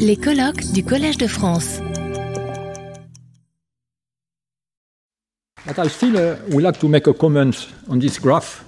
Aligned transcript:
Les 0.00 0.16
colloques 0.16 0.72
du 0.72 0.82
Collège 0.82 1.18
de 1.18 1.26
France. 1.26 1.80
But 5.64 5.78
I 5.78 5.88
still 5.88 6.16
uh, 6.16 6.36
would 6.50 6.62
like 6.62 6.78
to 6.80 6.88
make 6.88 7.06
a 7.06 7.12
comment 7.12 7.52
on 7.88 7.98
this 7.98 8.18
graph 8.18 8.64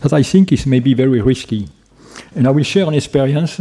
that 0.00 0.12
I 0.12 0.22
think 0.22 0.52
is 0.52 0.66
maybe 0.66 0.94
very 0.94 1.20
risky. 1.20 1.68
And 2.34 2.46
I 2.46 2.50
will 2.50 2.64
share 2.64 2.86
an 2.88 2.94
experience 2.94 3.60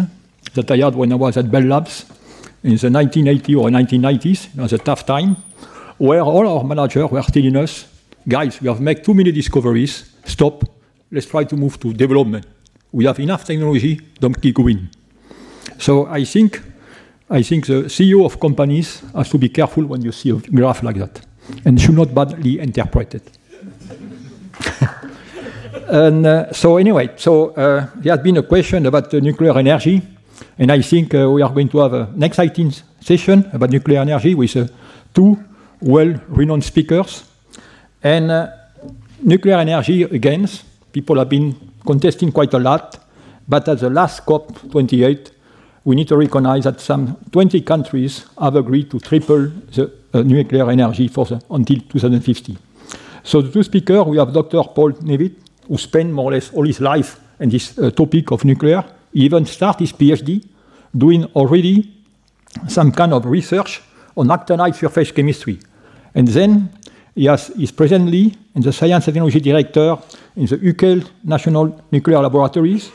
that 0.54 0.72
I 0.72 0.78
had 0.78 0.96
when 0.96 1.12
I 1.12 1.16
was 1.16 1.38
at 1.38 1.52
Bell 1.52 1.64
Labs 1.64 2.06
in 2.64 2.78
the 2.78 2.90
1980s 2.90 3.58
or 3.58 3.70
1990s. 3.70 4.56
It 4.56 4.62
was 4.62 4.74
a 4.74 4.78
tough 4.78 5.06
time, 5.06 5.36
where 5.98 6.22
all 6.22 6.48
our 6.48 6.64
managers 6.64 7.12
were 7.12 7.22
telling 7.22 7.58
us, 7.58 7.86
guys, 8.28 8.62
we 8.62 8.70
have 8.70 8.80
made 8.80 9.04
too 9.04 9.14
many 9.14 9.32
discoveries, 9.32 10.10
stop, 10.26 10.64
let's 11.12 11.28
try 11.28 11.44
to 11.44 11.56
move 11.56 11.80
to 11.82 11.94
development. 11.94 12.46
We 12.92 13.06
have 13.06 13.20
enough 13.20 13.46
technology, 13.46 14.00
don't 14.20 14.42
keep 14.42 14.56
going. 14.56 14.90
So 15.82 16.06
I 16.06 16.26
think, 16.26 16.62
I 17.28 17.42
think 17.42 17.66
the 17.66 17.90
CEO 17.90 18.24
of 18.24 18.40
companies 18.40 19.02
has 19.16 19.30
to 19.30 19.40
be 19.40 19.50
careful 19.50 19.84
when 19.84 20.04
you 20.04 20.12
see 20.12 20.30
a 20.30 20.36
graph 20.36 20.84
like 20.84 20.98
that 20.98 21.22
and 21.66 21.82
should 21.82 21.96
not 21.96 22.14
badly 22.14 22.60
interpret 22.60 23.16
it. 23.16 23.38
and 25.88 26.28
uh, 26.28 26.54
so 26.54 26.78
anyway, 26.78 27.10
so 27.16 27.50
uh, 27.56 27.88
there 27.96 28.16
has 28.16 28.24
been 28.24 28.38
a 28.38 28.44
question 28.44 28.86
about 28.86 29.12
nuclear 29.14 29.58
energy, 29.58 30.04
and 30.60 30.72
I 30.72 30.84
think 30.84 31.16
uh, 31.16 31.28
we 31.32 31.42
are 31.42 31.50
going 31.50 31.70
to 31.70 31.80
have 31.80 31.94
an 31.94 32.22
exciting 32.22 32.72
session 33.00 33.50
about 33.52 33.72
nuclear 33.72 34.02
energy 34.02 34.36
with 34.36 34.56
uh, 34.56 34.68
two 35.16 35.44
well-renowned 35.82 36.64
speakers. 36.64 37.24
And 38.04 38.30
uh, 38.30 38.50
nuclear 39.24 39.58
energy, 39.58 40.04
again, 40.04 40.48
people 40.92 41.18
have 41.18 41.30
been 41.30 41.56
contesting 41.84 42.32
quite 42.32 42.54
a 42.54 42.60
lot, 42.60 43.00
but 43.48 43.68
at 43.68 43.80
the 43.80 43.90
last 43.90 44.28
COP28, 44.28 45.41
we 45.84 45.96
need 45.96 46.08
to 46.08 46.18
recognize 46.18 46.64
that 46.64 46.80
some 46.80 47.18
20 47.32 47.62
countries 47.62 48.26
have 48.40 48.56
agreed 48.56 48.92
to 48.92 49.00
triple 49.00 49.48
the 49.48 49.92
uh, 50.14 50.22
nuclear 50.22 50.70
energy 50.70 51.08
for 51.08 51.26
the, 51.26 51.42
until 51.50 51.78
2050. 51.90 52.58
So 53.24 53.42
the 53.42 53.52
two 53.52 53.64
speakers, 53.64 54.06
we 54.06 54.18
have 54.18 54.34
Dr. 54.34 54.64
Paul 54.64 54.92
Nevitt, 54.94 55.34
who 55.68 55.78
spent 55.78 56.12
more 56.12 56.32
or 56.32 56.34
less 56.34 56.54
all 56.54 56.66
his 56.66 56.80
life 56.80 57.20
in 57.40 57.50
this 57.50 57.78
uh, 57.78 57.92
topic 57.92 58.32
of 58.32 58.46
nuclear. 58.46 58.84
He 59.14 59.22
even 59.22 59.46
started 59.46 59.82
his 59.82 59.94
PhD 59.94 60.46
doing 60.96 61.26
already 61.36 61.94
some 62.68 62.92
kind 62.92 63.14
of 63.14 63.26
research 63.26 63.82
on 64.16 64.28
actinide 64.28 64.76
surface 64.76 65.12
chemistry. 65.12 65.60
And 66.14 66.28
then 66.28 66.70
he 67.16 67.26
has, 67.26 67.50
is 67.52 67.72
presently 67.72 68.36
in 68.56 68.62
the 68.62 68.72
Science 68.72 69.08
and 69.08 69.14
Technology 69.14 69.40
Director 69.40 69.98
in 70.36 70.46
the 70.46 70.58
UKL 70.58 71.08
National 71.24 71.82
Nuclear 71.92 72.20
Laboratories. 72.20 72.92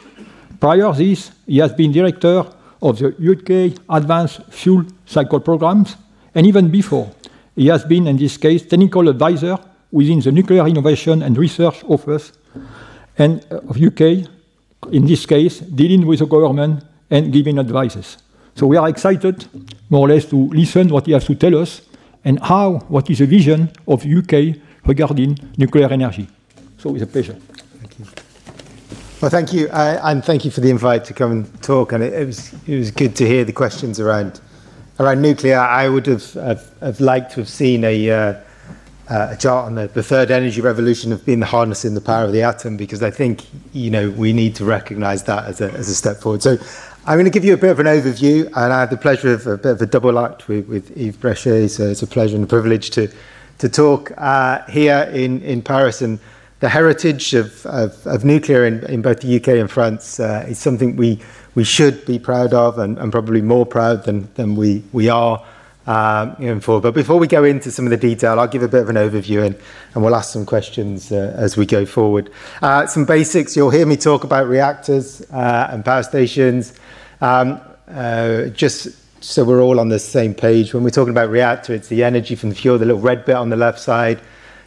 Prior 0.61 0.93
to 0.93 0.99
this, 0.99 1.33
he 1.47 1.59
has 1.59 1.73
been 1.73 1.93
Director 1.93 2.45
of 2.83 2.99
the 2.99 3.09
UK 3.09 3.79
Advanced 3.89 4.43
Fuel 4.51 4.85
Cycle 5.07 5.41
Programs, 5.41 5.97
and 6.35 6.47
even 6.47 6.71
before, 6.71 7.11
he 7.55 7.69
has 7.69 7.85
been, 7.85 8.07
in 8.07 8.17
this 8.17 8.37
case, 8.37 8.67
technical 8.67 9.09
advisor 9.09 9.59
within 9.91 10.21
the 10.21 10.31
Nuclear 10.31 10.67
Innovation 10.67 11.23
and 11.23 11.39
Research 11.39 11.83
Office 11.85 12.33
and 13.19 13.45
uh, 13.51 13.57
of 13.69 13.81
UK, 13.81 14.29
in 14.93 15.07
this 15.07 15.25
case, 15.25 15.61
dealing 15.61 16.07
with 16.07 16.19
the 16.19 16.27
government 16.27 16.85
and 17.11 17.33
giving 17.33 17.59
advices. 17.59 18.19
So 18.55 18.67
we 18.67 18.77
are 18.77 18.89
excited, 18.89 19.47
more 19.91 20.07
or 20.07 20.09
less, 20.09 20.27
to 20.27 20.49
listen 20.49 20.89
what 20.89 21.07
he 21.07 21.13
has 21.13 21.25
to 21.27 21.35
tell 21.35 21.57
us 21.57 21.83
and 22.25 22.39
how, 22.41 22.85
what 22.89 23.09
is 23.11 23.19
the 23.19 23.27
vision 23.27 23.71
of 23.87 24.05
UK 24.05 24.57
regarding 24.85 25.39
nuclear 25.57 25.89
energy. 25.89 26.29
So 26.79 26.95
it's 26.95 27.03
a 27.03 27.07
pleasure. 27.07 27.37
Well, 29.19 29.31
thank 29.31 29.55
you, 29.55 29.69
and 29.71 30.23
thank 30.23 30.45
you 30.45 30.51
for 30.51 30.61
the 30.61 30.69
invite 30.69 31.07
to 31.07 31.15
come 31.15 31.33
and 31.33 31.63
talk. 31.63 31.93
And 31.93 32.05
it, 32.05 32.13
it, 32.13 32.27
was 32.27 32.53
it 32.67 32.77
was 32.77 32.91
good 32.91 33.17
to 33.17 33.27
hear 33.27 33.47
the 33.47 33.53
questions 33.53 33.99
around 33.99 34.43
around 35.01 35.23
nuclear. 35.23 35.59
I 35.59 35.89
would 35.89 36.05
have 36.05 36.35
have, 36.35 36.71
have 36.81 37.01
liked 37.01 37.33
to 37.33 37.41
have 37.41 37.49
seen 37.49 37.83
a 37.85 38.11
uh, 38.11 38.17
uh, 39.09 39.29
a 39.31 39.37
chart 39.39 39.65
on 39.65 39.75
the, 39.77 39.89
the 39.89 40.03
third 40.03 40.31
energy 40.31 40.61
revolution 40.61 41.13
of 41.13 41.25
being 41.25 41.41
the 41.41 41.47
harnessing 41.47 41.95
the 41.95 42.01
power 42.03 42.25
of 42.27 42.33
the 42.33 42.43
atom, 42.43 42.77
because 42.77 43.03
I 43.03 43.11
think 43.11 43.47
you 43.73 43.91
know 43.91 44.11
we 44.11 44.35
need 44.35 44.55
to 44.57 44.67
recognise 44.67 45.23
that 45.25 45.47
as 45.47 45.63
a 45.63 45.73
as 45.73 45.89
a 45.89 45.95
step 45.95 46.19
forward. 46.19 46.43
So. 46.43 46.59
I'm 47.09 47.15
going 47.15 47.25
to 47.25 47.31
give 47.31 47.45
you 47.45 47.55
a 47.55 47.57
bit 47.57 47.71
of 47.71 47.79
an 47.79 47.87
overview, 47.87 48.47
and 48.47 48.73
I 48.73 48.81
have 48.81 48.91
the 48.91 48.97
pleasure 48.97 49.33
of 49.33 49.47
a 49.47 49.57
bit 49.57 49.71
of 49.71 49.81
a 49.81 49.87
double 49.87 50.19
act 50.19 50.49
with, 50.49 50.67
with 50.67 50.91
Yves 50.97 51.17
Brechet. 51.17 51.71
So 51.71 51.85
it's 51.85 52.03
a 52.03 52.07
pleasure 52.07 52.35
and 52.35 52.43
a 52.43 52.49
privilege 52.49 52.91
to 52.91 53.09
to 53.59 53.69
talk 53.69 54.11
uh, 54.19 54.65
here 54.65 55.09
in, 55.13 55.41
in 55.43 55.63
Paris. 55.63 56.03
And 56.03 56.19
the 56.61 56.69
heritage 56.69 57.35
of, 57.35 57.67
of, 57.67 58.07
of 58.07 58.25
nuclear 58.25 58.65
in, 58.65 58.85
in 58.87 59.03
both 59.03 59.21
the 59.21 59.37
UK 59.37 59.49
and 59.49 59.71
France 59.71 60.19
uh, 60.19 60.47
is 60.49 60.59
something 60.59 60.97
we, 60.97 61.21
we 61.55 61.65
should 61.65 62.05
be 62.07 62.19
proud 62.19 62.55
of 62.55 62.79
and, 62.79 62.99
and 62.99 63.13
probably 63.13 63.43
more 63.43 63.67
proud 63.67 64.05
than, 64.05 64.29
than 64.35 64.57
we, 64.57 64.83
we 64.93 65.09
are 65.09 65.45
um, 65.87 66.35
going 66.41 66.61
forward. 66.61 66.83
But 66.83 66.95
before 66.95 67.19
we 67.19 67.27
go 67.27 67.45
into 67.45 67.71
some 67.71 67.85
of 67.85 67.91
the 67.91 67.97
detail, 67.97 68.41
I'll 68.41 68.49
give 68.49 68.63
a 68.63 68.69
bit 68.69 68.83
of 68.83 68.89
an 68.89 68.97
overview 68.97 69.45
and, 69.45 69.57
and 69.95 70.03
we'll 70.03 70.17
ask 70.17 70.33
some 70.33 70.47
questions 70.47 71.13
uh, 71.13 71.35
as 71.37 71.57
we 71.57 71.67
go 71.67 71.85
forward. 71.85 72.31
Uh, 72.63 72.87
some 72.87 73.05
basics, 73.05 73.55
you'll 73.55 73.71
hear 73.71 73.87
me 73.87 73.97
talk 73.97 74.25
about 74.25 74.49
reactors 74.49 75.21
uh, 75.33 75.69
and 75.71 75.85
power 75.85 76.03
stations. 76.03 76.75
Um, 77.21 77.61
uh, 77.89 78.47
just 78.47 78.89
so 79.23 79.45
we're 79.45 79.63
all 79.63 79.79
on 79.79 79.89
the 79.89 79.99
same 79.99 80.35
page, 80.35 80.75
when 80.75 80.83
we're 80.83 80.91
talking 80.91 81.13
about 81.13 81.31
reactor, 81.31 81.75
it's 81.75 81.89
the 81.89 82.03
energy 82.05 82.35
from 82.35 82.49
the 82.49 82.55
fuel, 82.55 82.79
the 82.79 82.85
little 82.85 83.01
red 83.01 83.25
bit 83.25 83.37
on 83.37 83.51
the 83.51 83.57
left 83.57 83.79
side, 83.79 84.21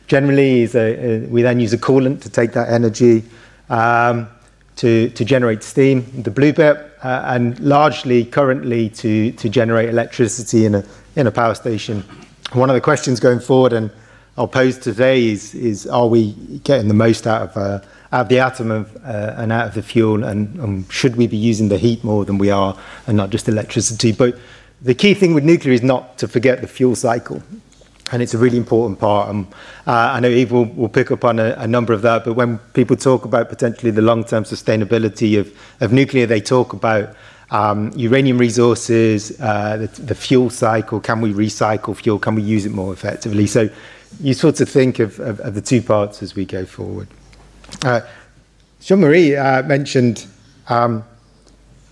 Generally, 0.09 0.63
a, 0.73 0.77
a, 0.77 1.19
we 1.27 1.43
then 1.43 1.59
use 1.59 1.71
a 1.71 1.77
coolant 1.77 2.21
to 2.21 2.29
take 2.31 2.51
that 2.53 2.69
energy 2.69 3.23
um, 3.69 4.27
to, 4.75 5.09
to 5.11 5.23
generate 5.23 5.61
steam, 5.61 6.23
the 6.23 6.31
blue 6.31 6.51
bit, 6.51 6.77
uh, 7.03 7.21
and 7.27 7.59
largely 7.59 8.25
currently 8.25 8.89
to, 8.89 9.31
to 9.33 9.47
generate 9.49 9.87
electricity 9.87 10.65
in 10.65 10.73
a, 10.73 10.83
in 11.15 11.27
a 11.27 11.31
power 11.31 11.53
station. 11.53 12.03
One 12.53 12.71
of 12.71 12.73
the 12.73 12.81
questions 12.81 13.19
going 13.19 13.39
forward, 13.39 13.71
and 13.71 13.91
I'll 14.35 14.47
pose 14.47 14.79
today, 14.79 15.27
is, 15.27 15.53
is 15.53 15.85
are 15.85 16.07
we 16.07 16.31
getting 16.63 16.87
the 16.87 16.95
most 16.95 17.27
out 17.27 17.43
of, 17.43 17.57
uh, 17.57 17.85
out 18.11 18.21
of 18.21 18.29
the 18.29 18.39
atom 18.39 18.71
of, 18.71 18.95
uh, 19.05 19.35
and 19.37 19.51
out 19.51 19.67
of 19.67 19.75
the 19.75 19.83
fuel, 19.83 20.23
and 20.23 20.91
should 20.91 21.17
we 21.17 21.27
be 21.27 21.37
using 21.37 21.69
the 21.69 21.77
heat 21.77 22.03
more 22.03 22.25
than 22.25 22.39
we 22.39 22.49
are, 22.49 22.75
and 23.05 23.15
not 23.15 23.29
just 23.29 23.47
electricity? 23.47 24.11
But 24.11 24.39
the 24.81 24.95
key 24.95 25.13
thing 25.13 25.35
with 25.35 25.43
nuclear 25.43 25.71
is 25.71 25.83
not 25.83 26.17
to 26.17 26.27
forget 26.27 26.61
the 26.61 26.67
fuel 26.67 26.95
cycle 26.95 27.43
and 28.11 28.21
it's 28.21 28.33
a 28.33 28.37
really 28.37 28.57
important 28.57 28.99
part. 28.99 29.29
Uh, 29.29 29.45
I 29.85 30.19
know 30.19 30.29
Yves 30.29 30.51
will, 30.51 30.65
will 30.65 30.89
pick 30.89 31.11
up 31.11 31.23
on 31.23 31.39
a, 31.39 31.55
a, 31.57 31.67
number 31.67 31.93
of 31.93 32.01
that, 32.01 32.25
but 32.25 32.33
when 32.33 32.57
people 32.73 32.95
talk 32.95 33.25
about 33.25 33.49
potentially 33.49 33.91
the 33.91 34.01
long-term 34.01 34.43
sustainability 34.43 35.39
of, 35.39 35.55
of 35.79 35.91
nuclear, 35.93 36.25
they 36.25 36.41
talk 36.41 36.73
about 36.73 37.15
um, 37.51 37.91
uranium 37.95 38.37
resources, 38.37 39.39
uh, 39.41 39.77
the, 39.77 39.87
the 40.01 40.15
fuel 40.15 40.49
cycle, 40.49 40.99
can 40.99 41.21
we 41.21 41.33
recycle 41.33 41.95
fuel, 41.95 42.19
can 42.19 42.35
we 42.35 42.41
use 42.41 42.65
it 42.65 42.71
more 42.71 42.93
effectively? 42.93 43.47
So 43.47 43.69
you 44.19 44.33
sort 44.33 44.61
of 44.61 44.69
think 44.69 44.99
of, 44.99 45.19
of, 45.19 45.39
of 45.41 45.53
the 45.55 45.61
two 45.61 45.81
parts 45.81 46.21
as 46.21 46.35
we 46.35 46.45
go 46.45 46.65
forward. 46.65 47.07
Uh, 47.83 48.01
Jean-Marie 48.81 49.35
uh, 49.35 49.63
mentioned 49.63 50.25
um, 50.67 51.03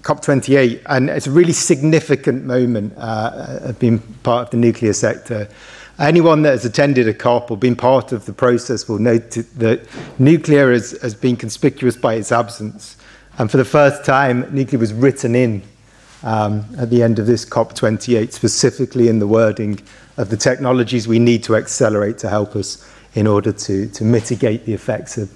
COP28, 0.03 0.81
and 0.85 1.09
it's 1.09 1.27
a 1.27 1.31
really 1.31 1.53
significant 1.53 2.45
moment 2.45 2.93
uh, 2.97 3.59
of 3.61 3.79
being 3.79 3.99
part 4.23 4.47
of 4.47 4.51
the 4.51 4.57
nuclear 4.57 4.93
sector. 4.93 5.49
Anyone 5.99 6.43
that 6.43 6.51
has 6.51 6.63
attended 6.63 7.07
a 7.07 7.13
COP 7.13 7.49
or 7.49 7.57
been 7.57 7.75
part 7.75 8.11
of 8.11 8.25
the 8.25 8.33
process 8.33 8.87
will 8.87 8.99
note 8.99 9.31
that 9.31 9.87
nuclear 10.19 10.71
has, 10.71 10.91
has 11.01 11.15
been 11.15 11.35
conspicuous 11.35 11.97
by 11.97 12.13
its 12.13 12.31
absence. 12.31 12.97
And 13.39 13.49
for 13.49 13.57
the 13.57 13.65
first 13.65 14.05
time, 14.05 14.47
nuclear 14.53 14.79
was 14.79 14.93
written 14.93 15.35
in 15.35 15.63
um, 16.21 16.65
at 16.77 16.91
the 16.91 17.01
end 17.01 17.17
of 17.17 17.25
this 17.25 17.45
COP28, 17.45 18.31
specifically 18.31 19.07
in 19.07 19.17
the 19.17 19.27
wording 19.27 19.79
of 20.17 20.29
the 20.29 20.37
technologies 20.37 21.07
we 21.07 21.17
need 21.17 21.43
to 21.43 21.55
accelerate 21.55 22.19
to 22.19 22.29
help 22.29 22.55
us 22.55 22.87
in 23.15 23.25
order 23.25 23.51
to, 23.51 23.87
to 23.89 24.03
mitigate 24.03 24.65
the 24.65 24.73
effects 24.73 25.17
of 25.17 25.31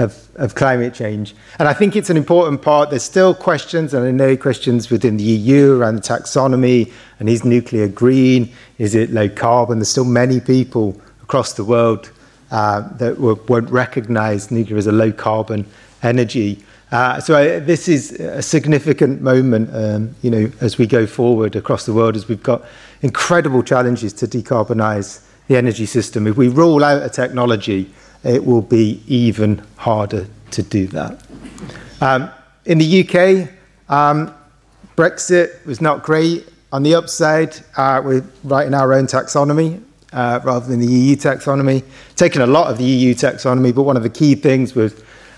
of, 0.00 0.28
of 0.36 0.54
climate 0.54 0.94
change. 0.94 1.34
And 1.58 1.68
I 1.68 1.72
think 1.72 1.94
it's 1.94 2.10
an 2.10 2.16
important 2.16 2.62
part. 2.62 2.90
There's 2.90 3.02
still 3.02 3.34
questions, 3.34 3.92
and 3.94 4.04
I 4.04 4.10
know 4.10 4.36
questions 4.36 4.90
within 4.90 5.16
the 5.16 5.24
EU 5.24 5.78
around 5.78 5.96
the 5.96 6.00
taxonomy 6.00 6.92
and 7.18 7.28
is 7.28 7.44
nuclear 7.44 7.86
green? 7.86 8.50
Is 8.78 8.94
it 8.94 9.10
low 9.10 9.28
carbon? 9.28 9.78
There's 9.78 9.90
still 9.90 10.04
many 10.04 10.40
people 10.40 11.00
across 11.22 11.52
the 11.52 11.64
world 11.64 12.10
uh, 12.50 12.88
that 12.96 13.18
won't 13.20 13.70
recognize 13.70 14.50
nuclear 14.50 14.78
as 14.78 14.86
a 14.86 14.92
low 14.92 15.12
carbon 15.12 15.66
energy. 16.02 16.62
Uh, 16.90 17.20
so 17.20 17.36
I, 17.36 17.60
this 17.60 17.86
is 17.86 18.12
a 18.12 18.42
significant 18.42 19.22
moment, 19.22 19.70
um, 19.72 20.14
you 20.22 20.30
know, 20.30 20.50
as 20.60 20.76
we 20.76 20.86
go 20.86 21.06
forward 21.06 21.54
across 21.54 21.86
the 21.86 21.92
world, 21.92 22.16
as 22.16 22.26
we've 22.26 22.42
got 22.42 22.64
incredible 23.02 23.62
challenges 23.62 24.12
to 24.14 24.26
decarbonize 24.26 25.24
the 25.46 25.56
energy 25.56 25.86
system. 25.86 26.26
If 26.26 26.36
we 26.36 26.48
rule 26.48 26.82
out 26.82 27.02
a 27.02 27.08
technology, 27.08 27.92
it 28.24 28.44
will 28.44 28.62
be 28.62 29.02
even 29.06 29.62
harder 29.76 30.26
to 30.52 30.62
do 30.62 30.86
that. 30.88 31.22
Um, 32.00 32.30
in 32.64 32.78
the 32.78 33.00
UK, 33.00 33.48
um, 33.88 34.34
Brexit 34.96 35.64
was 35.66 35.80
not 35.80 36.02
great. 36.02 36.46
On 36.72 36.82
the 36.82 36.94
upside, 36.94 37.56
uh, 37.76 38.02
we're 38.04 38.24
writing 38.44 38.74
our 38.74 38.92
own 38.92 39.06
taxonomy 39.06 39.82
uh, 40.12 40.40
rather 40.44 40.66
than 40.66 40.80
the 40.80 40.86
EU 40.86 41.16
taxonomy. 41.16 41.82
Taking 42.16 42.42
a 42.42 42.46
lot 42.46 42.70
of 42.70 42.78
the 42.78 42.84
EU 42.84 43.14
taxonomy, 43.14 43.74
but 43.74 43.82
one 43.82 43.96
of 43.96 44.02
the 44.02 44.10
key 44.10 44.34
things 44.34 44.74
was, 44.74 44.94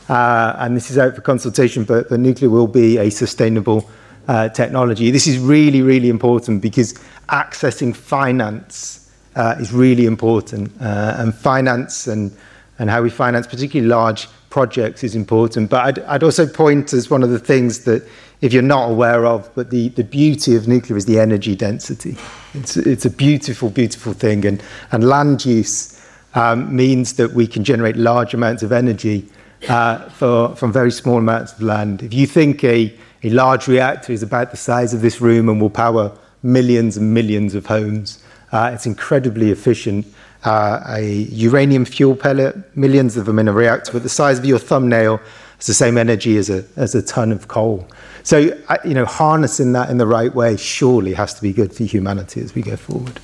uh, 0.08 0.56
and 0.58 0.76
this 0.76 0.90
is 0.90 0.98
out 0.98 1.14
for 1.14 1.20
consultation, 1.20 1.84
but, 1.84 2.10
nuclear 2.10 2.50
will 2.50 2.66
be 2.66 2.98
a 2.98 3.10
sustainable 3.10 3.88
uh, 4.28 4.48
technology. 4.48 5.10
This 5.10 5.26
is 5.26 5.38
really, 5.38 5.82
really 5.82 6.08
important 6.08 6.62
because 6.62 6.94
accessing 7.28 7.94
finance 7.94 9.10
uh, 9.34 9.56
is 9.58 9.72
really 9.72 10.06
important. 10.06 10.72
Uh, 10.80 11.16
and 11.18 11.34
finance 11.34 12.06
and, 12.06 12.36
and 12.82 12.90
how 12.90 13.00
we 13.00 13.10
finance 13.10 13.46
particularly 13.46 13.88
large 13.88 14.26
projects 14.50 15.04
is 15.04 15.14
important. 15.14 15.70
But 15.70 15.84
I'd, 15.86 15.98
I'd 16.00 16.22
also 16.24 16.48
point 16.48 16.92
as 16.92 17.08
one 17.08 17.22
of 17.22 17.30
the 17.30 17.38
things 17.38 17.84
that, 17.84 18.04
if 18.40 18.52
you're 18.52 18.60
not 18.60 18.90
aware 18.90 19.24
of, 19.24 19.48
but 19.54 19.70
the, 19.70 19.90
the 19.90 20.02
beauty 20.02 20.56
of 20.56 20.66
nuclear 20.66 20.96
is 20.96 21.06
the 21.06 21.20
energy 21.20 21.54
density. 21.54 22.16
It's, 22.54 22.76
it's 22.76 23.04
a 23.04 23.10
beautiful, 23.10 23.70
beautiful 23.70 24.14
thing. 24.14 24.44
And, 24.44 24.60
and 24.90 25.04
land 25.04 25.44
use 25.44 26.04
um, 26.34 26.74
means 26.74 27.12
that 27.14 27.34
we 27.34 27.46
can 27.46 27.62
generate 27.62 27.94
large 27.94 28.34
amounts 28.34 28.64
of 28.64 28.72
energy 28.72 29.28
uh, 29.68 30.08
for, 30.08 30.56
from 30.56 30.72
very 30.72 30.90
small 30.90 31.18
amounts 31.18 31.52
of 31.52 31.62
land. 31.62 32.02
If 32.02 32.12
you 32.12 32.26
think 32.26 32.64
a, 32.64 32.92
a 33.22 33.30
large 33.30 33.68
reactor 33.68 34.12
is 34.12 34.24
about 34.24 34.50
the 34.50 34.56
size 34.56 34.92
of 34.92 35.02
this 35.02 35.20
room 35.20 35.48
and 35.48 35.60
will 35.60 35.70
power 35.70 36.18
millions 36.42 36.96
and 36.96 37.14
millions 37.14 37.54
of 37.54 37.66
homes, 37.66 38.20
uh, 38.50 38.72
it's 38.74 38.86
incredibly 38.86 39.52
efficient. 39.52 40.04
Uh, 40.44 40.82
a 40.88 41.02
uranium 41.30 41.84
fuel 41.84 42.16
pellet, 42.16 42.56
millions 42.76 43.16
of 43.16 43.26
them 43.26 43.38
in 43.38 43.46
a 43.46 43.52
reactor, 43.52 43.98
the 43.98 44.08
size 44.08 44.38
of 44.38 44.44
your 44.44 44.58
thumbnail 44.58 45.20
is 45.60 45.66
the 45.66 45.74
same 45.74 45.96
energy 45.96 46.36
as 46.36 46.50
a, 46.50 46.64
as 46.76 46.94
a 46.94 47.02
ton 47.02 47.30
of 47.30 47.46
coal. 47.46 47.86
So, 48.24 48.56
uh, 48.68 48.78
you 48.84 48.94
know, 48.94 49.04
harnessing 49.04 49.72
that 49.72 49.90
in 49.90 49.98
the 49.98 50.06
right 50.06 50.34
way 50.34 50.56
surely 50.56 51.14
has 51.14 51.34
to 51.34 51.42
be 51.42 51.52
good 51.52 51.72
for 51.72 51.84
humanity 51.84 52.40
as 52.40 52.54
we 52.54 52.62
go 52.62 52.76
forward. 52.76 53.20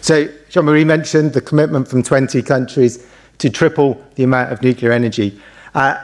So, 0.00 0.28
Jean 0.50 0.64
Marie 0.64 0.84
mentioned 0.84 1.32
the 1.32 1.40
commitment 1.40 1.88
from 1.88 2.02
20 2.02 2.42
countries 2.42 3.06
to 3.38 3.50
triple 3.50 4.02
the 4.16 4.24
amount 4.24 4.52
of 4.52 4.62
nuclear 4.62 4.92
energy. 4.92 5.40
Uh, 5.74 5.96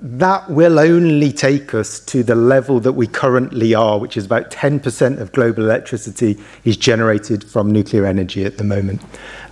that 0.00 0.48
will 0.48 0.78
only 0.78 1.32
take 1.32 1.74
us 1.74 1.98
to 1.98 2.22
the 2.22 2.36
level 2.36 2.78
that 2.80 2.92
we 2.92 3.06
currently 3.06 3.74
are, 3.74 3.98
which 3.98 4.16
is 4.16 4.26
about 4.26 4.50
10% 4.50 5.18
of 5.20 5.32
global 5.32 5.64
electricity 5.64 6.38
is 6.64 6.76
generated 6.76 7.42
from 7.42 7.72
nuclear 7.72 8.06
energy 8.06 8.44
at 8.44 8.58
the 8.58 8.64
moment. 8.64 9.02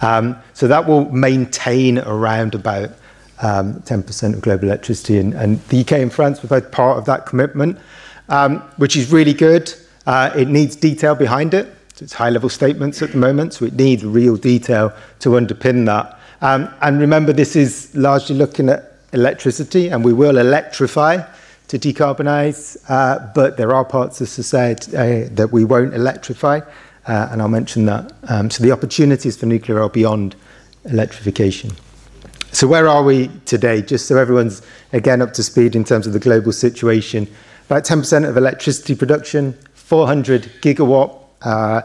Um, 0.02 0.36
so 0.54 0.68
that 0.68 0.86
will 0.86 1.10
maintain 1.10 1.98
around 1.98 2.54
about 2.54 2.90
um, 3.42 3.80
10% 3.82 4.34
of 4.34 4.40
global 4.40 4.64
electricity. 4.64 5.18
And, 5.18 5.34
and, 5.34 5.60
the 5.64 5.80
UK 5.80 5.92
and 5.92 6.12
France 6.12 6.42
were 6.42 6.48
both 6.48 6.70
part 6.70 6.96
of 6.96 7.04
that 7.06 7.26
commitment, 7.26 7.78
um, 8.28 8.60
which 8.76 8.96
is 8.96 9.10
really 9.10 9.34
good. 9.34 9.74
Uh, 10.06 10.30
it 10.36 10.48
needs 10.48 10.76
detail 10.76 11.14
behind 11.14 11.54
it. 11.54 11.72
It's 12.00 12.12
high 12.12 12.30
level 12.30 12.48
statements 12.48 13.02
at 13.02 13.12
the 13.12 13.18
moment, 13.18 13.54
so 13.54 13.64
it 13.64 13.74
needs 13.74 14.04
real 14.04 14.36
detail 14.36 14.92
to 15.20 15.30
underpin 15.30 15.86
that. 15.86 16.18
Um, 16.40 16.72
and 16.82 17.00
remember, 17.00 17.32
this 17.32 17.56
is 17.56 17.94
largely 17.94 18.36
looking 18.36 18.68
at 18.68 18.95
electricity, 19.12 19.88
and 19.88 20.04
we 20.04 20.12
will 20.12 20.38
electrify 20.38 21.22
to 21.68 21.78
decarbonise, 21.78 22.76
uh, 22.88 23.30
but 23.34 23.56
there 23.56 23.74
are 23.74 23.84
parts 23.84 24.20
of 24.20 24.28
society 24.28 24.96
uh, 24.96 25.28
that 25.32 25.52
we 25.52 25.64
won't 25.64 25.94
electrify, 25.94 26.60
uh, 27.06 27.28
and 27.30 27.42
I'll 27.42 27.48
mention 27.48 27.86
that. 27.86 28.12
Um, 28.28 28.50
so 28.50 28.62
the 28.62 28.72
opportunities 28.72 29.36
for 29.36 29.46
nuclear 29.46 29.82
are 29.82 29.88
beyond 29.88 30.36
electrification. 30.84 31.72
So 32.52 32.66
where 32.66 32.88
are 32.88 33.02
we 33.02 33.28
today? 33.44 33.82
Just 33.82 34.06
so 34.06 34.16
everyone's 34.16 34.62
again 34.92 35.20
up 35.20 35.32
to 35.34 35.42
speed 35.42 35.76
in 35.76 35.84
terms 35.84 36.06
of 36.06 36.12
the 36.12 36.20
global 36.20 36.52
situation. 36.52 37.28
About 37.66 37.84
10% 37.84 38.28
of 38.28 38.36
electricity 38.36 38.94
production, 38.94 39.52
400 39.74 40.44
gigawatt 40.62 41.20
uh, 41.42 41.82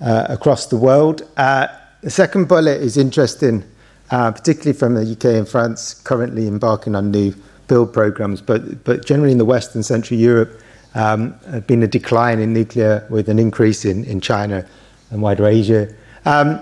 uh, 0.00 0.26
across 0.28 0.66
the 0.66 0.76
world. 0.76 1.22
Uh, 1.36 1.68
the 2.02 2.10
second 2.10 2.48
bullet 2.48 2.80
is 2.80 2.96
interesting 2.96 3.62
particularly 4.08 4.78
from 4.78 4.94
the 4.94 5.12
UK 5.12 5.24
and 5.36 5.48
France 5.48 5.94
currently 5.94 6.46
embarking 6.46 6.94
on 6.94 7.10
new 7.10 7.34
build 7.68 7.92
programs, 7.92 8.40
but, 8.40 9.04
generally 9.04 9.32
in 9.32 9.38
the 9.38 9.44
West 9.44 9.74
and 9.74 9.84
Central 9.84 10.18
Europe, 10.18 10.60
um, 10.94 11.38
have 11.50 11.66
been 11.66 11.82
a 11.82 11.86
decline 11.86 12.40
in 12.40 12.52
nuclear 12.52 13.06
with 13.10 13.28
an 13.28 13.38
increase 13.38 13.84
in, 13.84 14.04
in 14.04 14.20
China 14.20 14.66
and 15.10 15.22
wider 15.22 15.46
Asia. 15.46 15.92
Um, 16.24 16.60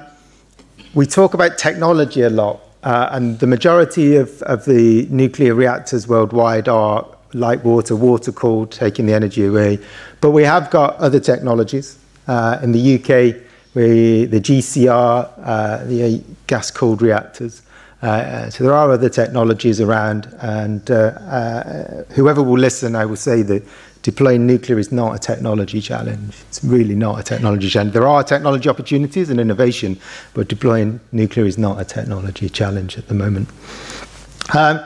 we 0.94 1.06
talk 1.06 1.34
about 1.34 1.58
technology 1.58 2.22
a 2.22 2.30
lot, 2.30 2.60
uh, 2.82 3.08
and 3.12 3.38
the 3.38 3.46
majority 3.46 4.16
of, 4.16 4.42
of 4.42 4.64
the 4.64 5.06
nuclear 5.10 5.54
reactors 5.54 6.08
worldwide 6.08 6.68
are 6.68 7.06
light 7.32 7.64
water, 7.64 7.94
water 7.94 8.32
cooled, 8.32 8.72
taking 8.72 9.06
the 9.06 9.14
energy 9.14 9.44
away. 9.44 9.78
But 10.20 10.30
we 10.30 10.42
have 10.44 10.70
got 10.70 10.96
other 10.96 11.20
technologies. 11.20 11.98
Uh, 12.26 12.58
in 12.62 12.72
the 12.72 12.96
UK, 12.96 13.36
we, 13.76 14.24
the 14.24 14.40
GCR, 14.40 15.30
uh, 15.36 15.84
the 15.84 16.24
gas 16.46 16.70
cooled 16.70 17.02
reactors. 17.02 17.60
Uh, 18.02 18.06
uh, 18.06 18.50
so 18.50 18.64
there 18.64 18.72
are 18.72 18.90
other 18.90 19.10
technologies 19.10 19.82
around, 19.82 20.34
and 20.40 20.90
uh, 20.90 20.94
uh, 20.94 22.04
whoever 22.14 22.42
will 22.42 22.58
listen, 22.58 22.96
I 22.96 23.04
will 23.04 23.16
say 23.16 23.42
that 23.42 23.62
deploying 24.00 24.46
nuclear 24.46 24.78
is 24.78 24.92
not 24.92 25.14
a 25.14 25.18
technology 25.18 25.82
challenge. 25.82 26.36
It's 26.48 26.64
really 26.64 26.94
not 26.94 27.20
a 27.20 27.22
technology 27.22 27.68
challenge. 27.68 27.92
There 27.92 28.08
are 28.08 28.24
technology 28.24 28.70
opportunities 28.70 29.28
and 29.28 29.38
innovation, 29.38 30.00
but 30.32 30.48
deploying 30.48 30.98
nuclear 31.12 31.44
is 31.44 31.58
not 31.58 31.78
a 31.78 31.84
technology 31.84 32.48
challenge 32.48 32.96
at 32.96 33.08
the 33.08 33.14
moment. 33.14 33.50
Um, 34.54 34.80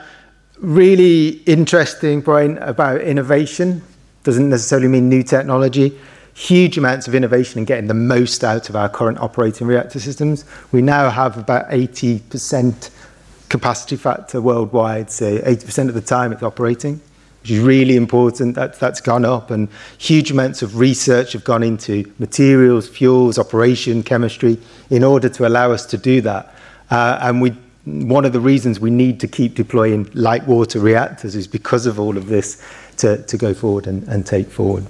really 0.59 1.43
interesting 1.45 2.21
point 2.21 2.57
about 2.59 2.99
innovation 2.99 3.83
doesn't 4.23 4.49
necessarily 4.49 4.89
mean 4.89 5.07
new 5.07 5.23
technology 5.23 5.97
huge 6.33 6.77
amounts 6.77 7.07
of 7.07 7.15
innovation 7.15 7.59
and 7.59 7.67
getting 7.67 7.87
the 7.87 7.93
most 7.93 8.43
out 8.43 8.69
of 8.69 8.75
our 8.75 8.89
current 8.89 9.19
operating 9.19 9.67
reactor 9.67 9.99
systems. 9.99 10.45
We 10.71 10.81
now 10.81 11.09
have 11.09 11.37
about 11.37 11.69
80% 11.69 12.89
capacity 13.49 13.97
factor 13.97 14.41
worldwide, 14.41 15.11
so 15.11 15.37
80% 15.39 15.89
of 15.89 15.93
the 15.93 16.01
time 16.01 16.31
it's 16.31 16.41
operating, 16.41 17.01
which 17.41 17.51
is 17.51 17.59
really 17.59 17.97
important. 17.97 18.55
That, 18.55 18.79
that's 18.79 19.01
gone 19.01 19.25
up, 19.25 19.51
and 19.51 19.67
huge 19.97 20.31
amounts 20.31 20.61
of 20.61 20.77
research 20.77 21.33
have 21.33 21.43
gone 21.43 21.63
into 21.63 22.11
materials, 22.17 22.87
fuels, 22.87 23.37
operation, 23.37 24.03
chemistry, 24.03 24.57
in 24.89 25.03
order 25.03 25.27
to 25.29 25.47
allow 25.47 25.71
us 25.71 25.85
to 25.87 25.97
do 25.97 26.21
that. 26.21 26.55
Uh, 26.89 27.19
and 27.21 27.41
we 27.41 27.55
one 27.85 28.25
of 28.25 28.33
the 28.33 28.39
reasons 28.39 28.79
we 28.79 28.91
need 28.91 29.19
to 29.19 29.27
keep 29.27 29.55
deploying 29.55 30.09
light 30.13 30.45
water 30.45 30.79
reactors 30.79 31.35
is 31.35 31.47
because 31.47 31.87
of 31.87 31.99
all 31.99 32.15
of 32.15 32.27
this 32.27 32.63
to, 32.97 33.23
to 33.23 33.37
go 33.37 33.55
forward 33.55 33.87
and, 33.87 34.03
and 34.07 34.25
take 34.25 34.47
forward. 34.47 34.85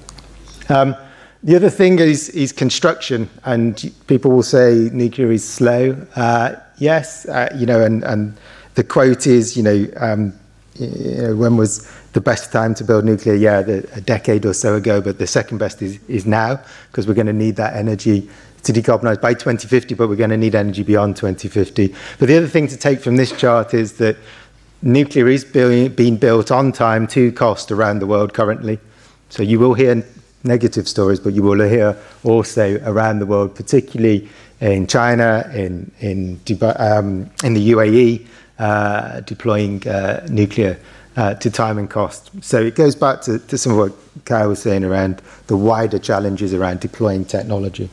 Um, 0.67 0.95
the 1.43 1.55
other 1.55 1.69
thing 1.69 1.97
is, 1.99 2.29
is 2.29 2.51
construction, 2.51 3.29
and 3.45 3.91
people 4.07 4.31
will 4.31 4.43
say 4.43 4.89
nuclear 4.93 5.31
is 5.31 5.47
slow. 5.47 5.93
Uh, 6.15 6.55
yes, 6.77 7.25
uh, 7.27 7.49
you 7.57 7.65
know, 7.65 7.83
and, 7.83 8.03
and 8.03 8.38
the 8.75 8.83
quote 8.83 9.25
is, 9.25 9.57
you 9.57 9.63
know, 9.63 9.88
um, 9.97 10.33
you 10.75 11.17
know, 11.17 11.35
when 11.35 11.57
was 11.57 11.91
the 12.13 12.21
best 12.21 12.51
time 12.51 12.75
to 12.75 12.83
build 12.83 13.05
nuclear? 13.05 13.33
Yeah, 13.33 13.61
the, 13.63 13.89
a 13.93 14.01
decade 14.01 14.45
or 14.45 14.53
so 14.53 14.75
ago, 14.75 15.01
but 15.01 15.17
the 15.17 15.25
second 15.25 15.57
best 15.57 15.81
is, 15.81 15.99
is 16.07 16.25
now 16.27 16.61
because 16.91 17.07
we're 17.07 17.15
going 17.15 17.27
to 17.27 17.33
need 17.33 17.55
that 17.55 17.75
energy 17.75 18.29
to 18.63 18.71
decarbonise 18.71 19.19
by 19.19 19.33
2050, 19.33 19.95
but 19.95 20.07
we're 20.07 20.15
going 20.15 20.29
to 20.29 20.38
need 20.38 20.53
energy 20.53 20.83
beyond 20.83 21.15
2050. 21.15 21.95
But 22.19 22.27
the 22.27 22.38
other 22.38 22.48
thing 22.48 22.67
to 22.67 22.77
take 22.77 23.00
from 23.00 23.15
this 23.15 23.31
chart 23.31 23.74
is 23.74 23.93
that 23.93 24.15
nuclear 24.83 25.27
is 25.27 25.43
being 25.43 26.17
built 26.17 26.51
on 26.51 26.71
time 26.71 27.07
to 27.07 27.31
cost 27.31 27.71
around 27.71 28.00
the 28.00 28.07
world 28.07 28.36
currently. 28.36 28.79
So 29.29 29.41
you 29.41 29.60
will 29.60 29.74
hear 29.74 30.03
negative 30.43 30.88
stories, 30.88 31.19
but 31.19 31.33
you 31.33 31.43
will 31.43 31.67
hear 31.67 31.98
also 32.24 32.79
around 32.86 33.19
the 33.19 33.25
world, 33.25 33.55
particularly 33.55 34.27
in 34.60 34.88
China, 34.88 35.50
in, 35.53 35.91
in, 36.00 36.39
um, 36.77 37.29
in 37.43 37.53
the 37.53 37.71
UAE, 37.71 38.25
uh, 38.60 39.21
deploying 39.21 39.88
uh, 39.88 40.25
nuclear 40.29 40.77
uh, 41.17 41.33
to 41.36 41.50
time 41.50 41.77
and 41.77 41.89
cost. 41.89 42.31
So 42.43 42.62
it 42.62 42.75
goes 42.75 42.95
back 42.95 43.21
to, 43.21 43.39
to 43.39 43.57
some 43.57 43.74
of 43.74 43.77
what 43.77 44.25
Kyle 44.25 44.50
was 44.50 44.62
saying 44.62 44.83
around 44.83 45.21
the 45.48 45.57
wider 45.57 46.00
challenges 46.00 46.53
around 46.53 46.79
deploying 46.79 47.25
technology. 47.25 47.89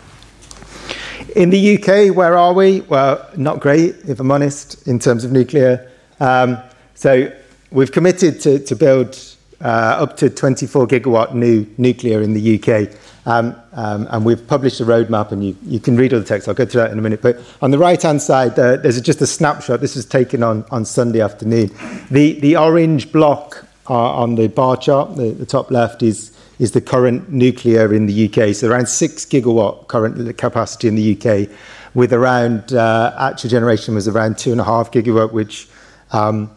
In 1.35 1.51
the 1.51 1.77
UK, 1.77 2.15
where 2.15 2.37
are 2.37 2.53
we? 2.53 2.83
Well, 2.83 3.29
not 3.37 3.61
great, 3.61 3.97
if 4.07 4.21
I'm 4.21 4.31
honest, 4.31 4.87
in 4.87 4.99
terms 4.99 5.25
of 5.25 5.33
nuclear. 5.33 5.91
Um, 6.21 6.59
so 6.95 7.33
we've 7.71 7.93
committed 7.93 8.41
to, 8.43 8.59
to 8.61 8.77
build 8.77 9.19
up 9.67 10.17
to 10.19 10.31
24 10.31 10.87
gigawatt 10.87 11.35
new 11.35 11.67
nuclear 11.77 12.23
in 12.23 12.35
the 12.35 12.59
UK. 12.59 12.95
Um, 13.29 13.55
um, 13.75 14.09
and 14.11 14.25
we've 14.25 14.47
published 14.47 14.81
a 14.81 14.85
roadmap, 14.85 15.33
and 15.33 15.45
you, 15.45 15.79
can 15.81 15.99
read 15.99 16.15
all 16.15 16.21
the 16.21 16.25
text. 16.25 16.49
I'll 16.49 16.55
go 16.55 16.65
through 16.65 16.81
that 16.81 16.93
in 16.93 16.99
a 16.99 17.03
minute. 17.03 17.21
But 17.21 17.39
on 17.61 17.71
the 17.71 17.79
right 17.79 18.01
hand 18.01 18.23
side, 18.23 18.59
uh, 18.59 18.77
there's 18.77 18.99
just 19.03 19.21
a 19.21 19.27
snapshot. 19.27 19.83
This 19.83 19.97
was 19.97 20.07
taken 20.07 20.43
on, 20.43 20.65
on 20.71 20.87
Sunday 20.87 21.21
afternoon. 21.21 21.71
The, 22.11 22.41
the 22.41 22.57
orange 22.57 23.13
block 23.13 23.67
uh, 23.91 23.95
on 23.95 24.37
the 24.37 24.49
bar 24.49 24.79
chart, 24.79 25.17
the, 25.17 25.45
top 25.45 25.71
left, 25.71 26.03
is, 26.03 26.33
is 26.59 26.73
the 26.73 26.81
current 26.81 27.31
nuclear 27.31 27.93
in 27.93 28.07
the 28.07 28.29
UK. 28.29 28.55
So 28.55 28.71
around 28.71 28.89
six 28.89 29.27
gigawatt 29.27 29.89
current 29.89 30.39
capacity 30.39 30.89
in 30.89 30.95
the 30.95 31.15
UK, 31.15 31.51
with 31.95 32.15
around 32.15 32.73
uh, 32.73 33.15
actual 33.19 33.51
generation 33.51 33.95
was 33.95 34.09
around 34.09 34.39
two 34.39 34.53
and 34.53 34.61
a 34.61 34.65
half 34.65 34.91
gigawatt, 34.91 35.33
which 35.33 35.69
um, 36.13 36.51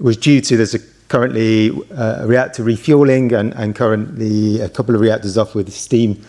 was 0.00 0.16
due 0.16 0.40
to 0.40 0.56
there's 0.56 0.74
a 0.74 0.80
currently 1.08 1.70
uh, 1.92 2.26
reactor 2.26 2.62
refueling 2.62 3.32
and, 3.32 3.54
and 3.54 3.74
currently 3.74 4.60
a 4.60 4.68
couple 4.68 4.94
of 4.94 5.00
reactors 5.00 5.38
off 5.38 5.54
with 5.54 5.72
steam 5.72 6.20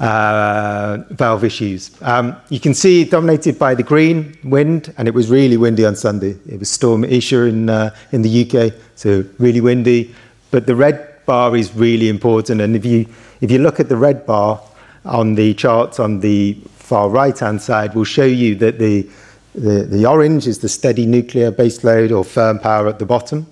uh, 0.00 0.98
valve 1.10 1.44
issues. 1.44 1.90
Um, 2.02 2.36
you 2.50 2.60
can 2.60 2.74
see 2.74 3.04
dominated 3.04 3.58
by 3.58 3.74
the 3.74 3.82
green 3.82 4.36
wind, 4.44 4.92
and 4.98 5.08
it 5.08 5.14
was 5.14 5.30
really 5.30 5.56
windy 5.56 5.86
on 5.86 5.96
Sunday. 5.96 6.36
It 6.46 6.58
was 6.58 6.70
Storm 6.70 7.04
Isha 7.04 7.42
in, 7.44 7.70
uh, 7.70 7.94
in 8.12 8.22
the 8.22 8.44
UK, 8.44 8.74
so 8.94 9.24
really 9.38 9.60
windy. 9.60 10.14
But 10.50 10.66
the 10.66 10.76
red 10.76 11.24
bar 11.24 11.56
is 11.56 11.74
really 11.74 12.08
important. 12.08 12.60
And 12.60 12.76
if 12.76 12.84
you, 12.84 13.06
if 13.40 13.50
you 13.50 13.58
look 13.58 13.80
at 13.80 13.88
the 13.88 13.96
red 13.96 14.26
bar 14.26 14.60
on 15.04 15.34
the 15.34 15.54
charts 15.54 15.98
on 15.98 16.20
the 16.20 16.54
far 16.76 17.08
right-hand 17.08 17.62
side, 17.62 17.94
we'll 17.94 18.04
show 18.04 18.24
you 18.24 18.54
that 18.56 18.78
the, 18.78 19.08
the, 19.54 19.84
the 19.84 20.06
orange 20.06 20.46
is 20.46 20.58
the 20.58 20.68
steady 20.68 21.06
nuclear 21.06 21.50
baseload 21.50 22.16
or 22.16 22.24
firm 22.24 22.58
power 22.58 22.88
at 22.88 22.98
the 22.98 23.06
bottom. 23.06 23.46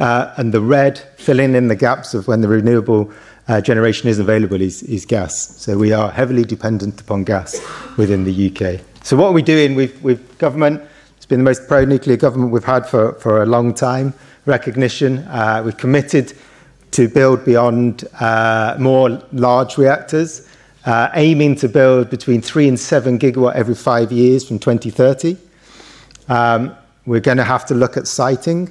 Uh, 0.00 0.32
and 0.38 0.52
the 0.52 0.60
red, 0.60 0.98
filling 1.18 1.54
in 1.54 1.68
the 1.68 1.76
gaps 1.76 2.14
of 2.14 2.26
when 2.26 2.40
the 2.40 2.48
renewable 2.48 3.12
uh, 3.48 3.60
generation 3.60 4.08
is 4.08 4.18
available, 4.18 4.60
is, 4.60 4.82
is 4.84 5.04
gas. 5.04 5.56
So 5.58 5.76
we 5.76 5.92
are 5.92 6.10
heavily 6.10 6.44
dependent 6.44 7.00
upon 7.00 7.24
gas 7.24 7.60
within 7.98 8.24
the 8.24 8.48
UK. 8.48 8.80
So 9.04 9.16
what 9.16 9.26
are 9.26 9.32
we 9.32 9.42
doing 9.42 9.74
with, 9.74 10.00
with 10.02 10.38
government? 10.38 10.82
It's 11.18 11.26
been 11.26 11.40
the 11.40 11.44
most 11.44 11.68
pro-nuclear 11.68 12.16
government 12.16 12.50
we've 12.50 12.64
had 12.64 12.86
for, 12.86 13.12
for 13.14 13.42
a 13.42 13.46
long 13.46 13.74
time. 13.74 14.14
Recognition. 14.46 15.18
Uh, 15.18 15.62
we've 15.64 15.76
committed 15.76 16.32
to 16.92 17.08
build 17.08 17.44
beyond 17.44 18.04
uh, 18.20 18.76
more 18.78 19.22
large 19.32 19.76
reactors, 19.76 20.48
uh, 20.86 21.10
aiming 21.14 21.56
to 21.56 21.68
build 21.68 22.08
between 22.08 22.40
three 22.40 22.68
and 22.68 22.80
seven 22.80 23.18
gigawatt 23.18 23.54
every 23.54 23.74
five 23.74 24.10
years 24.10 24.48
from 24.48 24.58
2030. 24.58 25.36
Um, 26.28 26.74
we're 27.04 27.20
going 27.20 27.36
to 27.36 27.44
have 27.44 27.66
to 27.66 27.74
look 27.74 27.96
at 27.96 28.06
siting. 28.06 28.70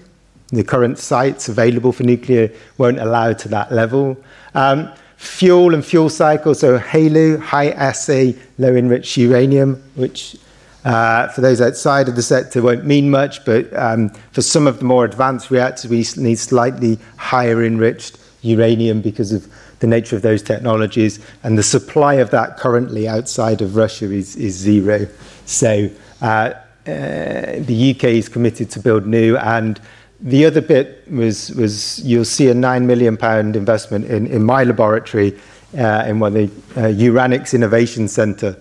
The 0.51 0.63
current 0.63 0.97
sites 0.97 1.47
available 1.47 1.91
for 1.91 2.03
nuclear 2.03 2.51
won't 2.77 2.99
allow 2.99 3.33
to 3.33 3.47
that 3.49 3.71
level. 3.71 4.17
Um, 4.55 4.91
fuel 5.17 5.73
and 5.73 5.85
fuel 5.85 6.09
cycle, 6.09 6.55
so 6.55 6.79
HALEU, 6.79 7.39
high 7.39 7.69
assay, 7.71 8.35
low 8.57 8.75
enriched 8.75 9.15
uranium, 9.17 9.83
which 9.95 10.37
uh, 10.85 11.27
for 11.27 11.41
those 11.41 11.61
outside 11.61 12.07
of 12.07 12.15
the 12.15 12.23
sector 12.23 12.61
won't 12.61 12.85
mean 12.85 13.11
much, 13.11 13.43
but 13.45 13.71
um, 13.75 14.09
for 14.31 14.41
some 14.41 14.65
of 14.65 14.79
the 14.79 14.85
more 14.85 15.05
advanced 15.05 15.51
reactors, 15.51 15.89
we 15.89 16.05
need 16.23 16.39
slightly 16.39 16.97
higher 17.17 17.63
enriched 17.63 18.17
uranium 18.41 19.01
because 19.01 19.33
of 19.33 19.47
the 19.79 19.87
nature 19.87 20.15
of 20.15 20.21
those 20.21 20.41
technologies. 20.41 21.19
And 21.43 21.57
the 21.57 21.63
supply 21.63 22.15
of 22.15 22.31
that 22.31 22.57
currently 22.57 23.07
outside 23.07 23.61
of 23.61 23.75
Russia 23.75 24.11
is, 24.11 24.35
is 24.35 24.55
zero. 24.55 25.07
So 25.45 25.89
uh, 26.21 26.25
uh, 26.25 26.53
the 26.85 27.93
UK 27.95 28.05
is 28.05 28.29
committed 28.29 28.71
to 28.71 28.79
build 28.79 29.05
new 29.05 29.37
and 29.37 29.79
the 30.21 30.45
other 30.45 30.61
bit 30.61 31.09
was, 31.09 31.99
you'll 32.03 32.25
see 32.25 32.49
a 32.49 32.53
nine 32.53 32.85
million 32.85 33.15
pound 33.15 33.55
investment 33.55 34.05
in, 34.05 34.43
my 34.43 34.63
laboratory 34.63 35.37
uh, 35.77 36.03
in 36.07 36.19
one 36.19 36.35
of 36.35 36.73
the 36.75 36.81
uh, 36.81 36.87
Uranics 36.87 37.53
Innovation 37.53 38.07
Centre. 38.07 38.57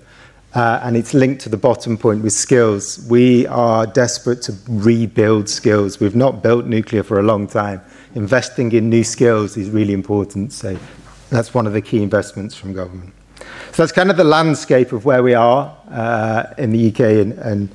Uh, 0.54 0.80
and 0.82 0.96
it's 0.96 1.12
linked 1.12 1.42
to 1.42 1.48
the 1.48 1.56
bottom 1.56 1.98
point 1.98 2.22
with 2.22 2.32
skills. 2.32 3.06
We 3.10 3.46
are 3.48 3.86
desperate 3.86 4.40
to 4.42 4.56
rebuild 4.68 5.48
skills. 5.48 6.00
We've 6.00 6.16
not 6.16 6.42
built 6.42 6.64
nuclear 6.64 7.02
for 7.02 7.18
a 7.18 7.22
long 7.22 7.46
time. 7.46 7.82
Investing 8.14 8.72
in 8.72 8.88
new 8.88 9.04
skills 9.04 9.56
is 9.56 9.68
really 9.68 9.92
important. 9.92 10.52
So 10.52 10.78
that's 11.28 11.52
one 11.52 11.66
of 11.66 11.74
the 11.74 11.82
key 11.82 12.02
investments 12.02 12.54
from 12.54 12.72
government. 12.72 13.12
So 13.72 13.82
that's 13.82 13.92
kind 13.92 14.10
of 14.10 14.16
the 14.16 14.24
landscape 14.24 14.92
of 14.92 15.04
where 15.04 15.22
we 15.22 15.34
are 15.34 15.76
in 16.56 16.70
the 16.70 16.88
UK 16.88 17.00
and, 17.00 17.32
and 17.34 17.68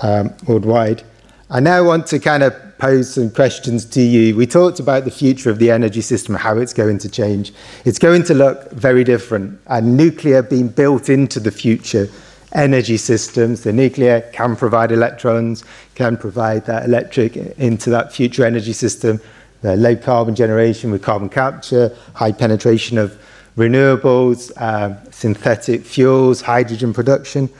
um, 0.00 0.34
worldwide. 0.46 1.02
I 1.50 1.60
now 1.60 1.82
want 1.82 2.06
to 2.08 2.18
kind 2.18 2.42
of 2.42 2.54
pose 2.78 3.14
some 3.14 3.30
questions 3.30 3.84
to 3.84 4.00
you. 4.00 4.36
We 4.36 4.46
talked 4.46 4.80
about 4.80 5.04
the 5.04 5.10
future 5.10 5.50
of 5.50 5.58
the 5.58 5.70
energy 5.70 6.00
system, 6.00 6.34
how 6.34 6.56
it's 6.58 6.72
going 6.72 6.98
to 6.98 7.08
change. 7.08 7.52
It's 7.84 7.98
going 7.98 8.22
to 8.24 8.34
look 8.34 8.70
very 8.72 9.04
different, 9.04 9.60
and 9.66 9.96
nuclear 9.96 10.42
being 10.42 10.68
built 10.68 11.08
into 11.08 11.40
the 11.40 11.50
future 11.50 12.08
energy 12.52 12.96
systems. 12.96 13.62
The 13.62 13.72
nuclear 13.72 14.22
can 14.32 14.56
provide 14.56 14.92
electrons, 14.92 15.64
can 15.94 16.16
provide 16.16 16.66
that 16.66 16.84
electric 16.84 17.36
into 17.36 17.90
that 17.90 18.12
future 18.12 18.44
energy 18.44 18.72
system. 18.72 19.20
The 19.60 19.76
low 19.76 19.96
carbon 19.96 20.36
generation 20.36 20.92
with 20.92 21.02
carbon 21.02 21.28
capture, 21.28 21.94
high 22.14 22.32
penetration 22.32 22.96
of 22.96 23.20
renewables, 23.56 24.52
uh, 24.56 25.10
synthetic 25.10 25.84
fuels, 25.84 26.40
hydrogen 26.40 26.94
production. 26.94 27.50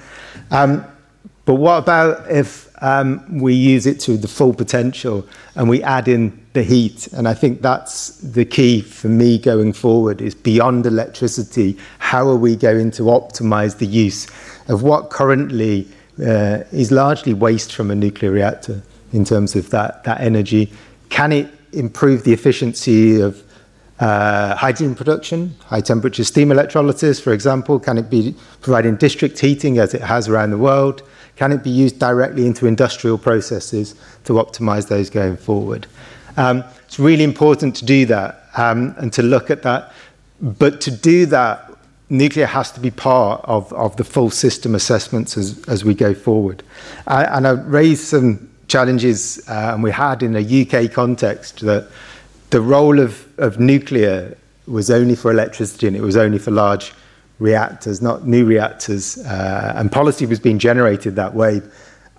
Um, 0.52 0.84
but 1.48 1.54
what 1.54 1.78
about 1.78 2.30
if 2.30 2.68
um, 2.82 3.40
we 3.40 3.54
use 3.54 3.86
it 3.86 3.98
to 4.00 4.18
the 4.18 4.28
full 4.28 4.52
potential 4.52 5.26
and 5.54 5.66
we 5.66 5.82
add 5.82 6.06
in 6.06 6.38
the 6.52 6.62
heat. 6.62 7.06
And 7.14 7.26
I 7.26 7.32
think 7.32 7.62
that's 7.62 8.18
the 8.18 8.44
key 8.44 8.82
for 8.82 9.08
me 9.08 9.38
going 9.38 9.72
forward 9.72 10.20
is 10.20 10.34
beyond 10.34 10.84
electricity, 10.84 11.78
how 12.00 12.28
are 12.28 12.36
we 12.36 12.54
going 12.54 12.90
to 12.90 13.04
optimize 13.04 13.78
the 13.78 13.86
use 13.86 14.26
of 14.68 14.82
what 14.82 15.08
currently 15.08 15.88
uh, 16.20 16.64
is 16.70 16.92
largely 16.92 17.32
waste 17.32 17.72
from 17.72 17.90
a 17.90 17.94
nuclear 17.94 18.30
reactor 18.30 18.82
in 19.14 19.24
terms 19.24 19.56
of 19.56 19.70
that, 19.70 20.04
that 20.04 20.20
energy? 20.20 20.70
Can 21.08 21.32
it 21.32 21.50
improve 21.72 22.24
the 22.24 22.34
efficiency 22.34 23.22
of 23.22 23.42
uh, 24.00 24.54
hydrogen 24.54 24.94
production, 24.94 25.56
high 25.64 25.80
temperature 25.80 26.24
steam 26.24 26.52
electrolysis, 26.52 27.18
for 27.18 27.32
example? 27.32 27.80
Can 27.80 27.96
it 27.96 28.10
be 28.10 28.36
providing 28.60 28.96
district 28.96 29.38
heating 29.38 29.78
as 29.78 29.94
it 29.94 30.02
has 30.02 30.28
around 30.28 30.50
the 30.50 30.58
world? 30.58 31.02
Can 31.38 31.52
it 31.52 31.62
be 31.62 31.70
used 31.70 32.00
directly 32.00 32.46
into 32.46 32.66
industrial 32.66 33.16
processes 33.16 33.94
to 34.24 34.32
optimize 34.34 34.88
those 34.88 35.08
going 35.08 35.36
forward? 35.36 35.86
Um, 36.36 36.64
it's 36.84 36.98
really 36.98 37.22
important 37.22 37.76
to 37.76 37.84
do 37.84 38.06
that 38.06 38.42
um, 38.56 38.92
and 38.98 39.12
to 39.12 39.22
look 39.22 39.48
at 39.48 39.62
that. 39.62 39.92
But 40.40 40.80
to 40.80 40.90
do 40.90 41.26
that, 41.26 41.70
nuclear 42.10 42.46
has 42.46 42.72
to 42.72 42.80
be 42.80 42.90
part 42.90 43.40
of, 43.44 43.72
of 43.72 43.96
the 43.96 44.02
full 44.02 44.30
system 44.30 44.74
assessments 44.74 45.36
as, 45.36 45.64
as 45.68 45.84
we 45.84 45.94
go 45.94 46.12
forward. 46.12 46.64
And 47.06 47.46
I 47.46 47.52
raised 47.52 48.02
some 48.02 48.50
challenges, 48.66 49.40
uh, 49.48 49.74
and 49.74 49.82
we 49.84 49.92
had 49.92 50.24
in 50.24 50.34
a 50.34 50.40
UK 50.40 50.90
context, 50.90 51.60
that 51.60 51.88
the 52.50 52.60
role 52.60 52.98
of, 52.98 53.28
of 53.38 53.60
nuclear 53.60 54.36
was 54.66 54.90
only 54.90 55.14
for 55.14 55.30
electricity 55.30 55.86
and 55.86 55.94
it 55.94 56.02
was 56.02 56.16
only 56.16 56.40
for 56.40 56.50
large 56.50 56.92
reactors, 57.38 58.02
not 58.02 58.26
new 58.26 58.44
reactors. 58.44 59.18
Uh, 59.18 59.72
and 59.76 59.90
policy 59.92 60.26
was 60.26 60.40
being 60.40 60.58
generated 60.58 61.16
that 61.16 61.34
way, 61.34 61.62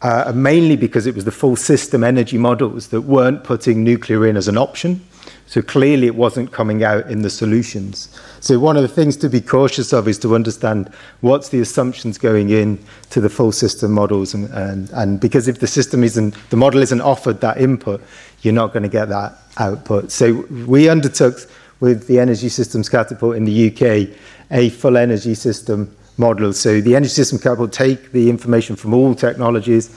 uh, 0.01 0.31
mainly 0.35 0.75
because 0.75 1.05
it 1.05 1.15
was 1.15 1.25
the 1.25 1.31
full 1.31 1.55
system 1.55 2.03
energy 2.03 2.37
models 2.37 2.87
that 2.89 3.01
weren't 3.01 3.43
putting 3.43 3.83
nuclear 3.83 4.25
in 4.25 4.37
as 4.37 4.47
an 4.47 4.57
option. 4.57 5.01
So 5.49 5.63
clearly 5.63 6.05
it 6.05 6.13
wasn't 6.13 6.51
coming 6.51 6.83
out 6.83 7.09
in 7.09 7.23
the 7.23 7.29
solutions. 7.29 8.07
So 8.39 8.59
one 8.59 8.77
of 8.77 8.83
the 8.83 8.87
things 8.87 9.17
to 9.17 9.29
be 9.29 9.41
cautious 9.41 9.91
of 9.91 10.07
is 10.07 10.19
to 10.19 10.35
understand 10.35 10.93
what's 11.21 11.49
the 11.49 11.59
assumptions 11.59 12.19
going 12.19 12.51
in 12.51 12.77
to 13.09 13.19
the 13.19 13.29
full 13.29 13.51
system 13.51 13.91
models. 13.91 14.35
And, 14.35 14.47
and, 14.51 14.91
and 14.91 15.19
because 15.19 15.47
if 15.47 15.59
the 15.59 15.65
system 15.65 16.03
isn't, 16.03 16.35
the 16.51 16.55
model 16.55 16.83
isn't 16.83 17.01
offered 17.01 17.41
that 17.41 17.59
input, 17.59 17.99
you're 18.43 18.53
not 18.53 18.73
going 18.73 18.83
to 18.83 18.89
get 18.89 19.09
that 19.09 19.39
output. 19.57 20.11
So 20.11 20.45
we 20.67 20.87
undertook 20.87 21.39
with 21.79 22.05
the 22.05 22.19
Energy 22.19 22.49
Systems 22.49 22.87
Catapult 22.87 23.35
in 23.35 23.45
the 23.45 23.69
UK 23.69 24.15
a 24.51 24.69
full 24.69 24.97
energy 24.97 25.35
system 25.35 25.95
model. 26.17 26.53
So 26.53 26.81
the 26.81 26.95
energy 26.95 27.11
system 27.11 27.39
will 27.57 27.67
take 27.67 28.11
the 28.11 28.29
information 28.29 28.75
from 28.75 28.93
all 28.93 29.15
technologies, 29.15 29.89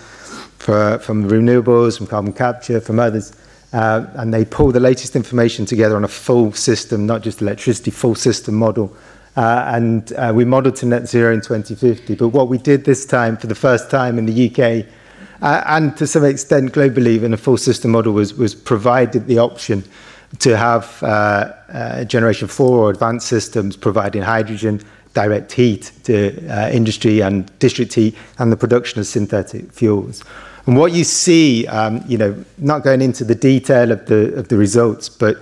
for, 0.59 0.99
from 1.01 1.29
renewables, 1.29 1.99
from 1.99 2.07
carbon 2.07 2.33
capture, 2.33 2.81
from 2.81 3.01
others, 3.01 3.35
uh, 3.73 4.07
and 4.15 4.33
they 4.33 4.45
pull 4.45 4.71
the 4.71 4.81
latest 4.81 5.17
information 5.17 5.67
together 5.67 5.97
on 5.97 6.05
a 6.05 6.09
full 6.09 6.53
system, 6.53 7.07
not 7.07 7.23
just 7.23 7.41
electricity, 7.43 7.91
full 7.91 8.15
system 8.15 8.55
model. 8.55 8.95
Uh, 9.35 9.65
and 9.75 10.13
uh, 10.13 10.31
we 10.35 10.45
modeled 10.45 10.77
to 10.77 10.87
net 10.87 11.09
zero 11.09 11.33
in 11.33 11.41
2050. 11.41 12.15
But 12.17 12.29
what 12.29 12.49
we 12.49 12.59
did 12.59 12.85
this 12.85 13.07
time, 13.07 13.37
for 13.37 13.47
the 13.47 13.55
first 13.55 13.91
time 13.91 14.19
in 14.19 14.27
the 14.27 14.51
UK, 14.51 14.87
uh, 15.41 15.65
and 15.67 15.97
to 15.97 16.07
some 16.07 16.25
extent 16.25 16.73
globally, 16.73 17.21
in 17.23 17.33
a 17.33 17.39
full 17.39 17.57
system 17.57 17.93
model, 17.93 18.13
was, 18.13 18.35
was 18.35 18.55
provided 18.55 19.27
the 19.27 19.39
option 19.39 19.83
to 20.39 20.57
have 20.57 21.03
uh, 21.03 21.53
uh, 21.73 22.05
generation 22.05 22.49
four 22.49 22.79
or 22.79 22.91
advanced 22.91 23.27
systems 23.27 23.77
providing 23.77 24.23
hydrogen, 24.23 24.81
direct 25.15 25.53
heat 25.53 25.93
to 26.05 26.47
uh, 26.49 26.71
industry 26.71 27.21
and 27.21 27.59
district 27.59 27.93
heat, 27.93 28.17
and 28.39 28.51
the 28.51 28.57
production 28.57 29.01
of 29.01 29.07
synthetic 29.07 29.73
fuels. 29.73 30.25
And 30.67 30.77
what 30.77 30.93
you 30.93 31.05
see, 31.05 31.67
um, 31.67 32.03
you 32.07 32.17
know, 32.17 32.45
not 32.59 32.85
going 32.85 33.03
into 33.03 33.25
the 33.25 33.35
detail 33.35 33.91
of 33.91 34.07
the 34.07 34.33
of 34.35 34.49
the 34.49 34.57
results, 34.57 35.09
but 35.09 35.37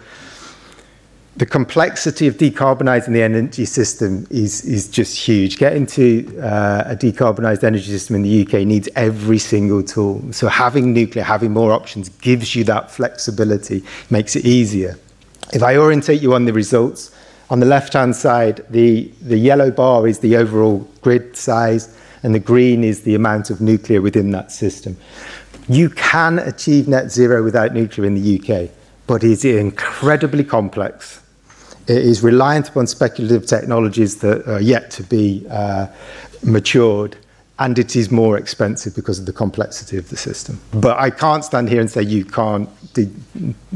the 1.41 1.47
complexity 1.47 2.27
of 2.27 2.37
decarbonising 2.37 3.15
the 3.15 3.23
energy 3.23 3.65
system 3.65 4.27
is, 4.29 4.63
is 4.67 4.87
just 4.87 5.17
huge. 5.17 5.57
Getting 5.57 5.87
to 5.87 6.39
uh, 6.39 6.83
a 6.85 6.95
decarbonised 6.95 7.65
energy 7.65 7.87
system 7.87 8.17
in 8.17 8.23
the 8.23 8.43
UK 8.43 8.67
needs 8.67 8.91
every 8.95 9.39
single 9.39 9.83
tool. 9.83 10.23
So 10.35 10.49
having 10.49 10.93
nuclear, 10.93 11.25
having 11.25 11.51
more 11.51 11.73
options 11.73 12.11
gives 12.11 12.55
you 12.55 12.63
that 12.65 12.91
flexibility, 12.91 13.83
makes 14.11 14.37
it 14.37 14.45
easier. 14.45 14.99
If 15.55 15.63
I 15.63 15.79
orientate 15.79 16.21
you 16.21 16.35
on 16.35 16.45
the 16.45 16.53
results, 16.53 17.11
on 17.49 17.59
the 17.59 17.67
left-hand 17.67 18.15
side, 18.15 18.63
the, 18.69 19.11
the 19.23 19.39
yellow 19.39 19.71
bar 19.71 20.07
is 20.07 20.19
the 20.19 20.37
overall 20.37 20.87
grid 21.01 21.39
size, 21.39 21.97
and 22.23 22.35
the 22.35 22.39
green 22.39 22.85
is 22.85 23.05
the 23.05 23.15
amount 23.15 23.49
of 23.49 23.63
nuclear 23.63 24.03
within 24.03 24.31
that 24.33 24.53
system. 24.53 24.95
You 25.71 25.89
can 25.89 26.39
achieve 26.39 26.87
net 26.87 27.11
zero 27.11 27.43
without 27.43 27.73
nuclear 27.73 28.07
in 28.07 28.15
the 28.15 28.39
UK, 28.39 28.71
but 29.07 29.25
it's 29.25 29.47
incredibly 29.47 30.45
complex 30.45 31.21
it 31.91 32.05
is 32.05 32.23
reliant 32.23 32.69
upon 32.69 32.87
speculative 32.87 33.47
technologies 33.47 34.19
that 34.19 34.47
are 34.49 34.61
yet 34.61 34.91
to 34.93 35.03
be 35.03 35.47
uh, 35.51 35.87
matured. 36.43 37.17
and 37.59 37.79
it 37.79 37.95
is 37.95 38.11
more 38.11 38.39
expensive 38.39 38.95
because 38.97 39.19
of 39.19 39.27
the 39.27 39.35
complexity 39.35 39.99
of 39.99 40.09
the 40.09 40.17
system. 40.17 40.59
But 40.73 40.99
I 40.99 41.11
can't 41.11 41.45
stand 41.45 41.69
here 41.69 41.81
and 41.81 41.91
say 41.91 42.03
you 42.03 42.25
can't 42.25 42.69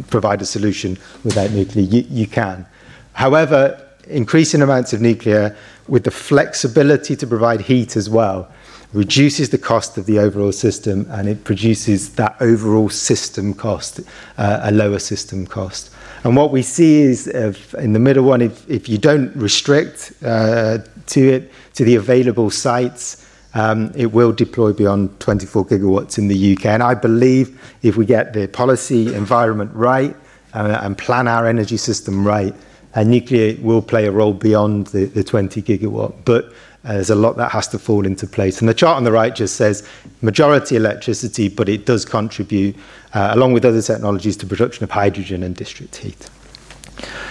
provide 0.08 0.40
a 0.40 0.46
solution 0.46 0.96
without 1.22 1.50
nuclear. 1.50 1.84
You, 1.84 2.06
you 2.08 2.26
can. 2.26 2.64
However, 3.12 3.60
increasing 4.08 4.62
amounts 4.62 4.94
of 4.94 5.02
nuclear 5.02 5.54
with 5.86 6.04
the 6.04 6.10
flexibility 6.10 7.14
to 7.16 7.26
provide 7.26 7.60
heat 7.60 7.94
as 7.94 8.08
well 8.08 8.50
reduces 8.94 9.50
the 9.50 9.58
cost 9.58 9.98
of 9.98 10.06
the 10.06 10.18
overall 10.18 10.52
system 10.52 11.06
and 11.10 11.28
it 11.28 11.44
produces 11.44 12.14
that 12.14 12.36
overall 12.40 12.88
system 12.88 13.52
cost, 13.52 14.00
uh, 14.38 14.60
a 14.62 14.72
lower 14.72 14.98
system 14.98 15.46
cost. 15.46 15.90
And 16.24 16.36
what 16.36 16.50
we 16.50 16.62
see 16.62 17.02
is 17.02 17.26
if, 17.26 17.74
in 17.74 17.92
the 17.92 17.98
middle 17.98 18.24
one, 18.24 18.40
if, 18.40 18.68
if 18.68 18.88
you 18.88 18.96
don't 18.96 19.34
restrict 19.36 20.14
uh, 20.24 20.78
to 21.06 21.28
it, 21.28 21.52
to 21.74 21.84
the 21.84 21.96
available 21.96 22.50
sites, 22.50 23.26
um, 23.52 23.92
it 23.94 24.06
will 24.06 24.32
deploy 24.32 24.72
beyond 24.72 25.20
24 25.20 25.66
gigawatts 25.66 26.16
in 26.16 26.28
the 26.28 26.54
UK. 26.54 26.66
And 26.66 26.82
I 26.82 26.94
believe 26.94 27.76
if 27.82 27.96
we 27.96 28.06
get 28.06 28.32
the 28.32 28.48
policy 28.48 29.14
environment 29.14 29.70
right 29.74 30.16
uh, 30.54 30.80
and 30.82 30.96
plan 30.96 31.28
our 31.28 31.46
energy 31.46 31.76
system 31.76 32.26
right, 32.26 32.54
uh, 32.94 33.02
nuclear 33.02 33.56
will 33.60 33.82
play 33.82 34.06
a 34.06 34.10
role 34.10 34.32
beyond 34.32 34.88
the, 34.88 35.04
the 35.04 35.22
20 35.22 35.60
gigawatt. 35.62 36.14
But 36.24 36.52
uh, 36.84 36.94
there's 36.94 37.10
a 37.10 37.14
lot 37.14 37.36
that 37.36 37.50
has 37.50 37.66
to 37.68 37.78
fall 37.78 38.06
into 38.06 38.26
place. 38.26 38.60
And 38.60 38.68
the 38.68 38.74
chart 38.74 38.96
on 38.96 39.04
the 39.04 39.12
right 39.12 39.34
just 39.34 39.56
says 39.56 39.88
majority 40.20 40.76
electricity, 40.76 41.48
but 41.48 41.68
it 41.68 41.86
does 41.86 42.04
contribute, 42.04 42.76
uh, 43.14 43.30
along 43.32 43.52
with 43.52 43.64
other 43.64 43.80
technologies, 43.80 44.36
to 44.38 44.46
production 44.46 44.84
of 44.84 44.90
hydrogen 44.90 45.42
and 45.42 45.56
district 45.56 45.96
heat. 45.96 46.28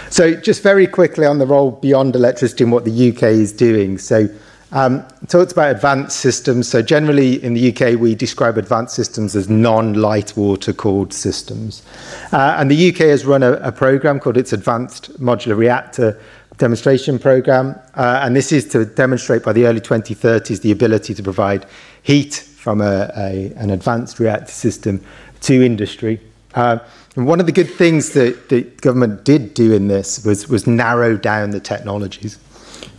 So 0.10 0.36
just 0.36 0.64
very 0.64 0.88
quickly 0.88 1.26
on 1.26 1.40
the 1.40 1.46
role 1.46 1.72
beyond 1.72 2.16
electricity 2.16 2.64
and 2.64 2.74
what 2.74 2.86
the 2.86 3.10
UK 3.10 3.24
is 3.24 3.52
doing. 3.52 3.98
So 3.98 4.28
um, 4.74 5.06
talked 5.28 5.52
about 5.52 5.76
advanced 5.76 6.18
systems. 6.20 6.68
So 6.68 6.82
generally 6.82 7.44
in 7.44 7.54
the 7.54 7.72
UK, 7.72 8.00
we 8.00 8.16
describe 8.16 8.58
advanced 8.58 8.96
systems 8.96 9.36
as 9.36 9.48
non-light 9.48 10.36
water 10.36 10.74
cooled 10.74 11.14
systems. 11.14 11.84
Uh, 12.32 12.56
and 12.58 12.72
the 12.72 12.90
UK 12.90 12.98
has 12.98 13.24
run 13.24 13.44
a, 13.44 13.54
a 13.54 13.72
program 13.72 14.20
called 14.20 14.36
its 14.36 14.52
Advanced 14.52 15.14
Modular 15.22 15.56
Reactor 15.56 16.20
demonstration 16.58 17.20
program. 17.20 17.80
Uh, 17.96 18.22
and 18.24 18.36
this 18.36 18.52
is 18.52 18.68
to 18.70 18.86
demonstrate 18.86 19.44
by 19.44 19.54
the 19.54 19.66
early 19.66 19.82
2030s 19.82 20.62
the 20.62 20.72
ability 20.72 21.14
to 21.14 21.24
provide 21.24 21.66
heat 22.04 22.36
from 22.36 22.82
a, 22.82 23.12
a, 23.18 23.52
an 23.58 23.70
advanced 23.70 24.20
reactor 24.20 24.52
system 24.52 25.04
to 25.42 25.64
industry. 25.64 26.20
Uh, 26.56 26.80
and 27.16 27.28
one 27.28 27.40
of 27.40 27.46
the 27.46 27.52
good 27.52 27.70
things 27.70 28.12
that 28.12 28.50
the 28.50 28.62
government 28.82 29.24
did 29.24 29.54
do 29.54 29.74
in 29.74 29.88
this 29.88 30.24
was, 30.26 30.48
was 30.48 30.68
narrow 30.68 31.18
down 31.18 31.52
the 31.52 31.60
technologies. 31.60 32.40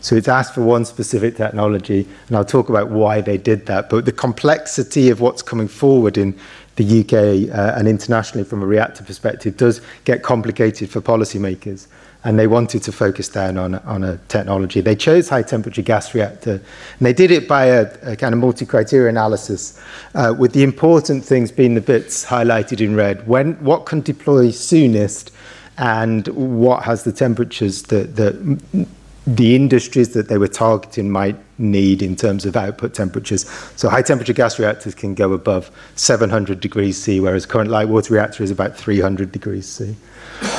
So 0.00 0.16
it's 0.16 0.28
asked 0.28 0.54
for 0.54 0.62
one 0.62 0.84
specific 0.84 1.37
technology, 1.37 2.06
and 2.28 2.37
I'll 2.37 2.44
talk 2.44 2.68
about 2.68 2.90
why 2.90 3.20
they 3.20 3.38
did 3.38 3.66
that. 3.66 3.88
But 3.88 4.04
the 4.04 4.12
complexity 4.12 5.11
of 5.11 5.20
what's 5.20 5.42
coming 5.42 5.68
forward 5.68 6.18
in 6.18 6.38
the 6.76 7.00
UK 7.00 7.54
uh, 7.56 7.78
and 7.78 7.88
internationally 7.88 8.44
from 8.44 8.62
a 8.62 8.66
reactor 8.66 9.04
perspective 9.04 9.56
does 9.56 9.80
get 10.04 10.23
complicated 10.23 10.90
for 10.90 11.00
policymakers. 11.00 11.87
And 12.25 12.38
they 12.38 12.47
wanted 12.47 12.83
to 12.85 12.93
focus 12.93 13.28
down 13.28 13.59
on, 13.59 13.75
on 13.75 14.02
a 14.02 14.16
technology. 14.28 14.81
They 14.81 14.97
chose 14.97 15.28
high 15.28 15.43
temperature 15.43 15.83
gas 15.83 16.14
reactor, 16.14 16.52
and 16.52 17.00
they 17.00 17.12
did 17.12 17.31
it 17.31 17.47
by 17.47 17.66
a, 17.66 18.12
a 18.12 18.16
kind 18.16 18.33
of 18.33 18.40
multi 18.40 18.64
criteria 18.64 19.11
analysis, 19.11 19.81
uh, 20.14 20.35
with 20.37 20.52
the 20.52 20.62
important 20.62 21.25
things 21.25 21.52
being 21.52 21.75
the 21.75 21.83
bits 21.83 22.25
highlighted 22.25 22.81
in 22.81 22.97
red. 22.97 23.26
When, 23.28 23.54
what 23.62 23.85
can 23.85 24.00
deploy 24.00 24.50
soonest, 24.50 25.33
and 25.78 26.28
what 26.28 26.85
has 26.85 27.04
the 27.04 27.12
temperatures 27.12 27.85
that, 27.85 28.16
that 28.16 28.87
the 29.26 29.57
industries 29.57 30.12
that 30.12 30.28
they 30.28 30.38
were 30.38 30.49
targeting 30.49 31.11
might 31.11 31.37
need 31.59 32.02
in 32.02 32.14
terms 32.14 32.45
of 32.45 32.57
output 32.57 32.95
temperatures. 32.95 33.49
So 33.76 33.88
high 33.88 34.02
temperature 34.02 34.33
gas 34.33 34.59
reactors 34.59 34.95
can 34.95 35.14
go 35.14 35.33
above 35.33 35.71
700 35.97 36.61
degrees 36.61 37.00
C, 37.00 37.21
whereas 37.21 37.47
current 37.47 37.71
light 37.71 37.88
water 37.88 38.14
reactor 38.14 38.43
is 38.43 38.50
about 38.50 38.76
300 38.76 39.33
degrees 39.33 39.66
C. 39.66 39.97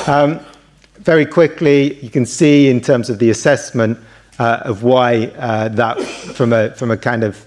Um, 0.06 0.40
very 1.00 1.26
quickly, 1.26 1.94
you 2.02 2.10
can 2.10 2.26
see 2.26 2.68
in 2.68 2.80
terms 2.80 3.10
of 3.10 3.18
the 3.18 3.30
assessment 3.30 3.98
uh, 4.38 4.60
of 4.62 4.82
why 4.82 5.26
uh, 5.38 5.68
that, 5.68 6.00
from 6.00 6.52
a, 6.52 6.70
from 6.74 6.90
a 6.90 6.96
kind 6.96 7.24
of 7.24 7.44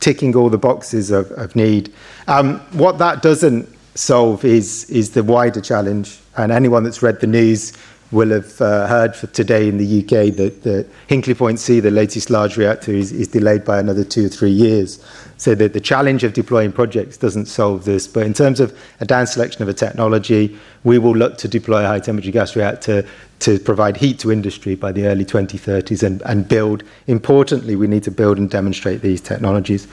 ticking 0.00 0.34
all 0.36 0.48
the 0.48 0.58
boxes 0.58 1.10
of, 1.10 1.30
of 1.32 1.54
need. 1.56 1.92
Um, 2.28 2.60
what 2.72 2.98
that 2.98 3.22
doesn't 3.22 3.68
solve 3.94 4.44
is, 4.44 4.88
is 4.90 5.10
the 5.10 5.22
wider 5.22 5.60
challenge. 5.60 6.18
And 6.36 6.50
anyone 6.50 6.84
that's 6.84 7.02
read 7.02 7.20
the 7.20 7.26
news 7.26 7.72
will 8.10 8.30
have 8.30 8.60
uh, 8.60 8.86
heard 8.86 9.16
for 9.16 9.26
today 9.28 9.68
in 9.68 9.78
the 9.78 10.00
UK 10.00 10.34
that 10.36 10.86
Hinkley 11.08 11.36
Point 11.36 11.58
C, 11.58 11.80
the 11.80 11.90
latest 11.90 12.30
large 12.30 12.56
reactor, 12.56 12.92
is, 12.92 13.10
is 13.10 13.28
delayed 13.28 13.64
by 13.64 13.78
another 13.78 14.04
two 14.04 14.26
or 14.26 14.28
three 14.28 14.50
years. 14.50 15.02
So 15.42 15.56
that 15.56 15.72
the 15.72 15.80
challenge 15.80 16.22
of 16.22 16.34
deploying 16.34 16.70
projects 16.70 17.16
doesn't 17.16 17.46
solve 17.46 17.84
this. 17.84 18.06
But 18.06 18.26
in 18.26 18.32
terms 18.32 18.60
of 18.60 18.78
a 19.00 19.04
down 19.04 19.26
selection 19.26 19.60
of 19.60 19.68
a 19.68 19.74
technology, 19.74 20.56
we 20.84 20.98
will 20.98 21.16
look 21.16 21.36
to 21.38 21.48
deploy 21.48 21.82
a 21.82 21.88
high 21.88 21.98
temperature 21.98 22.30
gas 22.30 22.54
reactor 22.54 23.04
to 23.40 23.58
provide 23.58 23.96
heat 23.96 24.20
to 24.20 24.30
industry 24.30 24.76
by 24.76 24.92
the 24.92 25.08
early 25.08 25.24
2030s 25.24 26.04
and, 26.04 26.22
and 26.26 26.46
build. 26.46 26.84
Importantly, 27.08 27.74
we 27.74 27.88
need 27.88 28.04
to 28.04 28.12
build 28.12 28.38
and 28.38 28.48
demonstrate 28.48 29.02
these 29.02 29.20
technologies. 29.20 29.88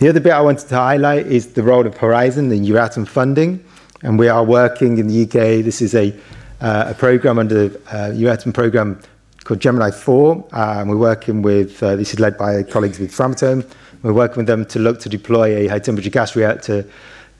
The 0.00 0.08
other 0.08 0.18
bit 0.18 0.32
I 0.32 0.40
wanted 0.40 0.66
to 0.66 0.74
highlight 0.74 1.28
is 1.28 1.52
the 1.52 1.62
role 1.62 1.86
of 1.86 1.96
Horizon, 1.96 2.48
the 2.48 2.58
Euratom 2.58 3.06
funding. 3.06 3.64
And 4.02 4.18
we 4.18 4.26
are 4.26 4.42
working 4.42 4.98
in 4.98 5.06
the 5.06 5.22
UK. 5.22 5.62
This 5.64 5.80
is 5.80 5.94
a 5.94 6.12
uh, 6.60 6.86
a 6.88 6.94
program 6.94 7.38
under 7.38 7.68
the 7.68 7.78
uh, 7.90 8.10
Euratom 8.10 8.52
program 8.52 9.00
called 9.44 9.60
Gemini 9.60 9.90
4. 9.90 10.48
Uh, 10.52 10.84
we're 10.86 10.96
working 10.96 11.42
with, 11.42 11.82
uh, 11.82 11.96
this 11.96 12.12
is 12.12 12.20
led 12.20 12.36
by 12.36 12.62
colleagues 12.62 12.98
with 12.98 13.10
Framatome. 13.12 13.64
We're 14.02 14.12
working 14.12 14.38
with 14.38 14.46
them 14.46 14.64
to 14.66 14.78
look 14.78 15.00
to 15.00 15.08
deploy 15.08 15.56
a 15.56 15.68
high 15.68 15.78
temperature 15.78 16.10
gas 16.10 16.34
reactor 16.36 16.86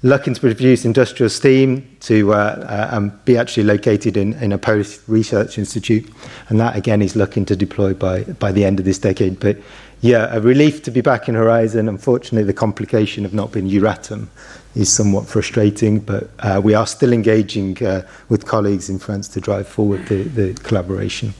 looking 0.03 0.33
to 0.33 0.40
produce 0.40 0.85
industrial 0.85 1.29
steam 1.29 1.87
to 2.01 2.33
uh, 2.33 2.37
uh, 2.37 2.96
and 2.96 3.25
be 3.27 3.37
actually 3.37 3.64
located 3.64 4.16
in, 4.16 4.33
in 4.35 4.53
a 4.53 4.59
Polish 4.59 4.99
research 5.07 5.59
institute. 5.59 6.11
And 6.49 6.59
that 6.59 6.75
again 6.77 7.03
is 7.03 7.16
looking 7.16 7.44
to 7.46 7.57
deploy 7.57 7.92
by, 7.92 8.23
by 8.25 8.51
the 8.53 8.64
end 8.64 8.79
of 8.79 8.87
this 8.87 8.99
decade. 8.99 9.38
But 9.40 9.59
yeah, 10.01 10.35
a 10.35 10.40
relief 10.40 10.83
to 10.85 10.90
be 10.90 11.03
back 11.03 11.29
in 11.29 11.35
Horizon. 11.35 11.87
Unfortunately, 11.88 12.44
the 12.44 12.55
complication 12.55 13.27
of 13.27 13.35
not 13.35 13.53
being 13.53 13.68
Euratom 13.68 14.29
is 14.75 14.90
somewhat 14.90 15.27
frustrating, 15.27 15.99
but 16.01 16.31
uh, 16.38 16.61
we 16.64 16.73
are 16.73 16.87
still 16.87 17.12
engaging 17.12 17.85
uh, 17.85 18.07
with 18.31 18.46
colleagues 18.46 18.88
in 18.88 18.99
France 18.99 19.29
to 19.29 19.40
drive 19.40 19.68
forward 19.68 20.07
the, 20.07 20.23
the 20.23 20.55
collaboration. 20.62 21.35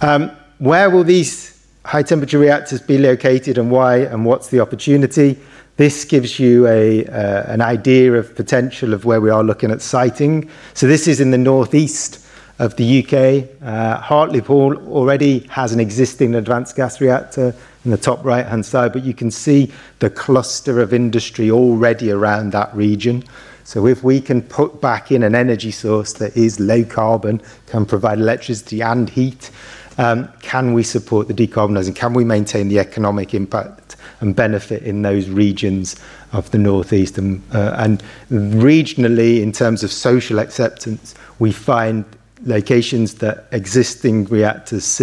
Um, 0.00 0.30
where 0.58 0.88
will 0.88 1.04
these 1.04 1.55
high 1.86 2.02
temperature 2.02 2.38
reactors 2.38 2.80
be 2.80 2.98
located 2.98 3.58
and 3.58 3.70
why, 3.70 3.98
and 3.98 4.24
what's 4.24 4.48
the 4.48 4.58
opportunity? 4.60 5.38
This 5.76 6.04
gives 6.04 6.40
you 6.40 6.66
a, 6.66 7.06
uh, 7.06 7.52
an 7.52 7.60
idea 7.60 8.14
of 8.14 8.34
potential 8.34 8.92
of 8.92 9.04
where 9.04 9.20
we 9.20 9.30
are 9.30 9.44
looking 9.44 9.70
at 9.70 9.80
siting. 9.80 10.50
So 10.74 10.88
this 10.88 11.06
is 11.06 11.20
in 11.20 11.30
the 11.30 11.38
northeast 11.38 12.26
of 12.58 12.74
the 12.76 13.04
UK. 13.04 13.48
Uh, 13.62 14.00
Hartlepool 14.00 14.76
already 14.88 15.40
has 15.50 15.72
an 15.72 15.78
existing 15.78 16.34
advanced 16.34 16.74
gas 16.74 17.00
reactor 17.00 17.54
in 17.84 17.92
the 17.92 17.96
top 17.96 18.24
right 18.24 18.46
hand 18.46 18.66
side, 18.66 18.92
but 18.92 19.04
you 19.04 19.14
can 19.14 19.30
see 19.30 19.70
the 20.00 20.10
cluster 20.10 20.80
of 20.80 20.92
industry 20.92 21.50
already 21.52 22.10
around 22.10 22.50
that 22.50 22.74
region. 22.74 23.22
So 23.62 23.86
if 23.86 24.02
we 24.02 24.20
can 24.20 24.42
put 24.42 24.80
back 24.80 25.12
in 25.12 25.22
an 25.22 25.34
energy 25.34 25.70
source 25.70 26.14
that 26.14 26.36
is 26.36 26.58
low 26.58 26.84
carbon, 26.84 27.42
can 27.66 27.84
provide 27.84 28.18
electricity 28.18 28.80
and 28.80 29.08
heat, 29.10 29.50
um, 29.98 30.28
can 30.42 30.72
we 30.72 30.82
support 30.82 31.28
the 31.28 31.34
decarbonising? 31.34 31.96
Can 31.96 32.14
we 32.14 32.24
maintain 32.24 32.68
the 32.68 32.78
economic 32.78 33.34
impact 33.34 33.96
and 34.20 34.34
benefit 34.34 34.82
in 34.82 35.02
those 35.02 35.28
regions 35.28 35.96
of 36.32 36.50
the 36.50 36.58
northeast? 36.58 37.18
And, 37.18 37.42
uh, 37.52 37.74
and 37.78 38.02
regionally, 38.30 39.40
in 39.40 39.52
terms 39.52 39.82
of 39.82 39.90
social 39.90 40.38
acceptance, 40.38 41.14
we 41.38 41.52
find 41.52 42.04
locations 42.44 43.14
that 43.14 43.46
existing 43.52 44.26
reactors 44.26 45.00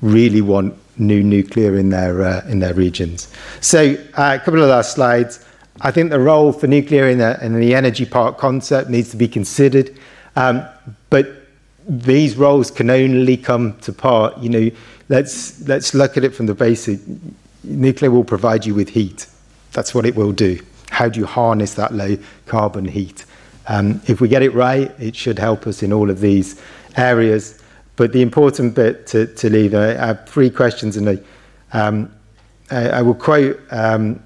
really 0.00 0.40
want 0.40 0.74
new 0.98 1.22
nuclear 1.22 1.76
in 1.76 1.90
their, 1.90 2.22
uh, 2.22 2.46
in 2.48 2.60
their 2.60 2.74
regions. 2.74 3.28
So 3.60 3.94
uh, 4.14 4.38
a 4.40 4.44
couple 4.44 4.62
of 4.62 4.68
last 4.68 4.94
slides. 4.94 5.44
I 5.80 5.90
think 5.90 6.10
the 6.10 6.20
role 6.20 6.52
for 6.52 6.66
nuclear 6.66 7.08
in 7.08 7.18
the, 7.18 7.44
in 7.44 7.58
the 7.58 7.74
energy 7.74 8.04
park 8.04 8.38
concept 8.38 8.90
needs 8.90 9.10
to 9.10 9.16
be 9.16 9.26
considered. 9.26 9.96
Um, 10.36 10.64
but 11.10 11.41
these 11.88 12.36
roles 12.36 12.70
can 12.70 12.90
only 12.90 13.36
come 13.36 13.78
to 13.80 13.92
part. 13.92 14.38
You 14.38 14.48
know, 14.48 14.70
let's, 15.08 15.66
let's 15.66 15.94
look 15.94 16.16
at 16.16 16.24
it 16.24 16.34
from 16.34 16.46
the 16.46 16.54
basic. 16.54 17.00
Nuclear 17.64 18.10
will 18.10 18.24
provide 18.24 18.66
you 18.66 18.74
with 18.74 18.88
heat. 18.88 19.26
That's 19.72 19.94
what 19.94 20.06
it 20.06 20.14
will 20.14 20.32
do. 20.32 20.60
How 20.90 21.08
do 21.08 21.20
you 21.20 21.26
harness 21.26 21.74
that 21.74 21.94
low 21.94 22.16
carbon 22.46 22.84
heat? 22.84 23.24
Um, 23.68 24.02
if 24.06 24.20
we 24.20 24.28
get 24.28 24.42
it 24.42 24.52
right, 24.54 24.90
it 24.98 25.16
should 25.16 25.38
help 25.38 25.66
us 25.66 25.82
in 25.82 25.92
all 25.92 26.10
of 26.10 26.20
these 26.20 26.60
areas. 26.96 27.62
But 27.96 28.12
the 28.12 28.22
important 28.22 28.74
bit 28.74 29.06
to, 29.08 29.26
to 29.26 29.50
leave, 29.50 29.74
I 29.74 29.94
have 29.94 30.28
three 30.28 30.50
questions, 30.50 30.96
and 30.96 31.24
um, 31.72 32.12
I, 32.70 32.88
I 32.88 33.02
will 33.02 33.14
quote 33.14 33.60
um, 33.70 34.22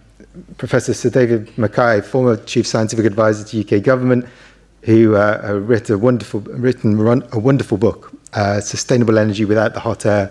Professor 0.57 0.95
Sir 0.95 1.11
David 1.11 1.57
MacKay, 1.59 2.01
former 2.01 2.37
Chief 2.37 2.67
Scientific 2.67 3.05
Advisor 3.05 3.45
to 3.45 3.61
UK 3.79 3.83
Government, 3.83 4.27
who 4.87 5.17
uh, 5.17 5.61
wrote 5.65 5.91
a 5.91 5.99
wonderful, 5.99 6.41
written 6.41 6.99
a 7.33 7.39
wonderful 7.39 7.77
book, 7.77 8.13
uh, 8.35 8.61
Sustainable 8.61 9.19
Energy 9.19 9.45
Without 9.45 9.75
the 9.75 9.81
Hot 9.81 10.07
Air. 10.07 10.29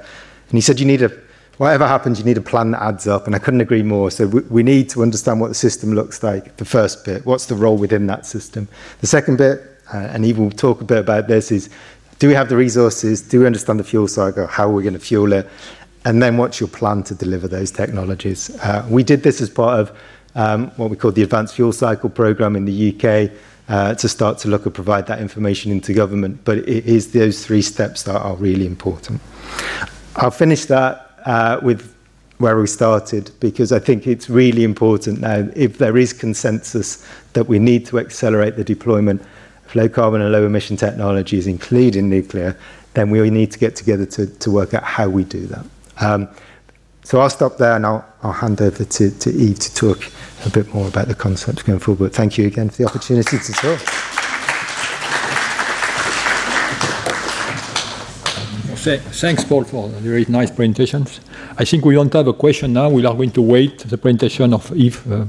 And 0.49 0.57
he 0.57 0.61
said 0.61 0.79
you 0.79 0.85
need 0.85 1.01
a 1.01 1.11
whatever 1.57 1.85
happens, 1.85 2.19
you 2.19 2.25
need 2.25 2.37
a 2.37 2.41
plan 2.41 2.71
that 2.71 2.81
adds 2.81 3.05
up, 3.05 3.27
and 3.27 3.35
I 3.35 3.39
couldn't 3.39 3.61
agree 3.61 3.83
more. 3.83 4.09
So 4.11 4.27
we, 4.27 4.41
we 4.43 4.63
need 4.63 4.89
to 4.91 5.03
understand 5.03 5.41
what 5.41 5.49
the 5.49 5.55
system 5.55 5.93
looks 5.93 6.23
like. 6.23 6.55
The 6.55 6.65
first 6.65 7.03
bit, 7.05 7.25
what's 7.25 7.47
the 7.47 7.55
role 7.55 7.77
within 7.77 8.07
that 8.07 8.25
system? 8.25 8.67
The 9.01 9.07
second 9.07 9.37
bit, 9.37 9.61
uh, 9.93 9.97
and 9.97 10.25
Yves 10.25 10.39
will 10.39 10.51
talk 10.51 10.79
a 10.81 10.85
bit 10.85 10.99
about 10.99 11.27
this, 11.27 11.51
is 11.51 11.69
do 12.19 12.29
we 12.29 12.33
have 12.33 12.47
the 12.47 12.55
resources? 12.55 13.21
Do 13.21 13.41
we 13.41 13.45
understand 13.45 13.79
the 13.79 13.83
fuel 13.83 14.07
cycle? 14.07 14.47
How 14.47 14.69
are 14.69 14.73
we 14.73 14.83
going 14.83 14.93
to 14.93 14.99
fuel 14.99 15.33
it? 15.33 15.49
And 16.05 16.23
then 16.23 16.37
what's 16.37 16.61
your 16.61 16.69
plan 16.69 17.03
to 17.03 17.15
deliver 17.15 17.49
those 17.49 17.71
technologies? 17.71 18.55
Uh, 18.61 18.87
we 18.89 19.03
did 19.03 19.23
this 19.23 19.41
as 19.41 19.49
part 19.49 19.81
of 19.81 19.97
um, 20.35 20.71
what 20.77 20.89
we 20.89 20.95
call 20.95 21.11
the 21.11 21.23
Advanced 21.23 21.55
Fuel 21.55 21.73
Cycle 21.73 22.09
Programme 22.09 22.55
in 22.55 22.65
the 22.65 22.93
UK 22.93 23.31
to 23.67 24.07
start 24.07 24.37
to 24.39 24.47
look 24.47 24.65
and 24.65 24.73
provide 24.73 25.07
that 25.07 25.19
information 25.19 25.71
into 25.71 25.93
government. 25.93 26.43
But 26.43 26.59
it 26.59 26.85
is 26.85 27.11
those 27.11 27.45
three 27.45 27.61
steps 27.61 28.03
that 28.03 28.21
are 28.21 28.35
really 28.35 28.65
important. 28.65 29.21
I'll 30.15 30.31
finish 30.31 30.65
that 30.65 31.19
uh, 31.25 31.59
with 31.61 31.95
where 32.37 32.57
we 32.59 32.67
started 32.67 33.31
because 33.39 33.71
I 33.71 33.79
think 33.79 34.07
it's 34.07 34.29
really 34.29 34.63
important 34.63 35.21
now 35.21 35.47
if 35.55 35.77
there 35.77 35.97
is 35.97 36.11
consensus 36.11 37.07
that 37.33 37.47
we 37.47 37.59
need 37.59 37.85
to 37.87 37.97
accelerate 37.97 38.57
the 38.57 38.63
deployment 38.63 39.21
of 39.65 39.75
low 39.75 39.87
carbon 39.87 40.21
and 40.21 40.31
low 40.31 40.45
emission 40.45 40.75
technologies, 40.75 41.47
including 41.47 42.09
nuclear, 42.09 42.57
then 42.93 43.09
we 43.09 43.29
need 43.29 43.51
to 43.51 43.59
get 43.59 43.75
together 43.75 44.05
to, 44.05 44.27
to 44.27 44.51
work 44.51 44.73
out 44.73 44.83
how 44.83 45.07
we 45.07 45.23
do 45.23 45.45
that. 45.47 45.65
Um, 45.99 46.27
so 47.05 47.19
I'll 47.19 47.29
stop 47.29 47.57
there 47.57 47.75
and 47.75 47.85
I'll, 47.85 48.03
I'll 48.23 48.31
hand 48.31 48.59
over 48.61 48.83
to, 48.83 49.11
to 49.11 49.29
Yves 49.29 49.59
to 49.59 49.75
talk 49.75 50.11
a 50.43 50.49
bit 50.49 50.73
more 50.73 50.87
about 50.87 51.07
the 51.07 51.13
concepts 51.13 51.61
going 51.61 51.77
forward. 51.77 52.05
But 52.05 52.15
thank 52.15 52.39
you 52.39 52.47
again 52.47 52.71
for 52.71 52.77
the 52.77 52.85
opportunity 52.85 53.37
to 53.37 53.53
talk. 53.53 53.79
Thanks, 59.21 59.43
Paul, 59.43 59.63
for 59.65 59.87
the 59.89 59.99
very 59.99 60.25
nice 60.29 60.49
presentations. 60.49 61.19
I 61.57 61.65
think 61.65 61.85
we 61.85 61.93
don't 61.93 62.11
have 62.11 62.27
a 62.27 62.33
question 62.33 62.73
now. 62.73 62.89
We 62.89 63.05
are 63.05 63.13
going 63.13 63.31
to 63.31 63.41
wait 63.41 63.79
the 63.79 63.97
presentation 63.99 64.53
of 64.53 64.71
Yves 64.71 65.05
uh, 65.05 65.27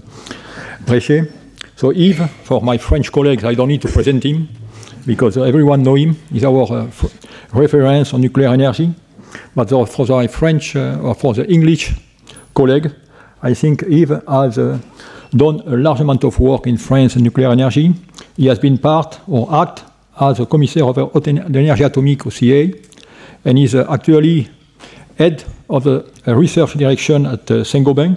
Bréchet. 0.85 1.31
So 1.77 1.91
Yves, 1.93 2.27
for 2.45 2.63
my 2.63 2.79
French 2.79 3.13
colleagues, 3.13 3.45
I 3.45 3.53
don't 3.55 3.69
need 3.69 3.83
to 3.83 3.89
present 3.89 4.25
him 4.25 4.49
because 5.07 5.37
everyone 5.37 5.83
know 5.83 5.95
him. 5.95 6.17
He's 6.33 6.45
our 6.45 6.73
uh, 6.73 6.91
reference 7.53 8.15
on 8.15 8.23
nuclear 8.23 8.49
energy. 8.49 8.95
But 9.55 9.71
for 9.89 10.07
the 10.07 10.29
French 10.29 10.77
uh, 10.77 10.99
or 11.03 11.15
for 11.15 11.35
the 11.35 11.51
English 11.51 11.95
colleague, 12.55 12.91
I 13.43 13.55
think 13.55 13.83
Yves 13.83 14.23
has 14.29 14.59
uh, 14.59 14.79
done 15.31 15.61
a 15.67 15.77
large 15.77 16.01
amount 16.01 16.25
of 16.25 16.39
work 16.39 16.67
in 16.67 16.79
France 16.79 17.17
in 17.17 17.23
nuclear 17.23 17.51
energy. 17.51 17.95
He 18.37 18.47
has 18.47 18.59
been 18.59 18.79
part 18.79 19.21
or 19.27 19.53
act 19.55 19.85
as 20.21 20.41
a 20.41 20.47
commissaire 20.47 20.85
of 20.85 20.95
the 20.95 21.31
energy 21.31 21.85
atomic 21.85 22.27
OCA, 22.27 22.73
and 23.45 23.59
is 23.59 23.75
uh, 23.75 23.87
actually 23.91 24.49
head 25.19 25.45
of 25.69 25.85
the 25.85 26.05
research 26.27 26.75
direction 26.75 27.27
at 27.27 27.67
Saint-Gobain. 27.67 28.17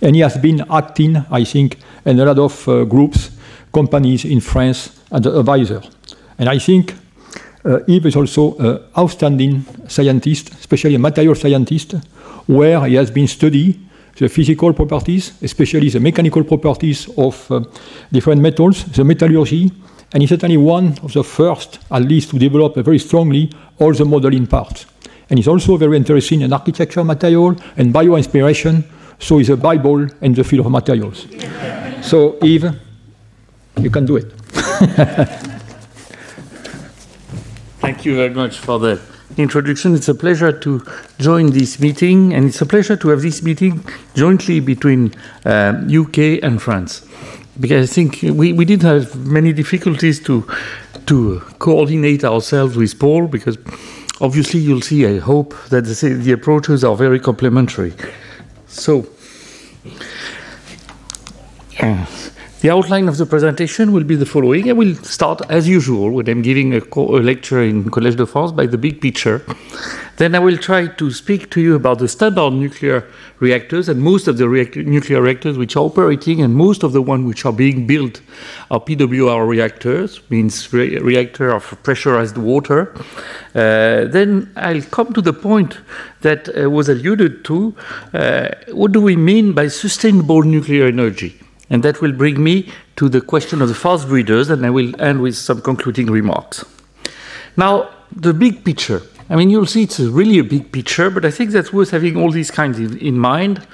And 0.00 0.16
he 0.16 0.22
has 0.22 0.38
been 0.38 0.64
acting, 0.70 1.16
I 1.30 1.44
think, 1.44 1.78
in 2.04 2.18
a 2.18 2.24
lot 2.24 2.38
of 2.38 2.88
groups, 2.88 3.30
companies 3.72 4.24
in 4.24 4.40
France 4.40 5.02
as 5.12 5.26
an 5.26 5.36
advisor. 5.36 5.82
And 6.38 6.48
I 6.48 6.58
think 6.58 6.94
Yves 7.88 8.06
is 8.06 8.16
also 8.16 8.56
an 8.58 8.80
outstanding 8.96 9.64
scientist, 9.88 10.52
especially 10.54 10.94
a 10.94 10.98
material 10.98 11.34
scientist, 11.34 11.94
where 12.46 12.84
he 12.86 12.94
has 12.94 13.10
been 13.10 13.26
studying 13.26 13.88
the 14.18 14.28
physical 14.28 14.72
properties, 14.72 15.32
especially 15.42 15.90
the 15.90 16.00
mechanical 16.00 16.44
properties 16.44 17.08
of 17.18 17.50
uh, 17.50 17.60
different 18.12 18.40
metals, 18.40 18.84
the 18.84 19.04
metallurgy, 19.04 19.70
and 20.12 20.22
he's 20.22 20.30
certainly 20.30 20.56
one 20.56 20.96
of 21.02 21.12
the 21.12 21.24
first, 21.24 21.80
at 21.90 22.02
least, 22.02 22.30
to 22.30 22.38
develop 22.38 22.76
very 22.76 22.98
strongly 22.98 23.50
all 23.78 23.92
the 23.92 24.04
modeling 24.04 24.46
parts. 24.46 24.86
And 25.28 25.38
he's 25.38 25.48
also 25.48 25.76
very 25.76 25.96
interested 25.96 26.40
in 26.40 26.52
architecture 26.52 27.04
material 27.04 27.56
and 27.76 27.92
bio-inspiration, 27.92 28.84
so 29.18 29.38
he's 29.38 29.50
a 29.50 29.56
Bible 29.56 30.06
in 30.20 30.34
the 30.34 30.44
field 30.44 30.66
of 30.66 30.72
materials. 30.72 31.26
so, 32.00 32.38
Yves, 32.40 32.72
you 33.80 33.90
can 33.90 34.06
do 34.06 34.16
it. 34.16 34.32
Thank 37.86 38.04
you 38.04 38.16
very 38.16 38.34
much 38.34 38.58
for 38.58 38.80
the 38.80 39.00
introduction. 39.36 39.94
It's 39.94 40.08
a 40.08 40.14
pleasure 40.14 40.50
to 40.50 40.84
join 41.20 41.52
this 41.52 41.78
meeting, 41.78 42.34
and 42.34 42.46
it's 42.46 42.60
a 42.60 42.66
pleasure 42.66 42.96
to 42.96 43.08
have 43.10 43.22
this 43.22 43.44
meeting 43.44 43.84
jointly 44.16 44.58
between 44.58 45.14
um, 45.44 45.86
UK 45.88 46.42
and 46.42 46.60
France. 46.60 47.06
Because 47.60 47.88
I 47.88 47.94
think 47.94 48.22
we, 48.22 48.52
we 48.52 48.64
did 48.64 48.82
have 48.82 49.14
many 49.14 49.52
difficulties 49.52 50.18
to 50.24 50.44
to 51.06 51.40
coordinate 51.60 52.24
ourselves 52.24 52.76
with 52.76 52.98
Paul, 52.98 53.28
because 53.28 53.56
obviously 54.20 54.58
you'll 54.58 54.80
see, 54.80 55.06
I 55.06 55.20
hope, 55.20 55.54
that 55.68 55.82
the, 55.82 56.08
the 56.14 56.32
approaches 56.32 56.82
are 56.82 56.96
very 56.96 57.20
complementary. 57.20 57.94
So, 58.66 59.06
uh, 61.80 62.04
the 62.66 62.72
outline 62.72 63.06
of 63.06 63.16
the 63.16 63.26
presentation 63.26 63.92
will 63.92 64.02
be 64.02 64.16
the 64.16 64.26
following. 64.26 64.68
I 64.68 64.72
will 64.72 64.96
start, 64.96 65.40
as 65.48 65.68
usual, 65.68 66.10
when 66.10 66.28
I'm 66.28 66.42
giving 66.42 66.74
a, 66.74 66.80
a, 66.96 67.22
lecture 67.30 67.62
in 67.62 67.84
Collège 67.84 68.16
de 68.16 68.26
France 68.26 68.50
by 68.50 68.66
the 68.66 68.76
big 68.76 69.00
picture. 69.00 69.40
Then 70.16 70.34
I 70.34 70.40
will 70.40 70.58
try 70.58 70.88
to 70.88 71.12
speak 71.12 71.48
to 71.50 71.60
you 71.60 71.76
about 71.76 72.00
the 72.00 72.08
standard 72.08 72.50
nuclear 72.54 73.04
reactors 73.38 73.88
and 73.88 74.02
most 74.02 74.26
of 74.26 74.38
the 74.38 74.48
nuclear 74.84 75.22
reactors 75.22 75.56
which 75.56 75.76
are 75.76 75.84
operating 75.84 76.42
and 76.42 76.56
most 76.56 76.82
of 76.82 76.92
the 76.92 77.00
ones 77.00 77.24
which 77.28 77.44
are 77.44 77.52
being 77.52 77.86
built 77.86 78.20
are 78.72 78.80
PWR 78.80 79.46
reactors, 79.46 80.20
means 80.28 80.72
re 80.72 80.98
reactor 80.98 81.52
of 81.52 81.62
pressurized 81.84 82.36
water. 82.36 82.92
Uh, 83.54 84.06
then 84.16 84.50
I'll 84.56 84.82
come 84.82 85.12
to 85.12 85.22
the 85.22 85.32
point 85.32 85.78
that 86.22 86.48
uh, 86.48 86.68
was 86.68 86.88
alluded 86.88 87.44
to. 87.44 87.76
Uh, 88.12 88.48
what 88.72 88.90
do 88.90 89.00
we 89.00 89.14
mean 89.14 89.52
by 89.52 89.68
sustainable 89.68 90.42
nuclear 90.42 90.86
energy? 90.86 91.45
And 91.68 91.82
that 91.82 92.00
will 92.00 92.12
bring 92.12 92.42
me 92.42 92.72
to 92.96 93.08
the 93.08 93.20
question 93.20 93.60
of 93.60 93.68
the 93.68 93.74
fast 93.74 94.08
breeders, 94.08 94.50
and 94.50 94.64
I 94.64 94.70
will 94.70 94.98
end 95.00 95.20
with 95.20 95.36
some 95.36 95.60
concluding 95.60 96.06
remarks. 96.06 96.64
Now, 97.56 97.90
the 98.14 98.32
big 98.32 98.64
picture. 98.64 99.02
I 99.28 99.34
mean, 99.34 99.50
you'll 99.50 99.66
see 99.66 99.82
it's 99.82 99.98
really 99.98 100.38
a 100.38 100.44
big 100.44 100.70
picture, 100.70 101.10
but 101.10 101.24
I 101.24 101.32
think 101.32 101.50
that's 101.50 101.72
worth 101.72 101.90
having 101.90 102.16
all 102.16 102.30
these 102.30 102.52
kinds 102.52 102.78
in 102.78 103.18
mind. 103.18 103.66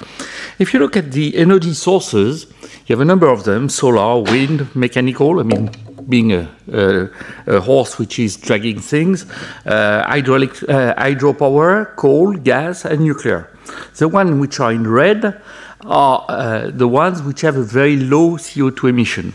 If 0.58 0.72
you 0.72 0.80
look 0.80 0.96
at 0.96 1.12
the 1.12 1.36
energy 1.36 1.74
sources, 1.74 2.46
you 2.86 2.96
have 2.96 3.00
a 3.00 3.04
number 3.04 3.28
of 3.28 3.44
them 3.44 3.68
solar, 3.68 4.22
wind, 4.22 4.74
mechanical, 4.74 5.40
I 5.40 5.42
mean, 5.42 5.70
being 6.08 6.32
a, 6.32 6.48
a, 6.72 7.08
a 7.46 7.60
horse 7.60 7.98
which 7.98 8.18
is 8.18 8.36
dragging 8.36 8.80
things, 8.80 9.26
uh, 9.66 10.04
hydroelect- 10.04 10.68
uh, 10.68 10.94
hydropower, 10.94 11.94
coal, 11.96 12.32
gas, 12.32 12.84
and 12.84 13.00
nuclear. 13.00 13.50
The 13.96 14.08
ones 14.08 14.40
which 14.40 14.58
are 14.58 14.72
in 14.72 14.88
red 14.88 15.40
are 15.84 16.24
uh, 16.28 16.70
the 16.72 16.88
ones 16.88 17.22
which 17.22 17.40
have 17.40 17.56
a 17.56 17.62
very 17.62 17.96
low 17.96 18.32
CO2 18.36 18.90
emission. 18.90 19.34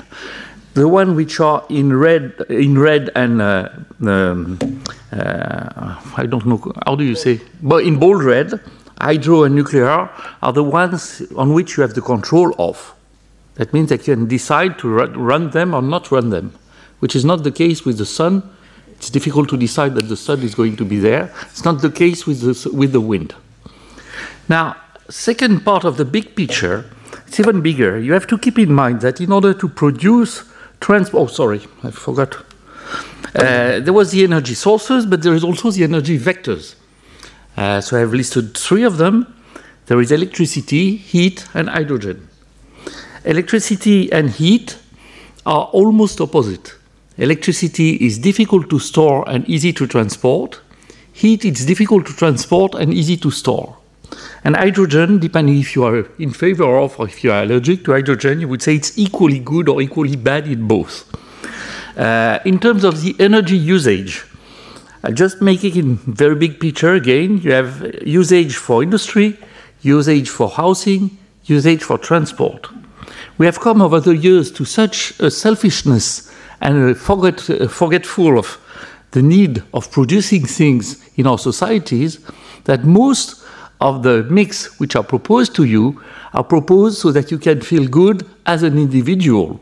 The 0.74 0.88
ones 0.88 1.16
which 1.16 1.40
are 1.40 1.66
in 1.70 1.94
red, 1.94 2.34
in 2.50 2.78
red 2.78 3.10
and 3.16 3.42
uh, 3.42 3.70
um, 4.02 4.60
uh, 5.12 5.96
I 6.16 6.26
don't 6.28 6.46
know 6.46 6.74
how 6.86 6.96
do 6.96 7.04
you 7.04 7.16
say, 7.16 7.42
but 7.62 7.84
in 7.84 7.98
bold 8.00 8.24
red, 8.24 8.60
hydro 9.00 9.44
and 9.44 9.56
nuclear 9.56 10.10
are 10.42 10.54
the 10.54 10.64
ones 10.64 11.22
on 11.36 11.54
which 11.54 11.78
you 11.78 11.82
have 11.82 11.94
the 11.94 12.02
control 12.02 12.54
of. 12.60 12.94
That 13.56 13.74
means 13.74 13.90
that 13.90 14.08
you 14.08 14.16
can 14.16 14.28
decide 14.28 14.78
to 14.80 14.88
run 14.88 15.50
them 15.50 15.74
or 15.74 15.82
not 15.82 16.12
run 16.12 16.30
them, 16.30 16.54
which 17.00 17.16
is 17.16 17.26
not 17.26 17.44
the 17.44 17.52
case 17.52 17.86
with 17.86 17.98
the 17.98 18.06
sun. 18.06 18.44
It's 18.92 19.10
difficult 19.10 19.50
to 19.50 19.58
decide 19.58 19.96
that 19.96 20.10
the 20.10 20.18
sun 20.18 20.42
is 20.42 20.54
going 20.54 20.76
to 20.78 20.86
be 20.86 21.00
there. 21.00 21.34
It's 21.50 21.66
not 21.66 21.82
the 21.82 21.90
case 21.92 22.28
with 22.28 22.42
the, 22.42 22.72
with 22.72 22.92
the 22.92 23.02
wind. 23.02 23.34
Now, 24.48 24.76
second 25.10 25.66
part 25.66 25.84
of 25.84 25.98
the 25.98 26.06
big 26.06 26.36
picture, 26.36 26.86
it's 27.28 27.40
even 27.40 27.62
bigger. 27.62 28.00
You 28.00 28.14
have 28.14 28.28
to 28.28 28.38
keep 28.38 28.60
in 28.60 28.74
mind 28.74 29.02
that 29.02 29.22
in 29.22 29.32
order 29.32 29.54
to 29.54 29.68
produce 29.68 30.44
transport, 30.80 31.30
oh, 31.30 31.34
sorry, 31.34 31.62
I 31.84 31.92
forgot. 31.92 32.36
Uh, 33.36 33.80
there 33.80 33.94
was 33.94 34.12
the 34.12 34.24
energy 34.24 34.54
sources, 34.54 35.06
but 35.06 35.22
there 35.22 35.34
is 35.34 35.44
also 35.44 35.72
the 35.72 35.84
energy 35.84 36.18
vectors. 36.18 36.76
Uh, 37.56 37.82
so 37.82 38.02
I've 38.02 38.14
listed 38.14 38.58
three 38.58 38.84
of 38.84 38.98
them. 38.98 39.34
There 39.88 40.00
is 40.00 40.12
electricity, 40.12 40.96
heat, 40.96 41.48
and 41.54 41.70
hydrogen. 41.70 42.28
Electricity 43.26 44.12
and 44.12 44.30
heat 44.30 44.78
are 45.46 45.66
almost 45.74 46.22
opposite. 46.22 46.76
Electricity 47.18 47.96
is 47.96 48.20
difficult 48.20 48.70
to 48.70 48.80
store 48.80 49.28
and 49.28 49.48
easy 49.50 49.74
to 49.74 49.88
transport. 49.88 50.62
Heat 51.14 51.46
is 51.46 51.66
difficult 51.66 52.06
to 52.08 52.14
transport 52.14 52.76
and 52.76 52.94
easy 52.94 53.18
to 53.18 53.32
store. 53.32 53.78
And 54.44 54.56
hydrogen, 54.56 55.20
depending 55.20 55.58
if 55.58 55.76
you 55.76 55.84
are 55.84 56.06
in 56.20 56.32
favor 56.32 56.78
of 56.78 57.00
or 57.00 57.08
if 57.08 57.24
you 57.24 57.32
are 57.32 57.44
allergic 57.44 57.84
to 57.86 57.92
hydrogen, 57.92 58.40
you 58.40 58.48
would 58.48 58.62
say 58.62 58.76
it's 58.76 58.98
equally 58.98 59.40
good 59.40 59.68
or 59.68 59.82
equally 59.82 60.16
bad 60.16 60.48
in 60.48 60.68
both. 60.68 61.06
Uh, 61.98 62.40
in 62.46 62.60
terms 62.60 62.84
of 62.84 63.02
the 63.02 63.16
energy 63.20 63.58
usage, 63.58 64.24
I'll 65.04 65.14
just 65.14 65.42
make 65.42 65.64
it 65.64 65.84
very 65.84 66.36
big 66.36 66.60
picture 66.60 66.94
again. 66.94 67.40
You 67.40 67.52
have 67.52 68.04
usage 68.06 68.56
for 68.56 68.84
industry, 68.84 69.38
usage 69.82 70.30
for 70.30 70.50
housing, 70.50 71.18
usage 71.46 71.84
for 71.84 71.98
transport. 71.98 72.68
We 73.38 73.46
have 73.46 73.60
come 73.60 73.82
over 73.82 74.00
the 74.00 74.16
years 74.16 74.52
to 74.52 74.66
such 74.66 75.20
a 75.20 75.30
selfishness 75.30 76.32
and 76.62 76.90
a 76.90 76.96
forget, 76.96 77.50
uh, 77.50 77.68
forgetful 77.68 78.38
of 78.38 78.60
the 79.12 79.22
need 79.22 79.64
of 79.74 79.92
producing 79.92 80.46
things 80.46 81.08
in 81.16 81.28
our 81.28 81.38
societies 81.38 82.20
that 82.66 82.84
most 82.84 83.44
of 83.80 84.04
the 84.04 84.24
mix 84.24 84.80
which 84.80 84.96
are 84.96 85.04
proposed 85.04 85.56
to 85.56 85.64
you 85.64 86.02
are 86.34 86.44
proposed 86.44 86.98
so 86.98 87.12
that 87.12 87.32
you 87.32 87.38
can 87.38 87.62
feel 87.62 87.88
good 87.88 88.26
as 88.46 88.64
an 88.64 88.78
individual. 88.78 89.60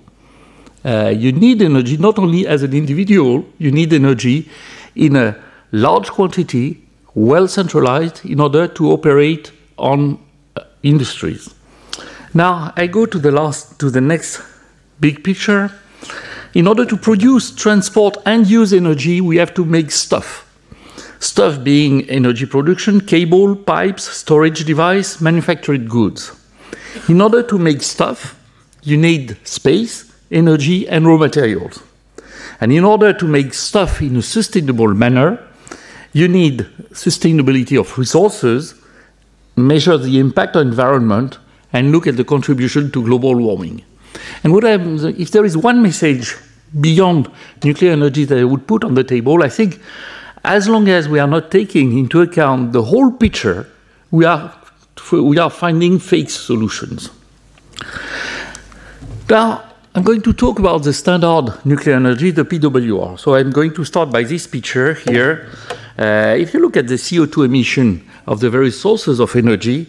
Uh, 0.83 1.11
you 1.15 1.31
need 1.31 1.61
energy 1.61 1.97
not 1.97 2.19
only 2.19 2.47
as 2.47 2.63
an 2.63 2.73
individual, 2.73 3.45
you 3.57 3.71
need 3.71 3.91
energy 3.91 4.49
in 4.95 5.15
a 5.15 5.35
large 5.71 6.09
quantity, 6.09 6.81
well 7.15 7.47
centralized, 7.47 8.25
in 8.25 8.39
order 8.39 8.67
to 8.67 8.91
operate 8.91 9.51
on 9.77 10.19
uh, 10.55 10.61
industries. 10.83 11.53
Now 12.33 12.71
I 12.75 12.87
go 12.87 13.05
to 13.05 13.17
the 13.17 13.31
last, 13.31 13.79
to 13.79 13.89
the 13.89 14.01
next 14.01 14.41
big 14.99 15.23
picture. 15.23 15.71
In 16.53 16.67
order 16.67 16.85
to 16.85 16.95
produce, 16.95 17.53
transport, 17.53 18.17
and 18.25 18.47
use 18.47 18.71
energy, 18.71 19.19
we 19.19 19.37
have 19.37 19.53
to 19.55 19.65
make 19.65 19.91
stuff. 19.91 20.44
Stuff 21.25 21.63
being 21.63 22.07
energy 22.07 22.45
production, 22.45 23.01
cable, 23.01 23.55
pipes, 23.55 24.03
storage 24.03 24.63
device, 24.63 25.19
manufactured 25.19 25.89
goods. 25.89 26.31
In 27.09 27.19
order 27.19 27.41
to 27.41 27.57
make 27.57 27.81
stuff, 27.81 28.39
you 28.83 28.95
need 28.95 29.35
space, 29.43 30.13
energy, 30.29 30.87
and 30.87 31.07
raw 31.07 31.17
materials. 31.17 31.81
And 32.61 32.71
in 32.71 32.83
order 32.83 33.11
to 33.11 33.25
make 33.25 33.55
stuff 33.55 34.03
in 34.03 34.15
a 34.17 34.21
sustainable 34.21 34.93
manner, 34.93 35.39
you 36.13 36.27
need 36.27 36.59
sustainability 36.91 37.79
of 37.79 37.97
resources, 37.97 38.75
measure 39.55 39.97
the 39.97 40.19
impact 40.19 40.55
on 40.55 40.67
environment, 40.67 41.39
and 41.73 41.91
look 41.91 42.05
at 42.05 42.17
the 42.17 42.23
contribution 42.23 42.91
to 42.91 43.03
global 43.03 43.35
warming. 43.35 43.83
And 44.43 44.53
what 44.53 44.63
I'm, 44.63 45.03
if 45.19 45.31
there 45.31 45.43
is 45.43 45.57
one 45.57 45.81
message 45.81 46.35
beyond 46.79 47.31
nuclear 47.63 47.93
energy 47.93 48.25
that 48.25 48.37
I 48.37 48.43
would 48.43 48.67
put 48.67 48.83
on 48.83 48.93
the 48.93 49.03
table, 49.03 49.41
I 49.41 49.49
think 49.49 49.79
as 50.45 50.69
long 50.69 50.87
as 50.87 51.09
we 51.09 51.19
are 51.19 51.27
not 51.27 51.51
taking 51.51 51.97
into 51.97 52.21
account 52.21 52.71
the 52.71 52.83
whole 52.83 53.11
picture, 53.11 53.67
we 54.11 54.25
are, 54.25 54.53
we 55.11 55.37
are 55.37 55.49
finding 55.49 55.99
fake 55.99 56.29
solutions. 56.29 57.09
Now, 59.29 59.63
I'm 59.95 60.03
going 60.03 60.21
to 60.23 60.33
talk 60.33 60.59
about 60.59 60.83
the 60.83 60.93
standard 60.93 61.65
nuclear 61.65 61.95
energy, 61.95 62.29
the 62.31 62.43
PWR. 62.43 63.17
So 63.17 63.35
I'm 63.35 63.51
going 63.51 63.73
to 63.75 63.85
start 63.85 64.11
by 64.11 64.23
this 64.23 64.45
picture 64.45 64.93
here. 64.93 65.49
Uh, 65.97 66.35
if 66.37 66.53
you 66.53 66.59
look 66.59 66.75
at 66.75 66.87
the 66.87 66.95
CO2 66.95 67.45
emission 67.45 68.07
of 68.27 68.41
the 68.41 68.49
various 68.49 68.79
sources 68.79 69.19
of 69.19 69.35
energy, 69.35 69.87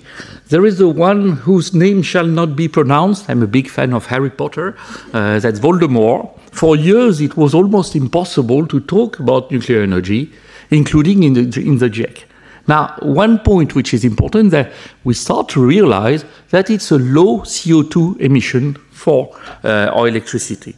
there 0.48 0.64
is 0.64 0.78
the 0.78 0.88
one 0.88 1.32
whose 1.32 1.74
name 1.74 2.02
shall 2.02 2.26
not 2.26 2.54
be 2.54 2.68
pronounced. 2.68 3.28
I'm 3.28 3.42
a 3.42 3.48
big 3.48 3.68
fan 3.68 3.92
of 3.92 4.06
Harry 4.06 4.30
Potter. 4.30 4.76
Uh, 5.12 5.40
that's 5.40 5.58
Voldemort. 5.58 6.38
For 6.52 6.76
years, 6.76 7.20
it 7.20 7.36
was 7.36 7.52
almost 7.52 7.96
impossible 7.96 8.66
to 8.68 8.80
talk 8.80 9.18
about 9.18 9.50
nuclear 9.50 9.82
energy 9.82 10.32
including 10.70 11.22
in 11.22 11.32
the, 11.34 11.60
in 11.60 11.78
the 11.78 11.90
GIEC. 11.90 12.24
Now, 12.68 12.96
one 13.00 13.38
point 13.38 13.74
which 13.74 13.94
is 13.94 14.04
important 14.04 14.50
that 14.50 14.72
we 15.04 15.14
start 15.14 15.48
to 15.50 15.64
realize 15.64 16.24
that 16.50 16.68
it's 16.68 16.90
a 16.90 16.98
low 16.98 17.40
CO2 17.40 18.20
emission 18.20 18.74
for 18.90 19.36
uh, 19.62 19.90
our 19.94 20.08
electricity. 20.08 20.74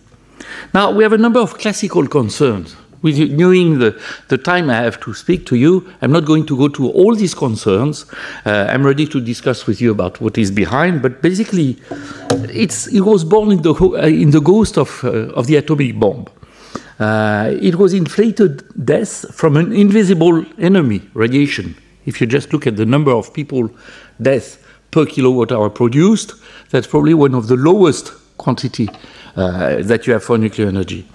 Now, 0.74 0.90
we 0.90 1.02
have 1.02 1.14
a 1.14 1.18
number 1.18 1.40
of 1.40 1.56
classical 1.58 2.06
concerns. 2.06 2.76
With 3.00 3.16
knowing 3.30 3.78
the, 3.78 4.00
the 4.26 4.36
time 4.36 4.68
I 4.70 4.74
have 4.74 5.00
to 5.02 5.14
speak 5.14 5.46
to 5.46 5.56
you, 5.56 5.88
I'm 6.02 6.10
not 6.10 6.24
going 6.24 6.44
to 6.46 6.56
go 6.56 6.68
to 6.68 6.90
all 6.90 7.14
these 7.14 7.32
concerns. 7.32 8.04
Uh, 8.44 8.66
I'm 8.68 8.84
ready 8.84 9.06
to 9.06 9.20
discuss 9.20 9.68
with 9.68 9.80
you 9.80 9.92
about 9.92 10.20
what 10.20 10.36
is 10.36 10.50
behind, 10.50 11.00
but 11.00 11.22
basically, 11.22 11.78
it's, 12.50 12.88
it 12.88 13.02
was 13.02 13.24
born 13.24 13.52
in 13.52 13.62
the, 13.62 13.72
uh, 13.72 14.06
in 14.06 14.30
the 14.30 14.40
ghost 14.40 14.76
of, 14.76 15.04
uh, 15.04 15.32
of 15.34 15.46
the 15.46 15.56
atomic 15.56 15.98
bomb. 15.98 16.26
Uh, 16.98 17.54
it 17.60 17.76
was 17.76 17.94
inflated 17.94 18.64
death 18.84 19.32
from 19.34 19.56
an 19.56 19.72
invisible 19.72 20.44
enemy, 20.58 21.02
radiation. 21.14 21.76
If 22.06 22.20
you 22.20 22.26
just 22.26 22.52
look 22.52 22.66
at 22.66 22.76
the 22.76 22.86
number 22.86 23.12
of 23.12 23.32
people 23.32 23.70
death 24.20 24.64
per 24.90 25.06
kilowatt 25.06 25.52
hour 25.52 25.70
produced, 25.70 26.34
that's 26.70 26.86
probably 26.86 27.14
one 27.14 27.34
of 27.34 27.46
the 27.46 27.56
lowest 27.56 28.12
quantity 28.38 28.88
uh, 29.36 29.76
that 29.82 30.06
you 30.06 30.12
have 30.12 30.24
for 30.24 30.38
nuclear 30.38 30.68
energy. 30.68 31.06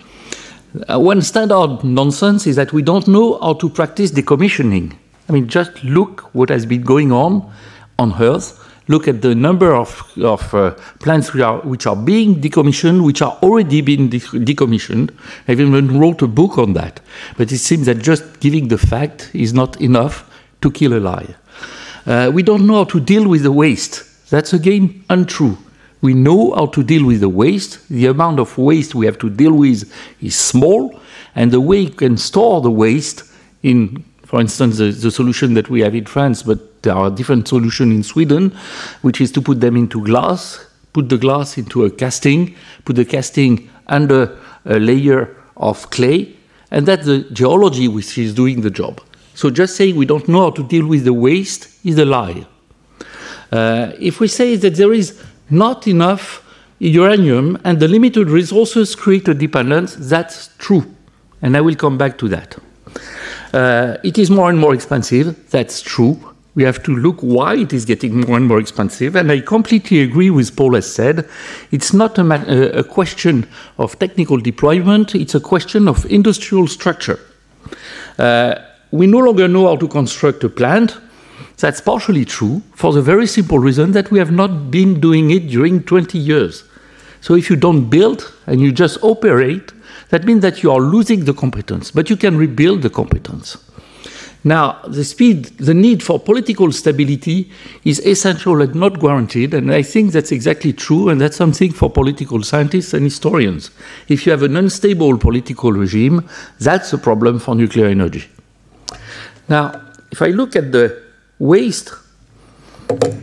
Uh, 0.87 0.99
one 0.99 1.21
standard 1.21 1.83
nonsense 1.83 2.47
is 2.47 2.55
that 2.55 2.71
we 2.71 2.81
don't 2.81 3.07
know 3.07 3.37
how 3.39 3.53
to 3.53 3.69
practice 3.69 4.11
decommissioning. 4.11 4.95
I 5.27 5.31
mean, 5.33 5.47
just 5.47 5.83
look 5.83 6.33
what 6.33 6.49
has 6.49 6.65
been 6.65 6.83
going 6.83 7.11
on 7.11 7.51
on 7.99 8.13
Earth 8.21 8.62
look 8.87 9.07
at 9.07 9.21
the 9.21 9.33
number 9.33 9.75
of, 9.75 10.11
of 10.17 10.53
uh, 10.53 10.71
plants 10.99 11.33
which 11.33 11.41
are, 11.41 11.59
which 11.61 11.87
are 11.87 11.95
being 11.95 12.35
decommissioned, 12.41 13.05
which 13.05 13.21
are 13.21 13.37
already 13.41 13.81
being 13.81 14.09
de 14.09 14.19
decommissioned. 14.19 15.11
I've 15.47 15.59
even 15.59 15.99
wrote 15.99 16.21
a 16.21 16.27
book 16.27 16.57
on 16.57 16.73
that. 16.73 16.99
But 17.37 17.51
it 17.51 17.59
seems 17.59 17.85
that 17.85 17.99
just 17.99 18.39
giving 18.39 18.67
the 18.67 18.77
fact 18.77 19.31
is 19.33 19.53
not 19.53 19.79
enough 19.81 20.29
to 20.61 20.71
kill 20.71 20.93
a 20.93 20.99
lie. 20.99 21.35
Uh, 22.05 22.31
we 22.33 22.43
don't 22.43 22.67
know 22.67 22.75
how 22.75 22.83
to 22.85 22.99
deal 22.99 23.27
with 23.27 23.43
the 23.43 23.51
waste. 23.51 24.29
That's 24.29 24.53
again 24.53 25.05
untrue. 25.09 25.57
We 26.01 26.13
know 26.13 26.53
how 26.53 26.65
to 26.67 26.83
deal 26.83 27.05
with 27.05 27.21
the 27.21 27.29
waste. 27.29 27.87
The 27.87 28.07
amount 28.07 28.39
of 28.39 28.57
waste 28.57 28.93
we 28.93 29.05
have 29.05 29.17
to 29.19 29.29
deal 29.29 29.53
with 29.53 29.89
is 30.21 30.35
small, 30.35 30.99
and 31.33 31.51
the 31.51 31.61
way 31.61 31.79
you 31.79 31.91
can 31.91 32.17
store 32.17 32.59
the 32.59 32.71
waste 32.71 33.23
in, 33.61 34.03
for 34.25 34.41
instance, 34.41 34.79
the, 34.79 34.91
the 34.91 35.11
solution 35.11 35.53
that 35.53 35.69
we 35.69 35.79
have 35.79 35.95
in 35.95 36.05
France, 36.05 36.43
but 36.43 36.59
there 36.83 36.95
are 36.95 37.09
different 37.09 37.47
solutions 37.47 37.93
in 37.95 38.03
Sweden, 38.03 38.55
which 39.01 39.19
is 39.19 39.31
to 39.31 39.41
put 39.41 39.59
them 39.59 39.75
into 39.75 40.03
glass, 40.03 40.65
put 40.93 41.09
the 41.09 41.17
glass 41.17 41.57
into 41.57 41.85
a 41.85 41.89
casting, 41.89 42.55
put 42.85 42.95
the 42.95 43.05
casting 43.05 43.69
under 43.87 44.37
a 44.65 44.79
layer 44.79 45.35
of 45.57 45.89
clay, 45.89 46.35
and 46.71 46.85
that's 46.85 47.05
the 47.05 47.19
geology 47.31 47.87
which 47.87 48.17
is 48.17 48.33
doing 48.33 48.61
the 48.61 48.69
job. 48.69 49.01
So 49.33 49.49
just 49.49 49.75
saying 49.75 49.95
we 49.95 50.05
don't 50.05 50.27
know 50.27 50.41
how 50.41 50.51
to 50.51 50.63
deal 50.63 50.87
with 50.87 51.05
the 51.05 51.13
waste 51.13 51.69
is 51.85 51.97
a 51.97 52.05
lie. 52.05 52.45
Uh, 53.51 53.91
if 53.99 54.19
we 54.19 54.27
say 54.27 54.55
that 54.55 54.75
there 54.75 54.93
is 54.93 55.21
not 55.49 55.87
enough 55.87 56.41
uranium 56.79 57.57
and 57.63 57.79
the 57.79 57.87
limited 57.87 58.29
resources 58.29 58.95
create 58.95 59.27
a 59.27 59.33
dependence, 59.33 59.95
that's 59.95 60.49
true. 60.57 60.83
And 61.41 61.55
I 61.55 61.61
will 61.61 61.75
come 61.75 61.97
back 61.97 62.17
to 62.19 62.29
that. 62.29 62.57
Uh, 63.53 63.97
it 64.03 64.17
is 64.17 64.29
more 64.29 64.49
and 64.49 64.59
more 64.59 64.73
expensive, 64.73 65.49
that's 65.49 65.81
true. 65.81 66.32
We 66.55 66.63
have 66.63 66.83
to 66.83 66.95
look 66.95 67.19
why 67.21 67.55
it 67.55 67.73
is 67.73 67.83
getting 67.85 68.21
more 68.21 68.37
and 68.37 68.47
more 68.47 68.59
expensive. 68.59 69.15
And 69.15 69.31
I 69.31 69.39
completely 69.39 70.01
agree 70.01 70.29
with 70.29 70.55
Paul 70.55 70.75
has 70.75 70.91
said. 70.91 71.27
It's 71.71 71.93
not 71.93 72.17
a, 72.19 72.77
a 72.77 72.83
question 72.83 73.47
of 73.77 73.97
technical 73.97 74.37
deployment, 74.37 75.15
it's 75.15 75.35
a 75.35 75.39
question 75.39 75.87
of 75.87 76.05
industrial 76.05 76.67
structure. 76.67 77.19
Uh, 78.19 78.55
we 78.91 79.07
no 79.07 79.19
longer 79.19 79.47
know 79.47 79.67
how 79.67 79.75
to 79.75 79.87
construct 79.87 80.43
a 80.43 80.49
plant. 80.49 80.97
That's 81.57 81.81
partially 81.81 82.25
true 82.25 82.61
for 82.75 82.93
the 82.93 83.01
very 83.01 83.25
simple 83.25 83.57
reason 83.57 83.91
that 83.93 84.11
we 84.11 84.19
have 84.19 84.31
not 84.31 84.69
been 84.69 84.99
doing 84.99 85.31
it 85.31 85.47
during 85.47 85.83
20 85.83 86.17
years. 86.17 86.63
So 87.21 87.35
if 87.35 87.49
you 87.49 87.55
don't 87.55 87.89
build 87.89 88.31
and 88.47 88.59
you 88.59 88.71
just 88.71 89.01
operate, 89.01 89.71
that 90.09 90.25
means 90.25 90.41
that 90.41 90.61
you 90.61 90.71
are 90.71 90.81
losing 90.81 91.25
the 91.25 91.33
competence, 91.33 91.89
but 91.89 92.09
you 92.09 92.17
can 92.17 92.37
rebuild 92.37 92.81
the 92.81 92.89
competence. 92.89 93.57
Now, 94.43 94.81
the 94.85 95.05
speed, 95.05 95.45
the 95.57 95.73
need 95.73 96.03
for 96.03 96.19
political 96.19 96.71
stability 96.71 97.49
is 97.85 98.05
essential 98.05 98.61
and 98.61 98.75
not 98.75 98.99
guaranteed, 98.99 99.53
and 99.53 99.71
I 99.71 99.83
think 99.83 100.11
that's 100.11 100.33
exactly 100.33 100.73
true, 100.73 101.07
and 101.09 101.21
that's 101.21 101.37
something 101.37 101.71
for 101.71 101.89
political 101.89 102.43
scientists 102.43 102.93
and 102.93 103.03
historians. 103.03 103.71
If 104.09 104.25
you 104.25 104.31
have 104.31 104.43
an 104.43 104.57
unstable 104.57 105.17
political 105.17 105.71
regime, 105.71 106.27
that's 106.59 106.91
a 106.91 106.97
problem 106.97 107.39
for 107.39 107.55
nuclear 107.55 107.87
energy. 107.87 108.25
Now, 109.47 109.81
if 110.11 110.21
I 110.21 110.27
look 110.27 110.55
at 110.57 110.73
the 110.73 111.03
waste, 111.39 111.93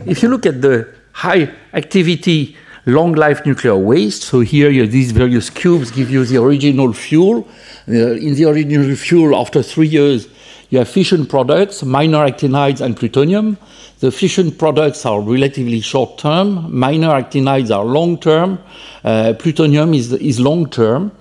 if 0.05 0.23
you 0.23 0.29
look 0.29 0.47
at 0.47 0.61
the 0.61 0.87
high 1.13 1.53
activity 1.73 2.57
long 2.85 3.13
life 3.13 3.45
nuclear 3.45 3.77
waste. 3.77 4.23
So 4.23 4.39
here 4.39 4.69
you, 4.69 4.87
these 4.87 5.11
various 5.11 5.49
cubes 5.49 5.91
give 5.91 6.09
you 6.09 6.25
the 6.25 6.41
original 6.41 6.93
fuel. 6.93 7.47
Uh, 7.87 8.13
in 8.13 8.35
the 8.35 8.45
original 8.45 8.95
fuel, 8.95 9.35
after 9.35 9.61
three 9.61 9.87
years, 9.87 10.27
you 10.71 10.79
have 10.79 10.87
fission 10.87 11.25
products, 11.25 11.83
minor 11.83 12.25
actinides 12.25 12.79
and 12.79 12.95
plutonium. 12.95 13.57
The 13.99 14.09
fission 14.09 14.51
products 14.51 15.05
are 15.05 15.19
relatively 15.19 15.81
short 15.81 16.17
term, 16.17 16.73
minor 16.73 17.09
actinides 17.09 17.75
are 17.75 17.83
long 17.83 18.17
term, 18.17 18.57
uh, 19.03 19.33
plutonium 19.37 19.93
is, 19.93 20.13
is 20.13 20.39
long 20.39 20.69
term. 20.69 21.11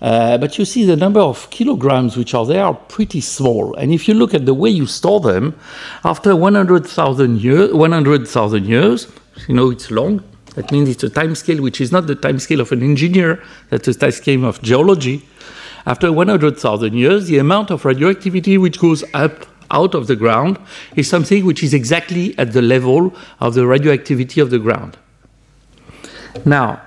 Uh, 0.00 0.38
but 0.38 0.58
you 0.58 0.64
see 0.64 0.84
the 0.84 0.96
number 0.96 1.20
of 1.20 1.50
kilograms 1.50 2.16
which 2.16 2.34
are 2.34 2.46
there 2.46 2.64
are 2.64 2.74
pretty 2.74 3.20
small. 3.20 3.74
And 3.74 3.92
if 3.92 4.08
you 4.08 4.14
look 4.14 4.32
at 4.32 4.46
the 4.46 4.54
way 4.54 4.70
you 4.70 4.86
store 4.86 5.20
them, 5.20 5.58
after 6.04 6.34
100,000 6.34 7.42
years, 7.42 7.74
100,000 7.74 8.64
years, 8.64 9.08
you 9.48 9.54
know 9.54 9.70
it's 9.70 9.90
long. 9.90 10.22
That 10.54 10.70
means 10.70 10.88
it's 10.88 11.02
a 11.02 11.10
time 11.10 11.34
scale 11.34 11.60
which 11.60 11.80
is 11.80 11.90
not 11.90 12.06
the 12.06 12.14
time 12.14 12.38
scale 12.38 12.60
of 12.60 12.70
an 12.70 12.82
engineer, 12.82 13.42
that's 13.70 13.88
a 13.88 13.94
time 13.94 14.12
scale 14.12 14.44
of 14.44 14.62
geology. 14.62 15.22
After 15.86 16.12
100,000 16.12 16.94
years, 16.94 17.26
the 17.26 17.38
amount 17.38 17.70
of 17.70 17.84
radioactivity 17.84 18.58
which 18.58 18.78
goes 18.78 19.04
up 19.14 19.46
out 19.70 19.94
of 19.94 20.06
the 20.06 20.16
ground 20.16 20.58
is 20.96 21.08
something 21.08 21.44
which 21.44 21.62
is 21.62 21.72
exactly 21.72 22.36
at 22.38 22.52
the 22.52 22.62
level 22.62 23.14
of 23.40 23.54
the 23.54 23.66
radioactivity 23.66 24.40
of 24.40 24.50
the 24.50 24.58
ground. 24.58 24.96
Now, 26.44 26.82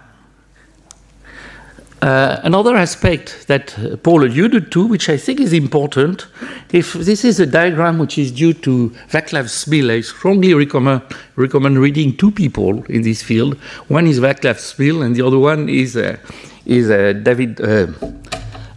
Uh, 2.04 2.42
another 2.44 2.76
aspect 2.76 3.48
that 3.48 3.80
uh, 3.80 3.96
Paul 3.96 4.26
alluded 4.26 4.74
to, 4.74 4.86
which 4.86 5.08
I 5.08 5.16
think 5.16 5.40
is 5.40 5.54
important, 5.54 6.28
if 6.74 6.92
this 6.92 7.24
is 7.24 7.40
a 7.40 7.46
diagram 7.46 7.98
which 7.98 8.18
is 8.18 8.30
due 8.30 8.52
to 8.56 8.90
Vaclav 9.10 9.46
Smil, 9.46 9.90
I 9.90 10.02
strongly 10.02 10.54
recommend, 10.54 11.02
recommend 11.38 11.80
reading 11.80 12.18
two 12.18 12.30
people 12.30 12.84
in 12.90 13.04
this 13.04 13.24
field. 13.24 13.56
One 13.88 14.06
is 14.06 14.20
Vaclav 14.20 14.58
Smil, 14.58 15.02
and 15.02 15.16
the 15.16 15.26
other 15.26 15.40
one 15.40 15.70
is, 15.70 15.96
uh, 15.96 16.18
is 16.66 16.90
uh, 16.90 17.14
David 17.24 17.62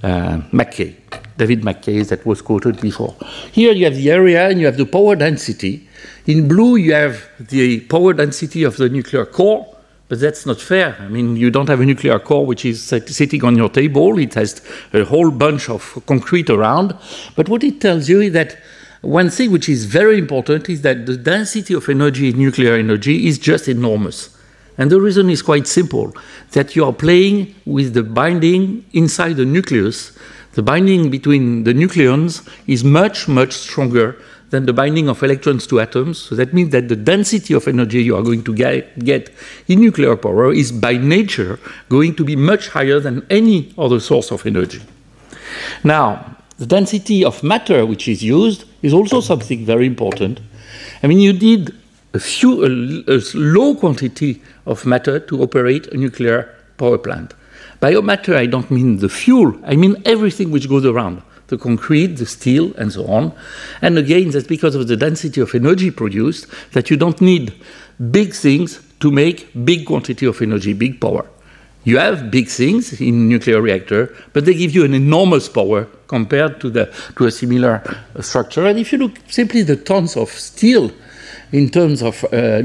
uh, 0.02 0.40
MacKay. 0.52 0.96
David 1.36 1.64
MacKay 1.64 2.02
that 2.02 2.24
was 2.24 2.42
quoted 2.42 2.80
before. 2.80 3.14
Here 3.52 3.72
you 3.72 3.84
have 3.84 3.96
the 3.96 4.10
area 4.10 4.48
and 4.48 4.60
you 4.60 4.66
have 4.66 4.76
the 4.76 4.86
power 4.86 5.16
density. 5.16 5.88
In 6.26 6.48
blue, 6.48 6.76
you 6.76 6.94
have 6.94 7.22
the 7.38 7.80
power 7.80 8.12
density 8.14 8.62
of 8.64 8.76
the 8.76 8.88
nuclear 8.88 9.26
core 9.26 9.76
but 10.08 10.20
that's 10.20 10.46
not 10.46 10.60
fair. 10.60 10.96
I 11.00 11.08
mean, 11.08 11.36
you 11.36 11.50
don't 11.50 11.68
have 11.68 11.80
a 11.80 11.84
nuclear 11.84 12.18
core 12.18 12.46
which 12.46 12.64
is 12.64 12.82
sitting 12.82 13.44
on 13.44 13.56
your 13.56 13.68
table. 13.68 14.18
It 14.18 14.34
has 14.34 14.62
a 14.92 15.04
whole 15.04 15.30
bunch 15.30 15.68
of 15.68 16.02
concrete 16.06 16.48
around. 16.48 16.96
But 17.34 17.48
what 17.48 17.64
it 17.64 17.80
tells 17.80 18.08
you 18.08 18.20
is 18.20 18.32
that 18.32 18.56
one 19.00 19.30
thing 19.30 19.50
which 19.50 19.68
is 19.68 19.84
very 19.84 20.18
important 20.18 20.68
is 20.68 20.82
that 20.82 21.06
the 21.06 21.16
density 21.16 21.74
of 21.74 21.88
energy 21.88 22.30
in 22.30 22.38
nuclear 22.38 22.74
energy 22.74 23.26
is 23.26 23.38
just 23.38 23.68
enormous. 23.68 24.35
And 24.78 24.90
the 24.90 25.00
reason 25.00 25.30
is 25.30 25.42
quite 25.42 25.66
simple 25.66 26.14
that 26.52 26.76
you 26.76 26.84
are 26.84 26.92
playing 26.92 27.54
with 27.64 27.94
the 27.94 28.02
binding 28.02 28.84
inside 28.92 29.36
the 29.36 29.44
nucleus. 29.44 30.16
The 30.52 30.62
binding 30.62 31.10
between 31.10 31.64
the 31.64 31.72
nucleons 31.72 32.46
is 32.66 32.84
much, 32.84 33.28
much 33.28 33.52
stronger 33.52 34.16
than 34.50 34.66
the 34.66 34.72
binding 34.72 35.08
of 35.08 35.22
electrons 35.22 35.66
to 35.66 35.80
atoms. 35.80 36.18
So 36.18 36.34
that 36.36 36.54
means 36.54 36.70
that 36.70 36.88
the 36.88 36.96
density 36.96 37.52
of 37.54 37.66
energy 37.66 38.02
you 38.02 38.16
are 38.16 38.22
going 38.22 38.44
to 38.44 38.54
get, 38.54 39.30
in 39.68 39.80
nuclear 39.80 40.16
power 40.16 40.52
is 40.52 40.72
by 40.72 40.96
nature 40.96 41.58
going 41.88 42.14
to 42.16 42.24
be 42.24 42.36
much 42.36 42.68
higher 42.68 43.00
than 43.00 43.26
any 43.28 43.74
other 43.76 43.98
source 43.98 44.30
of 44.30 44.46
energy. 44.46 44.80
Now, 45.82 46.36
the 46.58 46.66
density 46.66 47.24
of 47.24 47.42
matter 47.42 47.84
which 47.84 48.08
is 48.08 48.22
used 48.22 48.64
is 48.82 48.94
also 48.94 49.20
something 49.20 49.66
very 49.66 49.86
important. 49.86 50.40
I 51.02 51.06
mean, 51.06 51.18
you 51.18 51.32
need 51.32 51.74
a 52.16 52.20
few, 52.20 52.64
a, 52.64 53.14
a 53.16 53.18
low 53.34 53.74
quantity 53.74 54.42
of 54.64 54.86
matter 54.86 55.20
to 55.20 55.42
operate 55.42 55.86
a 55.88 55.96
nuclear 55.96 56.54
power 56.78 56.98
plant. 56.98 57.34
By 57.80 57.92
matter, 58.00 58.34
I 58.34 58.46
don't 58.46 58.70
mean 58.70 58.98
the 58.98 59.08
fuel, 59.08 59.54
I 59.64 59.76
mean 59.76 59.94
everything 60.04 60.50
which 60.50 60.68
goes 60.68 60.86
around 60.86 61.22
the 61.48 61.58
concrete, 61.58 62.16
the 62.16 62.26
steel, 62.26 62.74
and 62.76 62.92
so 62.92 63.06
on. 63.06 63.32
And 63.80 63.98
again, 63.98 64.30
that's 64.30 64.48
because 64.48 64.74
of 64.74 64.88
the 64.88 64.96
density 64.96 65.40
of 65.40 65.54
energy 65.54 65.92
produced 65.92 66.46
that 66.72 66.90
you 66.90 66.96
don't 66.96 67.20
need 67.20 67.54
big 68.10 68.34
things 68.34 68.82
to 68.98 69.12
make 69.12 69.48
big 69.64 69.86
quantity 69.86 70.26
of 70.26 70.42
energy, 70.42 70.72
big 70.72 71.00
power. 71.00 71.24
You 71.84 71.98
have 71.98 72.32
big 72.32 72.48
things 72.48 73.00
in 73.00 73.28
nuclear 73.28 73.60
reactor, 73.60 74.12
but 74.32 74.44
they 74.44 74.54
give 74.54 74.74
you 74.74 74.84
an 74.84 74.92
enormous 74.92 75.48
power 75.48 75.84
compared 76.08 76.60
to 76.62 76.70
the 76.70 76.92
to 77.16 77.26
a 77.26 77.30
similar 77.30 77.80
structure. 78.20 78.66
And 78.66 78.76
if 78.76 78.92
you 78.92 78.98
look 78.98 79.16
simply 79.28 79.62
the 79.62 79.76
tons 79.76 80.16
of 80.16 80.28
steel 80.30 80.90
in 81.52 81.70
terms 81.70 82.02
of 82.02 82.24
uh, 82.32 82.62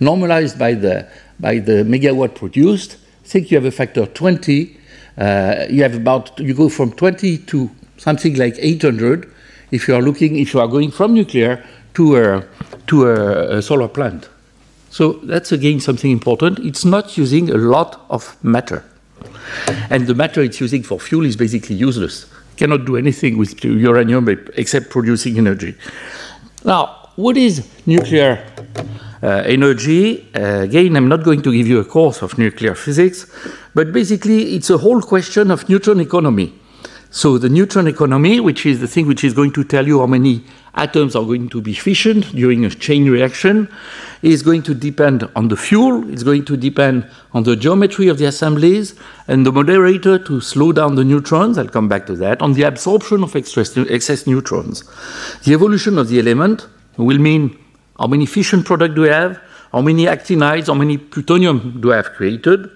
normalized 0.00 0.58
by 0.58 0.74
the 0.74 1.06
by 1.40 1.58
the 1.58 1.84
megawatt 1.84 2.34
produced, 2.34 2.96
I 3.24 3.28
think 3.28 3.50
you 3.50 3.56
have 3.56 3.64
a 3.64 3.70
factor 3.70 4.02
of 4.02 4.14
20. 4.14 4.78
Uh, 5.16 5.66
you 5.70 5.82
have 5.82 5.94
about 5.94 6.38
you 6.38 6.54
go 6.54 6.68
from 6.68 6.92
20 6.92 7.38
to 7.38 7.70
something 7.96 8.36
like 8.36 8.56
800 8.58 9.30
if 9.70 9.88
you 9.88 9.94
are 9.94 10.02
looking, 10.02 10.36
if 10.36 10.54
you 10.54 10.60
are 10.60 10.68
going 10.68 10.90
from 10.90 11.14
nuclear 11.14 11.64
to 11.94 12.16
a, 12.16 12.44
to 12.86 13.08
a, 13.08 13.58
a 13.58 13.62
solar 13.62 13.88
plant. 13.88 14.28
So 14.90 15.14
that's 15.24 15.50
again 15.50 15.80
something 15.80 16.10
important. 16.10 16.60
It's 16.60 16.84
not 16.84 17.16
using 17.16 17.50
a 17.50 17.56
lot 17.56 18.04
of 18.10 18.36
matter. 18.44 18.84
And 19.90 20.06
the 20.06 20.14
matter 20.14 20.42
it's 20.42 20.60
using 20.60 20.82
for 20.82 21.00
fuel 21.00 21.24
is 21.24 21.36
basically 21.36 21.74
useless. 21.74 22.26
Cannot 22.56 22.84
do 22.84 22.96
anything 22.96 23.36
with 23.36 23.64
uranium 23.64 24.28
except 24.54 24.90
producing 24.90 25.38
energy. 25.38 25.74
Now, 26.64 27.03
what 27.16 27.36
is 27.36 27.66
nuclear 27.86 28.44
uh, 29.22 29.42
energy? 29.46 30.28
Uh, 30.34 30.62
again, 30.62 30.96
I'm 30.96 31.08
not 31.08 31.22
going 31.22 31.42
to 31.42 31.52
give 31.52 31.66
you 31.66 31.80
a 31.80 31.84
course 31.84 32.22
of 32.22 32.36
nuclear 32.38 32.74
physics, 32.74 33.30
but 33.74 33.92
basically 33.92 34.54
it's 34.54 34.70
a 34.70 34.78
whole 34.78 35.00
question 35.00 35.50
of 35.50 35.68
neutron 35.68 36.00
economy. 36.00 36.52
So 37.10 37.38
the 37.38 37.48
neutron 37.48 37.86
economy, 37.86 38.40
which 38.40 38.66
is 38.66 38.80
the 38.80 38.88
thing 38.88 39.06
which 39.06 39.22
is 39.22 39.34
going 39.34 39.52
to 39.52 39.62
tell 39.62 39.86
you 39.86 40.00
how 40.00 40.06
many 40.06 40.44
atoms 40.74 41.14
are 41.14 41.22
going 41.22 41.48
to 41.50 41.62
be 41.62 41.72
fissioned 41.72 42.24
during 42.32 42.64
a 42.64 42.70
chain 42.70 43.08
reaction, 43.08 43.68
is 44.22 44.42
going 44.42 44.64
to 44.64 44.74
depend 44.74 45.28
on 45.36 45.46
the 45.46 45.56
fuel, 45.56 46.10
it's 46.12 46.24
going 46.24 46.44
to 46.46 46.56
depend 46.56 47.08
on 47.32 47.44
the 47.44 47.54
geometry 47.54 48.08
of 48.08 48.18
the 48.18 48.24
assemblies, 48.24 48.96
and 49.28 49.46
the 49.46 49.52
moderator 49.52 50.18
to 50.18 50.40
slow 50.40 50.72
down 50.72 50.96
the 50.96 51.04
neutrons, 51.04 51.56
I'll 51.56 51.68
come 51.68 51.88
back 51.88 52.06
to 52.06 52.16
that, 52.16 52.42
on 52.42 52.54
the 52.54 52.64
absorption 52.64 53.22
of 53.22 53.36
excess 53.36 54.26
neutrons. 54.26 54.82
The 55.44 55.52
evolution 55.52 55.98
of 55.98 56.08
the 56.08 56.18
element 56.18 56.66
will 57.02 57.18
mean 57.18 57.58
how 57.98 58.06
many 58.06 58.26
fission 58.26 58.62
product 58.62 58.94
do 58.94 59.02
we 59.02 59.08
have, 59.08 59.40
how 59.72 59.80
many 59.80 60.04
actinides, 60.04 60.66
how 60.68 60.74
many 60.74 60.98
plutonium 60.98 61.80
do 61.80 61.92
I 61.92 61.96
have 61.96 62.12
created, 62.12 62.70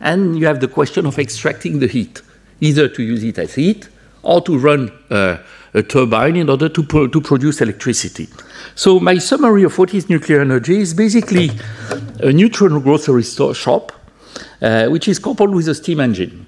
and 0.00 0.38
you 0.38 0.46
have 0.46 0.60
the 0.60 0.68
question 0.68 1.06
of 1.06 1.18
extracting 1.18 1.78
the 1.78 1.86
heat 1.86 2.20
either 2.60 2.88
to 2.88 3.02
use 3.02 3.24
it 3.24 3.38
as 3.38 3.54
heat 3.54 3.88
or 4.22 4.40
to 4.42 4.56
run 4.56 4.92
uh, 5.10 5.38
a 5.74 5.82
turbine 5.82 6.36
in 6.36 6.48
order 6.48 6.68
to, 6.68 6.82
pro 6.82 7.06
to 7.08 7.20
produce 7.20 7.60
electricity. 7.60 8.28
So 8.74 9.00
my 9.00 9.18
summary 9.18 9.64
of 9.64 9.78
what 9.78 9.92
is 9.94 10.08
nuclear 10.08 10.40
energy 10.40 10.78
is 10.78 10.94
basically 10.94 11.50
a 12.20 12.32
neutron 12.32 12.80
grocery 12.80 13.24
store 13.24 13.54
shop, 13.54 13.92
uh, 14.60 14.86
which 14.88 15.08
is 15.08 15.18
coupled 15.18 15.54
with 15.54 15.68
a 15.68 15.74
steam 15.74 16.00
engine. 16.00 16.46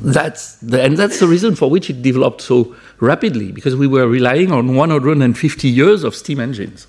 That's 0.00 0.56
the, 0.56 0.82
and 0.82 0.96
that's 0.96 1.20
the 1.20 1.26
reason 1.26 1.54
for 1.54 1.70
which 1.70 1.90
it 1.90 2.02
developed 2.02 2.40
so 2.40 2.74
rapidly, 3.00 3.52
because 3.52 3.76
we 3.76 3.86
were 3.86 4.06
relying 4.06 4.52
on 4.52 4.74
150 4.74 5.68
years 5.68 6.04
of 6.04 6.14
steam 6.14 6.40
engines. 6.40 6.86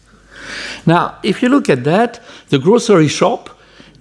Now, 0.86 1.18
if 1.24 1.42
you 1.42 1.50
look 1.50 1.70
at 1.70 1.84
that, 1.86 2.20
the 2.50 2.60
grocery 2.60 3.08
shop 3.08 3.50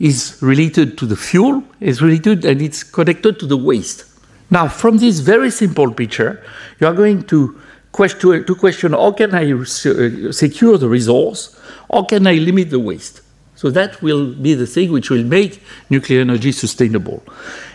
is 0.00 0.38
related 0.40 0.98
to 0.98 1.06
the 1.06 1.16
fuel, 1.16 1.62
is 1.80 2.02
related 2.02 2.44
and 2.44 2.60
it's 2.60 2.82
connected 2.82 3.38
to 3.38 3.46
the 3.46 3.56
waste. 3.56 4.04
Now, 4.50 4.68
from 4.68 4.98
this 4.98 5.20
very 5.20 5.50
simple 5.50 5.92
picture, 5.92 6.44
you 6.80 6.86
are 6.86 6.94
going 6.94 7.22
to 7.24 7.58
question, 7.92 8.44
to 8.44 8.54
question 8.54 8.92
how 8.92 9.12
can 9.12 9.34
I 9.34 9.52
uh, 9.52 9.64
secure 9.64 10.76
the 10.76 10.88
resource, 10.88 11.58
how 11.90 12.02
can 12.04 12.26
I 12.26 12.34
limit 12.34 12.70
the 12.70 12.80
waste? 12.80 13.22
So 13.54 13.70
that 13.70 14.02
will 14.02 14.34
be 14.34 14.54
the 14.54 14.66
thing 14.66 14.90
which 14.90 15.08
will 15.08 15.22
make 15.22 15.62
nuclear 15.88 16.22
energy 16.22 16.50
sustainable. 16.50 17.22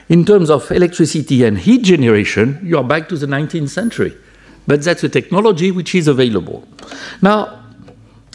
In 0.09 0.23
terms 0.25 0.49
of 0.49 0.71
electricity 0.71 1.43
and 1.43 1.57
heat 1.57 1.83
generation, 1.83 2.59
you 2.63 2.77
are 2.77 2.83
back 2.83 3.09
to 3.09 3.17
the 3.17 3.27
19th 3.27 3.69
century. 3.69 4.15
But 4.65 4.83
that's 4.83 5.03
a 5.03 5.09
technology 5.09 5.71
which 5.71 5.95
is 5.95 6.07
available. 6.07 6.67
Now, 7.21 7.63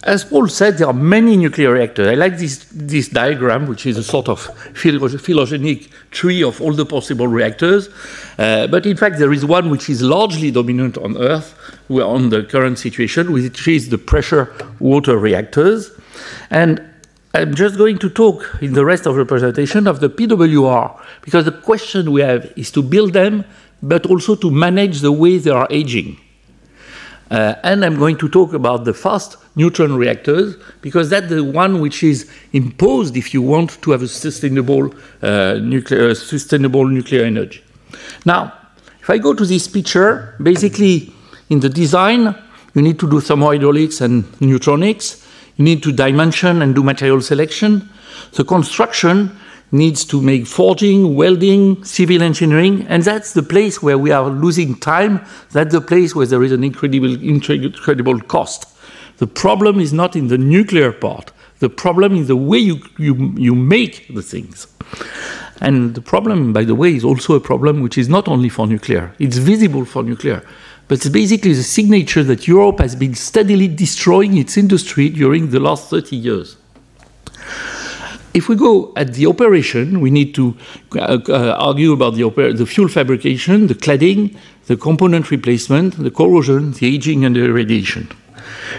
as 0.05 0.25
Paul 0.25 0.49
said, 0.49 0.79
there 0.79 0.89
are 0.89 0.93
many 0.93 1.37
nuclear 1.37 1.73
reactors. 1.73 2.09
I 2.09 2.15
like 2.15 2.37
this, 2.37 2.67
this 2.73 3.09
diagram, 3.09 3.69
which 3.69 3.87
is 3.87 3.97
a 3.97 4.03
sort 4.03 4.29
of 4.29 4.41
phylogenetic 4.75 5.91
tree 6.11 6.43
of 6.43 6.61
all 6.61 6.73
the 6.73 6.85
possible 6.85 7.29
reactors. 7.29 7.89
Uh, 8.37 8.67
but 8.67 8.85
in 8.85 8.97
fact, 8.97 9.19
there 9.19 9.33
is 9.33 9.45
one 9.45 9.71
which 9.71 9.89
is 9.89 10.03
largely 10.03 10.51
dominant 10.51 10.99
on 10.99 11.17
Earth 11.17 11.55
we're 11.89 12.05
on 12.05 12.31
the 12.31 12.43
current 12.43 12.79
situation, 12.79 13.33
which 13.33 13.69
is 13.69 13.91
the 13.91 13.99
pressure 13.99 14.53
water 14.81 15.17
reactors. 15.19 15.93
And 16.51 16.83
I'm 17.35 17.55
just 17.55 17.79
going 17.79 17.99
to 17.99 18.11
talk 18.11 18.59
in 18.61 18.75
the 18.75 18.85
rest 18.85 19.07
of 19.07 19.17
the 19.17 19.25
presentation 19.25 19.87
of 19.87 20.01
the 20.01 20.11
PWR, 20.11 21.01
because 21.23 21.47
the 21.47 21.53
question 21.53 22.13
we 22.13 22.21
have 22.21 22.53
is 22.57 22.71
to 22.73 22.83
build 22.83 23.15
them, 23.15 23.45
but 23.83 24.05
also 24.07 24.35
to 24.37 24.51
manage 24.51 25.01
the 25.01 25.13
way 25.13 25.39
they 25.39 25.51
are 25.51 25.67
aging. 25.71 26.19
Uh, 27.31 27.55
and 27.65 27.83
I'm 27.87 27.97
going 27.97 28.19
to 28.19 28.29
talk 28.29 28.53
about 28.53 28.85
the 28.85 28.93
fast 28.93 29.39
neutron 29.57 29.97
reactors 29.97 30.57
because 30.83 31.09
that's 31.09 31.31
the 31.31 31.43
one 31.43 31.81
which 31.81 32.03
is 32.03 32.31
imposed 32.53 33.17
if 33.17 33.33
you 33.33 33.41
want 33.41 33.81
to 33.81 33.91
have 33.93 34.03
a 34.03 34.09
sustainable, 34.09 34.93
uh, 35.23 35.55
nuclear, 35.55 36.15
sustainable 36.15 36.87
nuclear 36.87 37.25
energy. 37.25 37.63
Now, 38.27 38.53
if 39.01 39.09
I 39.09 39.17
go 39.17 39.33
to 39.33 39.47
this 39.47 39.67
picture, 39.67 40.35
basically 40.43 41.11
in 41.49 41.61
the 41.61 41.71
design, 41.71 42.35
you 42.75 42.83
need 42.83 42.99
to 43.01 43.09
do 43.09 43.17
thermohydraulics 43.17 44.03
and 44.03 44.25
neutronics. 44.41 45.22
You 45.57 45.65
need 45.65 45.83
to 45.83 45.93
dimension 45.93 46.63
and 46.63 46.75
do 46.75 46.83
material 46.83 47.21
selection. 47.21 47.89
The 48.33 48.45
construction 48.45 49.37
needs 49.71 50.05
to 50.05 50.21
make 50.21 50.47
forging, 50.47 51.17
welding, 51.17 51.83
civil 51.85 52.23
engineering, 52.23 52.87
and 52.89 53.03
that's 53.03 53.33
the 53.33 53.43
place 53.43 53.83
where 53.83 53.97
we 53.97 54.11
are 54.11 54.29
losing 54.29 54.79
time. 54.79 55.25
That's 55.51 55.73
the 55.73 55.81
place 55.81 56.15
where 56.15 56.27
there 56.27 56.43
is 56.43 56.53
an 56.53 56.63
incredible, 56.63 57.15
incredible 57.23 58.21
cost. 58.21 58.67
The 59.17 59.27
problem 59.27 59.81
is 59.81 59.93
not 59.93 60.15
in 60.15 60.29
the 60.29 60.39
nuclear 60.39 60.93
part. 60.93 61.33
The 61.61 61.71
problem 61.71 62.17
is 62.17 62.29
the 62.29 62.37
way 62.37 62.59
you, 62.59 62.81
you, 62.99 63.33
you 63.37 63.55
make 63.55 64.13
the 64.15 64.23
things. 64.23 64.67
And 65.61 65.95
the 65.95 66.03
problem, 66.03 66.53
by 66.53 66.65
the 66.65 66.75
way, 66.75 66.95
is 66.95 67.05
also 67.05 67.35
a 67.35 67.41
problem 67.41 67.81
which 67.81 67.97
is 67.97 68.09
not 68.09 68.27
only 68.27 68.49
for 68.49 68.67
nuclear. 68.67 69.15
It's 69.21 69.37
visible 69.37 69.85
for 69.85 70.03
nuclear. 70.03 70.45
But 70.89 70.99
it's 70.99 71.09
basically 71.09 71.55
the 71.55 71.63
signature 71.63 72.23
that 72.25 72.47
Europe 72.47 72.81
has 72.81 72.95
been 72.95 73.15
steadily 73.15 73.69
destroying 73.69 74.37
its 74.37 74.57
industry 74.57 75.09
during 75.09 75.51
the 75.51 75.61
last 75.61 75.89
30 75.91 76.17
years. 76.17 76.57
if 78.35 78.49
we 78.49 78.57
go 78.57 78.93
at 78.97 79.15
the 79.15 79.27
operation, 79.27 80.01
we 80.01 80.11
need 80.11 80.35
to 80.35 80.57
uh, 80.97 81.19
uh, 81.29 81.57
argue 81.59 81.93
about 81.93 82.15
the, 82.15 82.29
the, 82.57 82.67
fuel 82.67 82.89
fabrication, 82.89 83.67
the 83.67 83.75
cladding, 83.75 84.37
the 84.67 84.77
component 84.77 85.31
replacement, 85.31 85.97
the 86.03 86.11
corrosion, 86.11 86.73
the 86.73 86.87
aging, 86.95 87.25
and 87.25 87.37
the 87.37 87.53
radiation. 87.53 88.09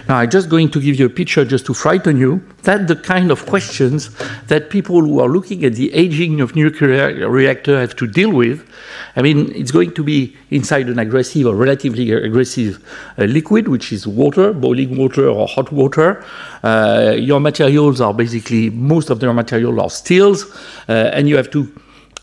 Now, 0.08 0.18
I'm 0.18 0.30
just 0.30 0.49
going 0.49 0.70
to 0.72 0.82
give 0.82 0.99
you 0.99 1.06
a 1.06 1.10
picture 1.10 1.45
just 1.45 1.66
to 1.68 1.74
frighten 1.74 2.18
you. 2.18 2.43
That's 2.64 2.88
the 2.88 2.95
kind 2.95 3.32
of 3.32 3.45
questions 3.45 4.10
that 4.47 4.70
people 4.70 4.99
who 5.01 5.20
are 5.22 5.30
looking 5.30 5.64
at 5.64 5.76
the 5.76 5.93
aging 5.93 6.41
of 6.41 6.56
nuclear 6.56 7.30
reactor 7.30 7.80
have 7.80 7.95
to 7.97 8.08
deal 8.08 8.32
with. 8.32 8.70
I 9.16 9.22
mean, 9.22 9.54
it's 9.56 9.72
going 9.72 9.93
to 9.93 10.04
be 10.04 10.36
inside 10.49 10.89
an 10.89 10.99
aggressive 10.99 11.47
or 11.47 11.56
relatively 11.56 12.12
aggressive 12.12 12.84
uh, 13.18 13.24
liquid, 13.24 13.70
which 13.70 13.93
is 13.93 14.06
water, 14.06 14.51
boiling 14.51 14.97
water 14.97 15.30
or 15.30 15.47
hot 15.47 15.72
water. 15.72 16.26
Uh, 16.64 17.16
your 17.18 17.39
materials 17.39 18.01
are 18.01 18.14
basically, 18.14 18.70
most 18.72 19.10
of 19.10 19.22
their 19.22 19.34
materials 19.34 19.80
are 19.80 19.89
steels, 19.89 20.54
uh, 20.89 21.12
and 21.14 21.30
you 21.30 21.38
have 21.38 21.49
to 21.51 21.72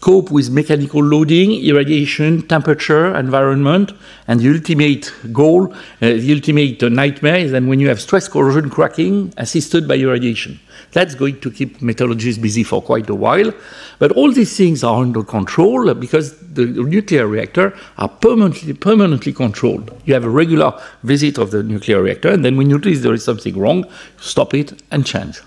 cope 0.00 0.30
with 0.30 0.50
mechanical 0.50 1.02
loading, 1.02 1.52
irradiation, 1.52 2.46
temperature, 2.48 3.14
environment, 3.14 3.92
and 4.26 4.40
the 4.40 4.50
ultimate 4.50 5.12
goal, 5.32 5.72
uh, 5.72 5.76
the 6.00 6.32
ultimate 6.32 6.80
nightmare 6.82 7.36
is 7.36 7.52
then 7.52 7.66
when 7.66 7.80
you 7.80 7.88
have 7.88 8.00
stress 8.00 8.26
corrosion 8.26 8.70
cracking 8.70 9.32
assisted 9.36 9.86
by 9.86 9.96
irradiation. 9.96 10.58
That's 10.92 11.14
going 11.14 11.40
to 11.40 11.50
keep 11.50 11.82
metallurgists 11.82 12.40
busy 12.40 12.64
for 12.64 12.82
quite 12.82 13.08
a 13.10 13.14
while. 13.14 13.52
But 13.98 14.12
all 14.12 14.32
these 14.32 14.56
things 14.56 14.82
are 14.82 15.02
under 15.02 15.22
control 15.22 15.92
because 15.94 16.38
the 16.38 16.64
nuclear 16.64 17.26
reactor 17.26 17.76
are 17.98 18.08
permanently, 18.08 18.72
permanently 18.72 19.32
controlled. 19.32 19.90
You 20.06 20.14
have 20.14 20.24
a 20.24 20.30
regular 20.30 20.80
visit 21.02 21.38
of 21.38 21.50
the 21.50 21.62
nuclear 21.62 22.02
reactor, 22.02 22.30
and 22.30 22.44
then 22.44 22.56
when 22.56 22.70
you 22.70 22.76
notice 22.76 23.02
there 23.02 23.14
is 23.14 23.24
something 23.24 23.56
wrong, 23.56 23.84
stop 24.18 24.54
it 24.54 24.82
and 24.90 25.04
change. 25.06 25.40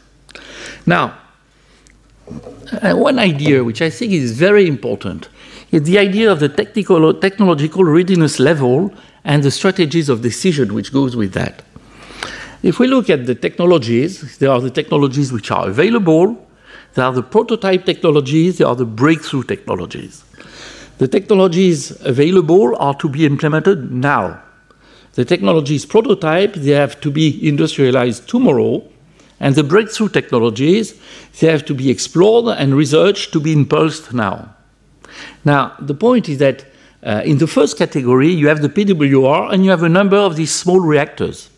Now, 0.85 1.17
uh, 2.81 2.95
one 2.95 3.19
idea 3.19 3.63
which 3.63 3.81
I 3.81 3.89
think 3.89 4.11
is 4.11 4.31
very 4.37 4.67
important 4.67 5.29
is 5.71 5.83
the 5.83 5.97
idea 5.97 6.31
of 6.31 6.39
the 6.39 6.49
technical, 6.49 7.13
technological 7.13 7.83
readiness 7.83 8.39
level 8.39 8.93
and 9.23 9.43
the 9.43 9.51
strategies 9.51 10.09
of 10.09 10.21
decision 10.21 10.73
which 10.73 10.91
goes 10.93 11.15
with 11.15 11.33
that. 11.33 11.63
If 12.61 12.79
we 12.79 12.87
look 12.87 13.09
at 13.09 13.25
the 13.25 13.35
technologies, 13.35 14.37
there 14.37 14.51
are 14.51 14.61
the 14.61 14.69
technologies 14.69 15.31
which 15.31 15.51
are 15.51 15.67
available, 15.67 16.47
there 16.93 17.05
are 17.05 17.11
the 17.11 17.23
prototype 17.23 17.85
technologies, 17.85 18.59
there 18.59 18.67
are 18.67 18.75
the 18.75 18.85
breakthrough 18.85 19.43
technologies. 19.43 20.23
The 20.99 21.07
technologies 21.07 21.91
available 22.05 22.75
are 22.77 22.93
to 22.95 23.09
be 23.09 23.25
implemented 23.25 23.91
now. 23.91 24.41
The 25.13 25.25
technologies 25.25 25.85
prototype, 25.85 26.53
they 26.53 26.71
have 26.71 27.01
to 27.01 27.11
be 27.11 27.47
industrialized 27.47 28.29
tomorrow, 28.29 28.83
and 29.43 29.55
the 29.55 29.63
breakthrough 29.63 30.07
technologies, 30.07 30.97
they 31.39 31.47
have 31.47 31.65
to 31.65 31.73
be 31.73 31.91
explored 31.91 32.57
and 32.57 32.75
researched 32.75 33.33
to 33.33 33.41
be 33.41 33.51
impulsed 33.51 34.13
now. 34.13 34.55
Now, 35.43 35.75
the 35.79 35.93
point 35.93 36.29
is 36.29 36.37
that 36.37 36.65
uh, 37.03 37.21
in 37.25 37.39
the 37.39 37.47
first 37.47 37.77
category, 37.77 38.29
you 38.29 38.47
have 38.47 38.61
the 38.61 38.69
PWR 38.69 39.53
and 39.53 39.65
you 39.65 39.69
have 39.71 39.83
a 39.83 39.89
number 39.89 40.15
of 40.15 40.37
these 40.37 40.55
small 40.55 40.79
reactors. 40.79 41.49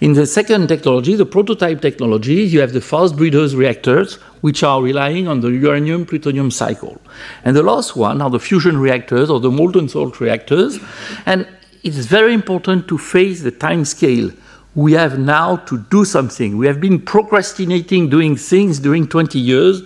In 0.00 0.14
the 0.14 0.26
second 0.26 0.66
technology, 0.66 1.14
the 1.14 1.24
prototype 1.24 1.80
technology, 1.80 2.42
you 2.42 2.60
have 2.60 2.72
the 2.72 2.80
fast 2.80 3.16
breeders 3.16 3.54
reactors, 3.54 4.14
which 4.40 4.64
are 4.64 4.82
relying 4.82 5.28
on 5.28 5.40
the 5.40 5.50
uranium 5.50 6.04
plutonium 6.06 6.50
cycle. 6.50 7.00
And 7.44 7.54
the 7.54 7.62
last 7.62 7.94
one 7.94 8.20
are 8.22 8.30
the 8.30 8.40
fusion 8.40 8.76
reactors 8.78 9.30
or 9.30 9.38
the 9.38 9.52
molten 9.52 9.88
salt 9.88 10.18
reactors. 10.18 10.80
And 11.26 11.46
it's 11.84 12.06
very 12.06 12.34
important 12.34 12.88
to 12.88 12.98
face 12.98 13.42
the 13.42 13.52
time 13.52 13.84
scale 13.84 14.32
we 14.74 14.92
have 14.92 15.18
now 15.18 15.56
to 15.56 15.78
do 15.78 16.04
something. 16.04 16.56
We 16.56 16.66
have 16.66 16.80
been 16.80 17.00
procrastinating 17.00 18.10
doing 18.10 18.36
things 18.36 18.80
during 18.80 19.06
20 19.06 19.38
years. 19.38 19.82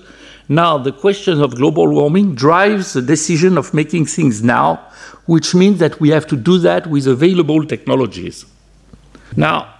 Now, 0.48 0.78
the 0.78 0.92
question 0.92 1.42
of 1.42 1.56
global 1.56 1.88
warming 1.88 2.34
drives 2.34 2.94
the 2.94 3.02
decision 3.02 3.58
of 3.58 3.74
making 3.74 4.06
things 4.06 4.42
now, 4.42 4.80
which 5.26 5.54
means 5.54 5.78
that 5.80 6.00
we 6.00 6.08
have 6.08 6.26
to 6.28 6.36
do 6.36 6.58
that 6.58 6.86
with 6.86 7.06
available 7.06 7.66
technologies. 7.66 8.46
Now, 9.36 9.74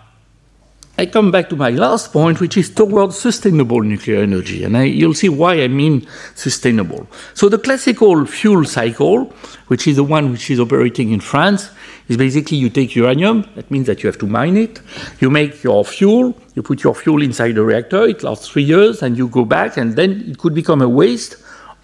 I 1.01 1.07
come 1.07 1.31
back 1.31 1.49
to 1.51 1.57
my 1.57 1.71
last 1.71 2.13
point, 2.13 2.41
which 2.41 2.57
is 2.57 2.71
towards 2.71 3.17
sustainable 3.17 3.83
nuclear 3.83 4.21
energy. 4.21 4.65
And 4.65 4.77
I, 4.77 4.83
you'll 4.83 5.15
see 5.15 5.29
why 5.29 5.63
I 5.63 5.69
mean 5.69 6.05
sustainable. 6.35 7.07
So, 7.35 7.49
the 7.49 7.57
classical 7.57 8.27
fuel 8.27 8.65
cycle, 8.65 9.27
which 9.69 9.87
is 9.87 9.95
the 9.95 10.03
one 10.03 10.33
which 10.33 10.51
is 10.51 10.59
operating 10.59 11.13
in 11.13 11.21
France, 11.21 11.71
is 12.09 12.17
basically 12.17 12.57
you 12.57 12.69
take 12.69 12.97
uranium, 12.97 13.49
that 13.55 13.71
means 13.71 13.87
that 13.87 14.03
you 14.03 14.09
have 14.09 14.19
to 14.19 14.27
mine 14.27 14.57
it, 14.57 14.81
you 15.21 15.31
make 15.31 15.63
your 15.63 15.85
fuel, 15.85 16.37
you 16.57 16.65
put 16.65 16.83
your 16.83 16.97
fuel 16.97 17.23
inside 17.23 17.53
the 17.53 17.63
reactor, 17.63 18.03
it 18.09 18.25
lasts 18.25 18.49
three 18.49 18.65
years, 18.65 19.01
and 19.01 19.17
you 19.17 19.29
go 19.29 19.45
back, 19.45 19.77
and 19.77 19.95
then 19.95 20.25
it 20.29 20.39
could 20.39 20.55
become 20.55 20.83
a 20.83 20.89
waste. 20.89 21.37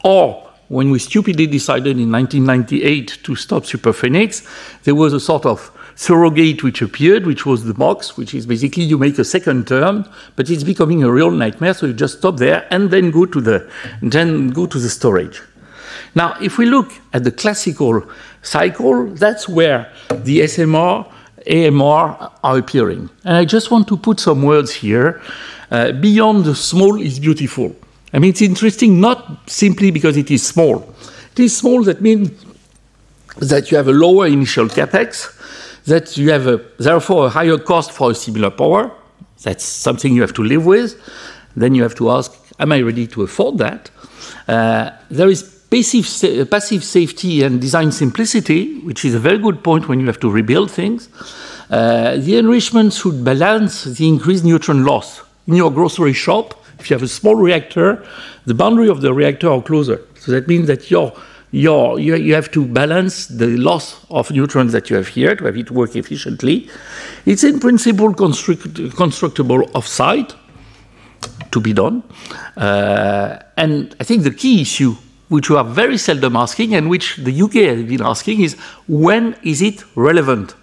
Or 0.02 0.50
when 0.66 0.90
we 0.90 0.98
stupidly 0.98 1.46
decided 1.46 2.00
in 2.00 2.10
1998 2.10 3.20
to 3.22 3.36
stop 3.36 3.62
Superphénix, 3.62 4.82
there 4.82 4.96
was 4.96 5.12
a 5.12 5.20
sort 5.20 5.46
of 5.46 5.70
surrogate 5.96 6.62
which 6.62 6.82
appeared, 6.82 7.26
which 7.26 7.46
was 7.46 7.64
the 7.64 7.74
MOX, 7.74 8.16
which 8.16 8.34
is 8.34 8.46
basically 8.46 8.82
you 8.82 8.98
make 8.98 9.18
a 9.18 9.24
second 9.24 9.66
term, 9.66 10.06
but 10.36 10.50
it's 10.50 10.64
becoming 10.64 11.02
a 11.02 11.10
real 11.10 11.30
nightmare. 11.30 11.74
So 11.74 11.86
you 11.86 11.92
just 11.92 12.18
stop 12.18 12.36
there 12.36 12.66
and 12.70 12.90
then 12.90 13.10
go 13.10 13.26
to 13.26 13.40
the 13.40 13.70
then 14.02 14.50
go 14.50 14.66
to 14.66 14.78
the 14.78 14.88
storage. 14.88 15.42
Now, 16.14 16.36
if 16.40 16.58
we 16.58 16.66
look 16.66 16.92
at 17.12 17.24
the 17.24 17.32
classical 17.32 18.02
cycle, 18.42 19.06
that's 19.06 19.48
where 19.48 19.92
the 20.10 20.40
SMR, 20.40 21.10
AMR 21.46 22.30
are 22.42 22.58
appearing. 22.58 23.10
And 23.24 23.36
I 23.36 23.44
just 23.44 23.70
want 23.70 23.88
to 23.88 23.96
put 23.96 24.20
some 24.20 24.42
words 24.42 24.72
here. 24.72 25.20
Uh, 25.70 25.92
beyond 25.92 26.44
the 26.44 26.54
small 26.54 27.00
is 27.00 27.18
beautiful. 27.18 27.74
I 28.12 28.20
mean, 28.20 28.30
it's 28.30 28.42
interesting 28.42 29.00
not 29.00 29.50
simply 29.50 29.90
because 29.90 30.16
it 30.16 30.30
is 30.30 30.46
small. 30.46 30.94
It 31.32 31.40
is 31.40 31.56
small, 31.56 31.82
that 31.82 32.00
means 32.00 32.30
that 33.38 33.72
you 33.72 33.76
have 33.76 33.88
a 33.88 33.92
lower 33.92 34.28
initial 34.28 34.66
capex, 34.68 35.34
that 35.86 36.16
you 36.16 36.30
have 36.30 36.46
a, 36.46 36.64
therefore 36.78 37.26
a 37.26 37.28
higher 37.28 37.58
cost 37.58 37.92
for 37.92 38.10
a 38.10 38.14
similar 38.14 38.50
power. 38.50 38.90
That's 39.42 39.64
something 39.64 40.14
you 40.14 40.22
have 40.22 40.34
to 40.34 40.42
live 40.42 40.64
with. 40.64 41.00
Then 41.56 41.74
you 41.74 41.82
have 41.82 41.94
to 41.96 42.10
ask, 42.10 42.32
am 42.58 42.72
I 42.72 42.80
ready 42.80 43.06
to 43.08 43.22
afford 43.22 43.58
that? 43.58 43.90
Uh, 44.48 44.90
there 45.10 45.28
is 45.28 45.42
passive, 45.70 46.50
passive 46.50 46.84
safety 46.84 47.42
and 47.42 47.60
design 47.60 47.92
simplicity, 47.92 48.80
which 48.80 49.04
is 49.04 49.14
a 49.14 49.18
very 49.18 49.38
good 49.38 49.62
point 49.62 49.88
when 49.88 50.00
you 50.00 50.06
have 50.06 50.20
to 50.20 50.30
rebuild 50.30 50.70
things. 50.70 51.08
Uh, 51.70 52.16
the 52.16 52.36
enrichment 52.38 52.92
should 52.92 53.24
balance 53.24 53.84
the 53.84 54.08
increased 54.08 54.44
neutron 54.44 54.84
loss. 54.84 55.22
In 55.46 55.54
your 55.54 55.70
grocery 55.70 56.12
shop, 56.12 56.54
if 56.78 56.90
you 56.90 56.94
have 56.94 57.02
a 57.02 57.08
small 57.08 57.34
reactor, 57.34 58.04
the 58.46 58.54
boundary 58.54 58.88
of 58.88 59.00
the 59.00 59.12
reactor 59.12 59.50
are 59.50 59.62
closer. 59.62 60.00
So 60.18 60.32
that 60.32 60.48
means 60.48 60.66
that 60.66 60.90
your 60.90 61.12
your, 61.54 62.00
you, 62.00 62.16
you 62.16 62.34
have 62.34 62.50
to 62.50 62.66
balance 62.66 63.28
the 63.28 63.56
loss 63.56 64.04
of 64.10 64.28
neutrons 64.32 64.72
that 64.72 64.90
you 64.90 64.96
have 64.96 65.06
here 65.06 65.36
to 65.36 65.44
have 65.44 65.56
it 65.56 65.70
work 65.70 65.94
efficiently. 65.94 66.68
It's 67.26 67.44
in 67.44 67.60
principle 67.60 68.12
construct, 68.12 68.96
constructible 68.96 69.64
off-site 69.72 70.34
to 71.52 71.60
be 71.60 71.72
done. 71.72 72.02
Uh, 72.56 73.38
and 73.56 73.94
I 74.00 74.04
think 74.04 74.24
the 74.24 74.32
key 74.32 74.62
issue, 74.62 74.96
which 75.28 75.48
we 75.48 75.54
are 75.54 75.62
very 75.62 75.96
seldom 75.96 76.34
asking 76.34 76.74
and 76.74 76.90
which 76.90 77.18
the 77.18 77.42
UK 77.42 77.52
has 77.52 77.84
been 77.84 78.02
asking, 78.02 78.40
is 78.40 78.54
when 78.88 79.36
is 79.44 79.62
it 79.62 79.84
relevant? 79.94 80.56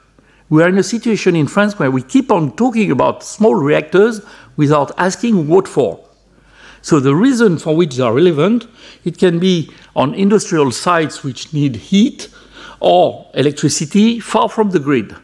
We 0.50 0.62
are 0.62 0.68
in 0.68 0.78
a 0.78 0.84
situation 0.84 1.38
in 1.38 1.48
France 1.48 1.80
where 1.80 1.89
we 1.89 2.02
keep 2.02 2.30
on 2.30 2.54
talking 2.58 2.92
about 2.92 3.24
small 3.24 3.56
reactors 3.56 4.20
without 4.58 4.92
asking 4.98 5.48
what 5.48 5.70
for. 5.70 6.06
So 6.82 7.00
the 7.00 7.16
reason 7.16 7.58
for 7.58 7.76
which 7.76 7.96
they 7.96 8.04
are 8.04 8.14
relevant, 8.14 8.68
it 9.04 9.18
can 9.18 9.40
be 9.40 9.72
on 9.96 10.14
industrial 10.14 10.72
sites 10.72 11.24
which 11.24 11.54
need 11.54 11.76
heat 11.76 12.30
or 12.80 13.30
electricity 13.34 14.20
far 14.20 14.50
from 14.50 14.72
the 14.72 14.80
grid. 14.80 15.16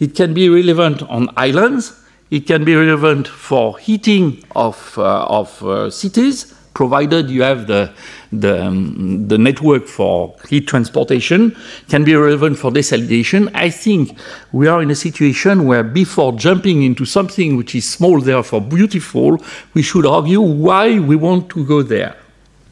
It 0.00 0.14
can 0.14 0.34
be 0.34 0.48
relevant 0.48 1.02
on 1.02 1.28
islands. 1.36 2.00
It 2.30 2.46
can 2.46 2.64
be 2.64 2.74
relevant 2.74 3.28
for 3.28 3.78
heating 3.78 4.44
of, 4.56 4.94
uh, 4.98 5.24
of 5.26 5.62
uh, 5.62 5.90
cities 5.90 6.54
provided 6.74 7.30
you 7.30 7.42
have 7.42 7.66
the, 7.66 7.92
the, 8.40 8.64
um, 8.64 9.28
the 9.28 9.38
network 9.38 9.86
for 9.86 10.34
heat 10.48 10.66
transportation, 10.66 11.56
can 11.88 12.04
be 12.04 12.14
relevant 12.14 12.58
for 12.58 12.70
desalination. 12.70 13.50
I 13.54 13.70
think 13.70 14.16
we 14.52 14.66
are 14.66 14.82
in 14.82 14.90
a 14.90 14.94
situation 14.94 15.66
where 15.66 15.82
before 15.82 16.32
jumping 16.32 16.82
into 16.82 17.04
something 17.04 17.56
which 17.56 17.74
is 17.74 17.88
small, 17.88 18.20
therefore 18.20 18.60
beautiful, 18.60 19.42
we 19.74 19.82
should 19.82 20.06
argue 20.06 20.40
why 20.40 20.98
we 20.98 21.16
want 21.16 21.50
to 21.50 21.64
go 21.64 21.82
there. 21.82 22.16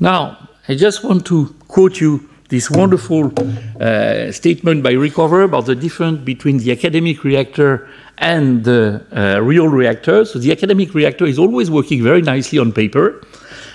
Now, 0.00 0.48
I 0.68 0.74
just 0.74 1.04
want 1.04 1.26
to 1.26 1.54
quote 1.68 2.00
you 2.00 2.28
this 2.52 2.70
wonderful 2.70 3.32
uh, 3.80 4.30
statement 4.30 4.82
by 4.82 4.92
Rickover 4.92 5.42
about 5.42 5.64
the 5.64 5.74
difference 5.74 6.20
between 6.20 6.58
the 6.58 6.70
academic 6.70 7.24
reactor 7.24 7.88
and 8.18 8.62
the 8.64 9.02
uh, 9.10 9.40
real 9.40 9.68
reactor. 9.68 10.26
So 10.26 10.38
the 10.38 10.52
academic 10.52 10.92
reactor 10.94 11.24
is 11.24 11.38
always 11.38 11.70
working 11.70 12.02
very 12.02 12.20
nicely 12.20 12.58
on 12.58 12.70
paper 12.70 13.22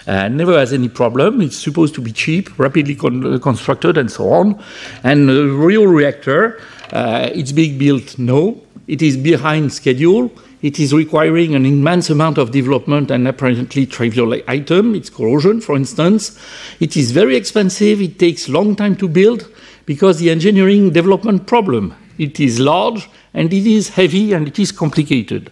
uh, 0.07 0.29
never 0.29 0.57
has 0.57 0.73
any 0.73 0.89
problem. 0.89 1.41
It's 1.41 1.57
supposed 1.57 1.93
to 1.95 2.01
be 2.01 2.11
cheap, 2.11 2.57
rapidly 2.57 2.95
con 2.95 3.39
constructed, 3.39 3.97
and 3.97 4.09
so 4.09 4.31
on. 4.31 4.63
And 5.03 5.27
the 5.27 5.47
real 5.47 5.85
reactor, 5.85 6.61
uh, 6.93 7.29
it's 7.33 7.51
being 7.51 7.77
built 7.77 8.17
No, 8.17 8.61
It 8.87 9.01
is 9.01 9.17
behind 9.17 9.73
schedule. 9.73 10.31
It 10.61 10.79
is 10.79 10.93
requiring 10.93 11.53
an 11.53 11.65
immense 11.65 12.09
amount 12.09 12.37
of 12.37 12.51
development 12.51 13.11
and 13.11 13.27
apparently 13.27 13.85
trivial 13.85 14.33
item. 14.47 14.95
It's 14.95 15.09
corrosion, 15.09 15.61
for 15.61 15.75
instance. 15.75 16.39
It 16.79 16.97
is 16.97 17.11
very 17.11 17.35
expensive. 17.35 18.01
It 18.01 18.17
takes 18.17 18.49
long 18.49 18.75
time 18.75 18.95
to 18.97 19.07
build 19.07 19.47
because 19.85 20.19
the 20.19 20.31
engineering 20.31 20.91
development 20.91 21.45
problem. 21.45 21.93
It 22.17 22.39
is 22.39 22.59
large 22.59 23.07
and 23.33 23.53
it 23.53 23.67
is 23.67 23.89
heavy 23.89 24.33
and 24.33 24.47
it 24.47 24.57
is 24.57 24.71
complicated. 24.71 25.51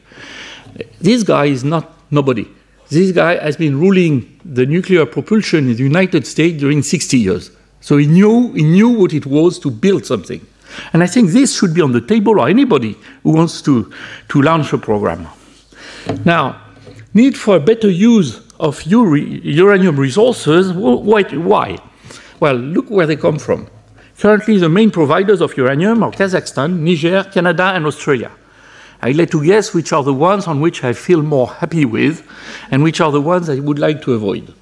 This 0.99 1.21
guy 1.21 1.45
is 1.45 1.63
not 1.63 1.93
nobody. 2.09 2.47
This 2.89 3.11
guy 3.11 3.37
has 3.37 3.57
been 3.57 3.79
ruling 3.79 4.39
the 4.43 4.65
nuclear 4.65 5.05
propulsion 5.05 5.69
in 5.69 5.75
the 5.75 5.83
United 5.83 6.25
States 6.25 6.59
during 6.59 6.81
60 6.81 7.17
years. 7.17 7.51
So 7.79 7.97
he 7.97 8.07
knew, 8.07 8.51
he 8.53 8.63
knew 8.63 8.89
what 8.89 9.13
it 9.13 9.27
was 9.27 9.59
to 9.59 9.69
build 9.69 10.05
something. 10.05 10.45
And 10.93 11.03
I 11.03 11.07
think 11.07 11.31
this 11.31 11.57
should 11.57 11.73
be 11.73 11.81
on 11.81 11.91
the 11.91 12.01
table 12.01 12.39
or 12.39 12.49
anybody 12.49 12.97
who 13.23 13.31
wants 13.31 13.61
to, 13.63 13.91
to 14.29 14.41
launch 14.41 14.73
a 14.73 14.77
program. 14.77 15.27
Now, 16.23 16.61
need 17.13 17.37
for 17.37 17.59
better 17.59 17.89
use 17.89 18.41
of 18.59 18.81
uranium 18.83 19.99
resources, 19.99 20.71
why? 20.73 21.77
Well, 22.39 22.55
look 22.55 22.89
where 22.89 23.07
they 23.07 23.15
come 23.15 23.39
from. 23.39 23.67
Currently, 24.19 24.57
the 24.57 24.69
main 24.69 24.91
providers 24.91 25.41
of 25.41 25.57
uranium 25.57 26.03
are 26.03 26.11
Kazakhstan, 26.11 26.79
Niger, 26.79 27.25
Canada, 27.31 27.73
and 27.75 27.85
Australia. 27.85 28.31
I 29.01 29.11
let 29.11 29.33
you 29.33 29.43
guess 29.43 29.73
which 29.73 29.91
are 29.91 30.03
the 30.03 30.13
ones 30.13 30.47
on 30.47 30.61
which 30.61 30.83
I 30.83 30.93
feel 30.93 31.21
more 31.21 31.47
happy 31.47 31.85
with 31.85 32.25
and 32.71 32.81
which 32.81 33.01
are 33.01 33.11
the 33.11 33.21
ones 33.21 33.49
I 33.49 33.59
would 33.59 33.77
like 33.77 34.01
to 34.03 34.13
avoid. 34.13 34.53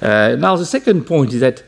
Uh, 0.00 0.36
now, 0.38 0.56
the 0.56 0.66
second 0.66 1.04
point 1.04 1.32
is 1.32 1.40
that 1.40 1.62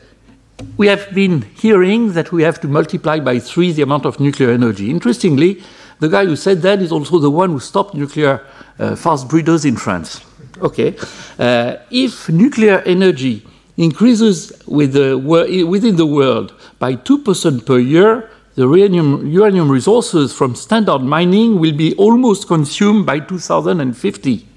we 0.77 0.87
have 0.87 1.13
been 1.13 1.41
hearing 1.55 2.13
that 2.13 2.31
we 2.31 2.43
have 2.43 2.59
to 2.61 2.67
multiply 2.67 3.19
by 3.19 3.39
three 3.39 3.71
the 3.71 3.81
amount 3.81 4.05
of 4.05 4.19
nuclear 4.19 4.51
energy. 4.51 4.89
Interestingly, 4.89 5.61
the 5.99 6.09
guy 6.09 6.25
who 6.25 6.35
said 6.35 6.61
that 6.61 6.81
is 6.81 6.91
also 6.91 7.19
the 7.19 7.31
one 7.31 7.51
who 7.51 7.59
stopped 7.59 7.93
nuclear 7.93 8.45
uh, 8.79 8.95
fast 8.95 9.27
breeders 9.29 9.65
in 9.65 9.77
France. 9.77 10.21
Okay. 10.61 10.95
Uh, 11.39 11.77
if 11.91 12.29
nuclear 12.29 12.79
energy 12.85 13.45
increases 13.77 14.53
with 14.67 14.93
the, 14.93 15.17
within 15.17 15.95
the 15.95 16.05
world 16.05 16.53
by 16.79 16.95
2% 16.95 17.65
per 17.65 17.79
year, 17.79 18.29
the 18.55 18.63
uranium, 18.63 19.27
uranium 19.27 19.69
resources 19.69 20.33
from 20.33 20.55
standard 20.55 20.99
mining 20.99 21.59
will 21.59 21.75
be 21.75 21.93
almost 21.95 22.47
consumed 22.47 23.05
by 23.05 23.19
2050. 23.19 24.47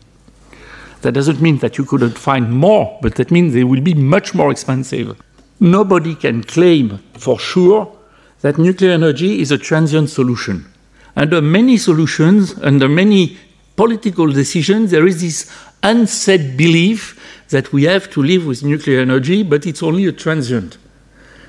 That 1.02 1.12
doesn't 1.12 1.40
mean 1.40 1.58
that 1.58 1.78
you 1.78 1.84
couldn't 1.84 2.18
find 2.18 2.52
more, 2.52 2.98
but 3.02 3.16
that 3.16 3.30
means 3.30 3.54
they 3.54 3.64
will 3.64 3.80
be 3.80 3.94
much 3.94 4.34
more 4.34 4.50
expensive 4.50 5.16
nobody 5.60 6.14
can 6.14 6.42
claim 6.42 6.98
for 7.14 7.38
sure 7.38 7.94
that 8.40 8.58
nuclear 8.58 8.92
energy 8.92 9.40
is 9.40 9.50
a 9.50 9.58
transient 9.58 10.10
solution. 10.10 10.66
Under 11.16 11.42
many 11.42 11.76
solutions, 11.76 12.54
under 12.62 12.88
many 12.88 13.36
political 13.76 14.28
decisions, 14.30 14.90
there 14.90 15.06
is 15.06 15.20
this 15.20 15.50
unsaid 15.82 16.56
belief 16.56 17.18
that 17.50 17.72
we 17.72 17.84
have 17.84 18.10
to 18.10 18.22
live 18.22 18.46
with 18.46 18.62
nuclear 18.62 19.00
energy, 19.00 19.42
but 19.42 19.66
it's 19.66 19.82
only 19.82 20.06
a 20.06 20.12
transient. 20.12 20.78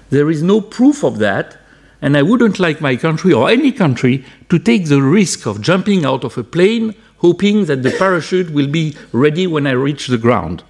There 0.10 0.30
is 0.30 0.42
no 0.42 0.62
proof 0.62 1.04
of 1.04 1.20
that, 1.20 1.58
and 2.02 2.18
I 2.18 2.24
wouldn't 2.24 2.60
like 2.60 2.82
my 2.82 2.96
country 2.96 3.34
or 3.34 3.50
any 3.50 3.72
country 3.72 4.26
to 4.50 4.58
take 4.58 4.88
the 4.88 5.02
risk 5.02 5.46
of 5.46 5.62
jumping 5.62 6.06
out 6.06 6.24
of 6.24 6.38
a 6.38 6.44
plane 6.44 6.96
hoping 7.20 7.66
that 7.66 7.84
the 7.84 7.92
parachute 7.92 8.50
will 8.50 8.68
be 8.68 8.96
ready 9.12 9.46
when 9.46 9.68
I 9.68 9.72
reach 9.72 10.08
the 10.08 10.18
ground. 10.18 10.64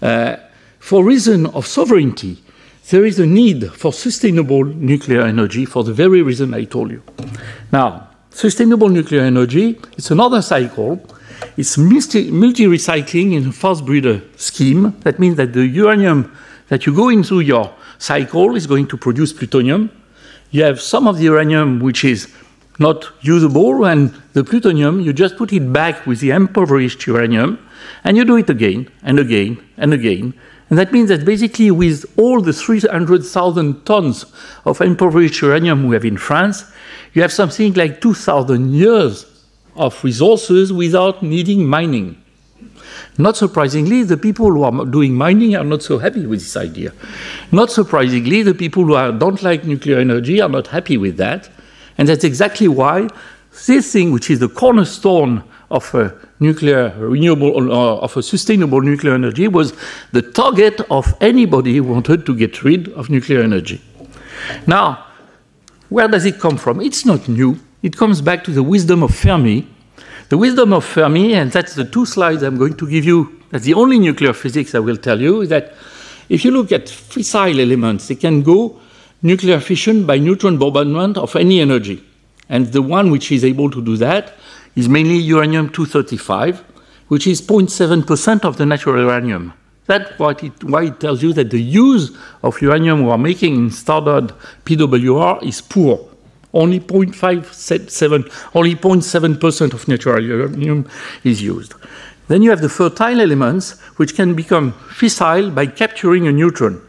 Uh, 0.00 0.36
for 0.78 1.04
reason 1.04 1.46
of 1.46 1.66
sovereignty, 1.66 2.42
there 2.92 3.06
is 3.06 3.18
a 3.18 3.24
need 3.24 3.72
for 3.72 3.90
sustainable 3.90 4.64
nuclear 4.64 5.22
energy 5.22 5.64
for 5.64 5.82
the 5.82 5.94
very 5.94 6.20
reason 6.20 6.52
I 6.52 6.64
told 6.64 6.90
you. 6.90 7.02
Now, 7.72 8.10
sustainable 8.28 8.90
nuclear 8.90 9.22
energy 9.22 9.80
is 9.96 10.10
another 10.10 10.42
cycle. 10.42 11.02
It's 11.56 11.78
multi-recycling 11.78 13.32
in 13.32 13.48
a 13.48 13.52
fast 13.52 13.86
breeder 13.86 14.20
scheme. 14.36 14.94
That 15.04 15.18
means 15.18 15.36
that 15.36 15.54
the 15.54 15.66
uranium 15.66 16.36
that 16.68 16.84
you 16.84 16.94
go 16.94 17.08
into 17.08 17.40
your 17.40 17.74
cycle 17.96 18.56
is 18.56 18.66
going 18.66 18.88
to 18.88 18.98
produce 18.98 19.32
plutonium. 19.32 19.90
You 20.50 20.64
have 20.64 20.78
some 20.78 21.08
of 21.08 21.16
the 21.16 21.24
uranium 21.24 21.80
which 21.80 22.04
is 22.04 22.28
not 22.78 23.10
usable, 23.22 23.86
and 23.86 24.12
the 24.34 24.44
plutonium, 24.44 25.00
you 25.00 25.14
just 25.14 25.38
put 25.38 25.50
it 25.54 25.72
back 25.72 26.06
with 26.06 26.20
the 26.20 26.30
impoverished 26.30 27.06
uranium, 27.06 27.58
and 28.04 28.18
you 28.18 28.26
do 28.26 28.36
it 28.36 28.50
again 28.50 28.90
and 29.02 29.18
again 29.18 29.56
and 29.78 29.94
again 29.94 30.34
and 30.72 30.78
that 30.78 30.90
means 30.90 31.10
that 31.10 31.26
basically, 31.26 31.70
with 31.70 32.06
all 32.16 32.40
the 32.40 32.54
300,000 32.54 33.84
tons 33.84 34.24
of 34.64 34.80
impoverished 34.80 35.42
uranium 35.42 35.86
we 35.86 35.94
have 35.94 36.06
in 36.06 36.16
France, 36.16 36.64
you 37.12 37.20
have 37.20 37.30
something 37.30 37.74
like 37.74 38.00
2,000 38.00 38.72
years 38.72 39.26
of 39.76 40.02
resources 40.02 40.72
without 40.72 41.22
needing 41.22 41.66
mining. 41.66 42.16
Not 43.18 43.36
surprisingly, 43.36 44.02
the 44.04 44.16
people 44.16 44.50
who 44.50 44.62
are 44.62 44.86
doing 44.86 45.12
mining 45.12 45.54
are 45.56 45.64
not 45.64 45.82
so 45.82 45.98
happy 45.98 46.24
with 46.24 46.40
this 46.40 46.56
idea. 46.56 46.94
Not 47.52 47.70
surprisingly, 47.70 48.42
the 48.42 48.54
people 48.54 48.86
who 48.86 48.94
are, 48.94 49.12
don't 49.12 49.42
like 49.42 49.64
nuclear 49.64 49.98
energy 49.98 50.40
are 50.40 50.48
not 50.48 50.68
happy 50.68 50.96
with 50.96 51.18
that. 51.18 51.50
And 51.98 52.08
that's 52.08 52.24
exactly 52.24 52.68
why 52.68 53.08
this 53.66 53.92
thing, 53.92 54.10
which 54.10 54.30
is 54.30 54.38
the 54.38 54.48
cornerstone 54.48 55.44
of 55.72 55.94
a 55.94 56.14
nuclear 56.38 56.94
renewable 56.98 57.72
uh, 57.72 57.96
of 57.96 58.16
a 58.16 58.22
sustainable 58.22 58.82
nuclear 58.82 59.14
energy 59.14 59.48
was 59.48 59.72
the 60.12 60.22
target 60.22 60.80
of 60.90 61.14
anybody 61.20 61.76
who 61.76 61.84
wanted 61.84 62.26
to 62.26 62.36
get 62.36 62.62
rid 62.62 62.88
of 62.90 63.08
nuclear 63.08 63.40
energy. 63.40 63.80
Now, 64.66 65.06
where 65.88 66.08
does 66.08 66.24
it 66.26 66.38
come 66.38 66.58
from? 66.58 66.80
It's 66.80 67.04
not 67.06 67.26
new. 67.28 67.58
It 67.82 67.96
comes 67.96 68.20
back 68.20 68.44
to 68.44 68.50
the 68.50 68.62
wisdom 68.62 69.02
of 69.02 69.14
Fermi. 69.14 69.66
The 70.28 70.38
wisdom 70.38 70.72
of 70.72 70.84
Fermi, 70.84 71.34
and 71.34 71.50
that's 71.50 71.74
the 71.74 71.84
two 71.84 72.06
slides 72.06 72.42
I'm 72.42 72.58
going 72.58 72.76
to 72.76 72.88
give 72.88 73.04
you. 73.04 73.42
That's 73.50 73.64
the 73.64 73.74
only 73.74 73.98
nuclear 73.98 74.32
physics 74.32 74.74
I 74.74 74.78
will 74.78 74.96
tell 74.96 75.20
you, 75.20 75.42
is 75.42 75.48
that 75.48 75.74
if 76.28 76.44
you 76.44 76.50
look 76.50 76.72
at 76.72 76.86
fissile 76.86 77.60
elements, 77.60 78.08
they 78.08 78.14
can 78.14 78.42
go 78.42 78.78
nuclear 79.22 79.60
fission 79.60 80.06
by 80.06 80.18
neutron 80.18 80.58
bombardment 80.58 81.16
of 81.18 81.34
any 81.36 81.60
energy. 81.60 82.02
And 82.48 82.66
the 82.72 82.82
one 82.82 83.10
which 83.10 83.32
is 83.32 83.44
able 83.44 83.70
to 83.70 83.82
do 83.82 83.96
that 83.98 84.34
is 84.74 84.88
mainly 84.88 85.16
uranium-235, 85.16 86.58
which 87.08 87.26
is 87.26 87.42
0.7% 87.42 88.44
of 88.44 88.56
the 88.56 88.66
natural 88.66 89.02
uranium. 89.02 89.52
That's 89.86 90.18
what 90.18 90.42
it, 90.42 90.64
why 90.64 90.84
it 90.84 91.00
tells 91.00 91.22
you 91.22 91.32
that 91.34 91.50
the 91.50 91.60
use 91.60 92.16
of 92.42 92.60
uranium 92.62 93.04
we 93.04 93.10
are 93.10 93.18
making 93.18 93.56
in 93.56 93.70
standard 93.70 94.32
PWR 94.64 95.42
is 95.42 95.60
poor. 95.60 96.08
Only 96.54 96.80
0.57, 96.80 98.50
only 98.54 98.74
0.7% 98.74 99.72
of 99.72 99.88
natural 99.88 100.22
uranium 100.24 100.88
is 101.24 101.42
used. 101.42 101.74
Then 102.28 102.42
you 102.42 102.50
have 102.50 102.60
the 102.60 102.68
fertile 102.68 103.20
elements, 103.20 103.80
which 103.96 104.14
can 104.14 104.34
become 104.34 104.72
fissile 104.72 105.54
by 105.54 105.66
capturing 105.66 106.28
a 106.28 106.32
neutron. 106.32 106.80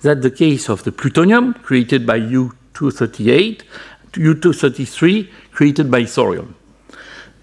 That's 0.00 0.22
the 0.22 0.30
case 0.30 0.68
of 0.68 0.84
the 0.84 0.92
plutonium, 0.92 1.54
created 1.54 2.06
by 2.06 2.16
U-238, 2.16 3.62
U-233, 4.16 5.28
created 5.52 5.90
by 5.90 6.04
thorium 6.04 6.54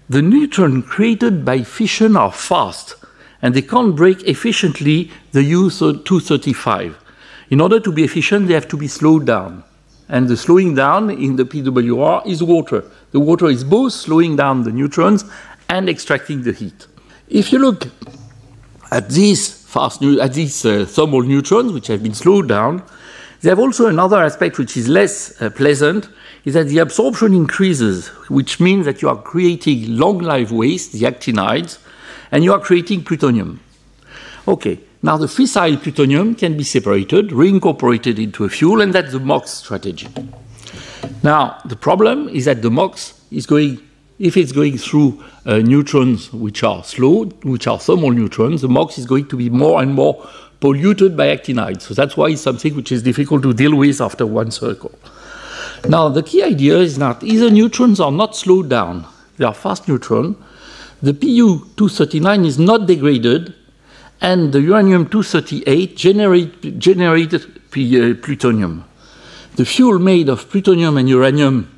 the 0.08 0.22
neutrons 0.22 0.84
created 0.86 1.44
by 1.44 1.62
fission 1.62 2.16
are 2.16 2.32
fast 2.32 2.94
and 3.42 3.54
they 3.54 3.62
can't 3.62 3.96
break 3.96 4.22
efficiently 4.22 5.10
the 5.32 5.42
U-235. 5.42 6.94
In 7.50 7.60
order 7.60 7.80
to 7.80 7.92
be 7.92 8.04
efficient, 8.04 8.48
they 8.48 8.54
have 8.54 8.68
to 8.68 8.76
be 8.76 8.88
slowed 8.88 9.26
down. 9.26 9.62
And 10.08 10.28
the 10.28 10.36
slowing 10.36 10.74
down 10.74 11.10
in 11.10 11.36
the 11.36 11.44
PWR 11.44 12.26
is 12.26 12.42
water. 12.42 12.84
The 13.10 13.20
water 13.20 13.46
is 13.46 13.64
both 13.64 13.92
slowing 13.92 14.36
down 14.36 14.62
the 14.62 14.72
neutrons 14.72 15.24
and 15.68 15.88
extracting 15.88 16.42
the 16.42 16.52
heat. 16.52 16.86
If 17.28 17.52
you 17.52 17.58
look 17.58 17.88
at 18.90 19.10
these 19.10 19.52
fast 19.64 20.02
at 20.02 20.32
these 20.32 20.64
uh, 20.64 20.86
thermal 20.88 21.22
neutrons, 21.22 21.72
which 21.72 21.88
have 21.88 22.02
been 22.02 22.14
slowed 22.14 22.48
down, 22.48 22.82
they 23.40 23.50
have 23.50 23.58
also 23.58 23.86
another 23.86 24.22
aspect 24.22 24.58
which 24.58 24.76
is 24.76 24.88
less 24.88 25.40
uh, 25.40 25.50
pleasant, 25.50 26.08
is 26.44 26.54
that 26.54 26.68
the 26.68 26.78
absorption 26.78 27.34
increases, 27.34 28.08
which 28.28 28.60
means 28.60 28.86
that 28.86 29.02
you 29.02 29.08
are 29.08 29.20
creating 29.20 29.96
long 29.96 30.18
life 30.18 30.50
waste, 30.50 30.92
the 30.92 31.02
actinides, 31.02 31.78
and 32.30 32.44
you 32.44 32.52
are 32.52 32.60
creating 32.60 33.04
plutonium. 33.04 33.60
Okay, 34.48 34.78
now 35.02 35.16
the 35.16 35.26
fissile 35.26 35.80
plutonium 35.80 36.34
can 36.34 36.56
be 36.56 36.64
separated, 36.64 37.30
reincorporated 37.30 38.18
into 38.22 38.44
a 38.44 38.48
fuel, 38.48 38.80
and 38.80 38.92
that's 38.92 39.12
the 39.12 39.20
MOX 39.20 39.50
strategy. 39.50 40.08
Now, 41.22 41.58
the 41.64 41.76
problem 41.76 42.28
is 42.28 42.44
that 42.44 42.62
the 42.62 42.70
MOX 42.70 43.20
is 43.30 43.46
going, 43.46 43.80
if 44.18 44.36
it's 44.36 44.52
going 44.52 44.78
through 44.78 45.22
uh, 45.44 45.58
neutrons 45.58 46.32
which 46.32 46.62
are 46.62 46.84
slow, 46.84 47.24
which 47.42 47.66
are 47.66 47.78
thermal 47.78 48.12
neutrons, 48.12 48.62
the 48.62 48.68
MOX 48.68 48.98
is 48.98 49.06
going 49.06 49.26
to 49.28 49.36
be 49.36 49.50
more 49.50 49.82
and 49.82 49.94
more 49.94 50.28
polluted 50.60 51.16
by 51.16 51.26
actinides. 51.28 51.82
So 51.82 51.94
that's 51.94 52.16
why 52.16 52.28
it's 52.28 52.42
something 52.42 52.74
which 52.74 52.92
is 52.92 53.02
difficult 53.02 53.42
to 53.42 53.52
deal 53.52 53.74
with 53.74 54.00
after 54.00 54.26
one 54.26 54.50
circle. 54.50 54.98
Now, 55.88 56.08
the 56.08 56.22
key 56.22 56.42
idea 56.42 56.78
is 56.78 56.98
that 56.98 57.22
either 57.22 57.50
neutrons 57.50 58.00
are 58.00 58.12
not 58.12 58.34
slowed 58.34 58.68
down, 58.68 59.06
they 59.36 59.44
are 59.44 59.54
fast 59.54 59.88
neutrons, 59.88 60.36
the 61.02 61.12
Pu-239 61.12 62.46
is 62.46 62.58
not 62.58 62.86
degraded, 62.86 63.54
and 64.20 64.52
the 64.52 64.60
uranium-238 64.62 65.94
generate, 65.94 66.78
generated 66.78 67.44
uh, 67.44 68.14
plutonium. 68.22 68.84
The 69.56 69.64
fuel 69.64 69.98
made 69.98 70.28
of 70.28 70.48
plutonium 70.50 70.96
and 70.96 71.08
uranium 71.08 71.75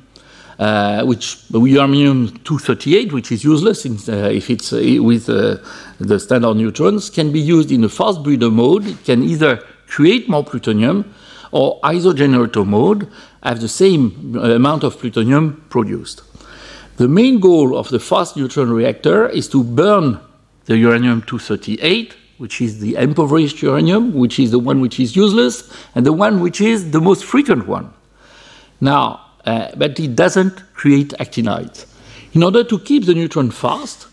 uh, 0.59 1.03
which 1.05 1.37
uranium-238, 1.51 3.13
which 3.13 3.31
is 3.31 3.43
useless 3.45 3.85
in, 3.85 3.97
uh, 4.13 4.27
if 4.27 4.49
it's 4.49 4.73
uh, 4.73 4.97
with 4.99 5.29
uh, 5.29 5.55
the 5.99 6.19
standard 6.19 6.55
neutrons, 6.55 7.09
can 7.09 7.31
be 7.31 7.39
used 7.39 7.71
in 7.71 7.83
a 7.85 7.89
fast 7.89 8.21
breeder 8.23 8.51
mode. 8.51 8.85
It 8.85 9.03
can 9.05 9.23
either 9.23 9.63
create 9.87 10.27
more 10.27 10.43
plutonium 10.43 11.13
or 11.51 11.79
isogenerator 11.81 12.65
mode, 12.65 13.07
have 13.41 13.61
the 13.61 13.69
same 13.69 14.35
amount 14.35 14.83
of 14.83 14.99
plutonium 14.99 15.65
produced. 15.69 16.23
The 16.97 17.07
main 17.07 17.39
goal 17.39 17.77
of 17.77 17.87
the 17.87 17.99
fast 17.99 18.35
neutron 18.35 18.69
reactor 18.71 19.29
is 19.29 19.47
to 19.49 19.63
burn 19.63 20.19
the 20.65 20.77
uranium-238, 20.77 22.13
which 22.37 22.61
is 22.61 22.79
the 22.79 22.95
impoverished 22.95 23.61
uranium, 23.61 24.13
which 24.13 24.37
is 24.39 24.51
the 24.51 24.59
one 24.59 24.81
which 24.81 24.99
is 24.99 25.15
useless, 25.15 25.73
and 25.95 26.05
the 26.05 26.13
one 26.13 26.41
which 26.41 26.59
is 26.59 26.91
the 26.91 26.99
most 26.99 27.23
frequent 27.23 27.65
one. 27.65 27.93
Now, 28.81 29.28
uh, 29.45 29.69
but 29.75 29.99
it 29.99 30.15
doesn't 30.15 30.73
create 30.73 31.09
actinides. 31.19 31.85
In 32.33 32.43
order 32.43 32.63
to 32.63 32.79
keep 32.79 33.05
the 33.05 33.13
neutron 33.13 33.51
fast, 33.51 34.07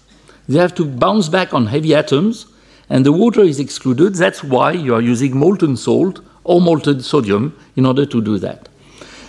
they 0.49 0.59
have 0.59 0.75
to 0.77 0.85
bounce 0.85 1.29
back 1.29 1.53
on 1.53 1.67
heavy 1.67 1.95
atoms, 1.95 2.47
and 2.89 3.05
the 3.05 3.13
water 3.13 3.43
is 3.43 3.59
excluded. 3.59 4.15
That's 4.15 4.45
why 4.45 4.73
you 4.73 4.95
are 4.95 5.01
using 5.01 5.37
molten 5.37 5.77
salt 5.77 6.21
or 6.45 6.61
molten 6.61 7.01
sodium 7.01 7.57
in 7.75 7.85
order 7.85 8.07
to 8.07 8.23
do 8.23 8.39
that. 8.39 8.69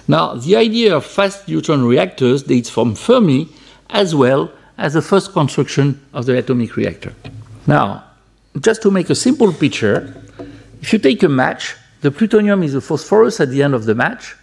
Now, 0.07 0.35
the 0.35 0.55
idea 0.55 0.95
of 0.95 1.05
fast 1.05 1.47
neutron 1.47 1.85
reactors 1.85 2.43
dates 2.43 2.69
from 2.69 2.95
Fermi 2.95 3.49
as 3.89 4.15
well 4.15 4.51
as 4.77 4.93
the 4.93 5.01
first 5.01 5.33
construction 5.33 5.99
of 6.13 6.25
the 6.25 6.37
atomic 6.37 6.75
reactor. 6.75 7.13
Now, 7.65 8.03
just 8.61 8.81
to 8.83 8.91
make 8.91 9.09
a 9.09 9.15
simple 9.15 9.51
picture, 9.51 10.13
if 10.81 10.93
you 10.93 10.99
take 10.99 11.23
a 11.23 11.29
match, 11.29 11.75
the 12.01 12.11
plutonium 12.11 12.63
is 12.63 12.73
the 12.73 12.81
phosphorus 12.81 13.39
at 13.39 13.49
the 13.49 13.63
end 13.63 13.73
of 13.73 13.85
the 13.85 13.95
match, 13.95 14.35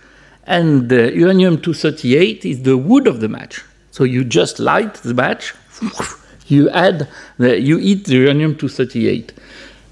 and 0.46 0.90
uranium 0.90 1.60
238 1.60 2.44
is 2.44 2.62
the 2.62 2.76
wood 2.76 3.06
of 3.06 3.20
the 3.20 3.28
match. 3.28 3.62
So 3.90 4.04
you 4.04 4.24
just 4.24 4.58
light 4.58 4.94
the 4.94 5.14
match, 5.14 5.54
you 6.46 6.68
add, 6.70 7.08
the, 7.38 7.60
you 7.60 7.78
eat 7.78 8.06
the 8.06 8.16
uranium 8.16 8.56
238. 8.56 9.32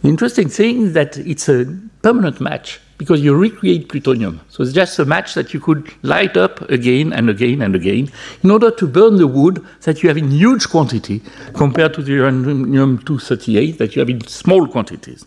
The 0.03 0.09
interesting 0.09 0.49
thing 0.49 0.83
is 0.83 0.93
that 0.95 1.17
it's 1.17 1.49
a 1.49 1.79
permanent 2.03 2.41
match 2.41 2.81
because 2.99 3.21
you 3.21 3.35
recreate 3.35 3.89
plutonium. 3.89 4.41
So 4.49 4.63
it's 4.63 4.73
just 4.73 4.99
a 4.99 5.05
match 5.05 5.35
that 5.35 5.53
you 5.55 5.61
could 5.61 5.93
light 6.03 6.37
up 6.37 6.61
again 6.71 7.13
and 7.13 7.29
again 7.29 7.63
and 7.63 7.75
again 7.75 8.11
in 8.45 8.51
order 8.51 8.71
to 8.71 8.87
burn 8.87 9.17
the 9.17 9.27
wood 9.27 9.65
that 9.83 10.03
you 10.03 10.09
have 10.09 10.17
in 10.17 10.31
huge 10.31 10.69
quantity 10.69 11.21
compared 11.55 11.95
to 11.95 12.03
the 12.03 12.13
uranium 12.13 12.99
238 12.99 13.79
that 13.79 13.97
you 13.97 14.01
have 14.01 14.11
in 14.11 14.21
small 14.27 14.67
quantities. 14.69 15.27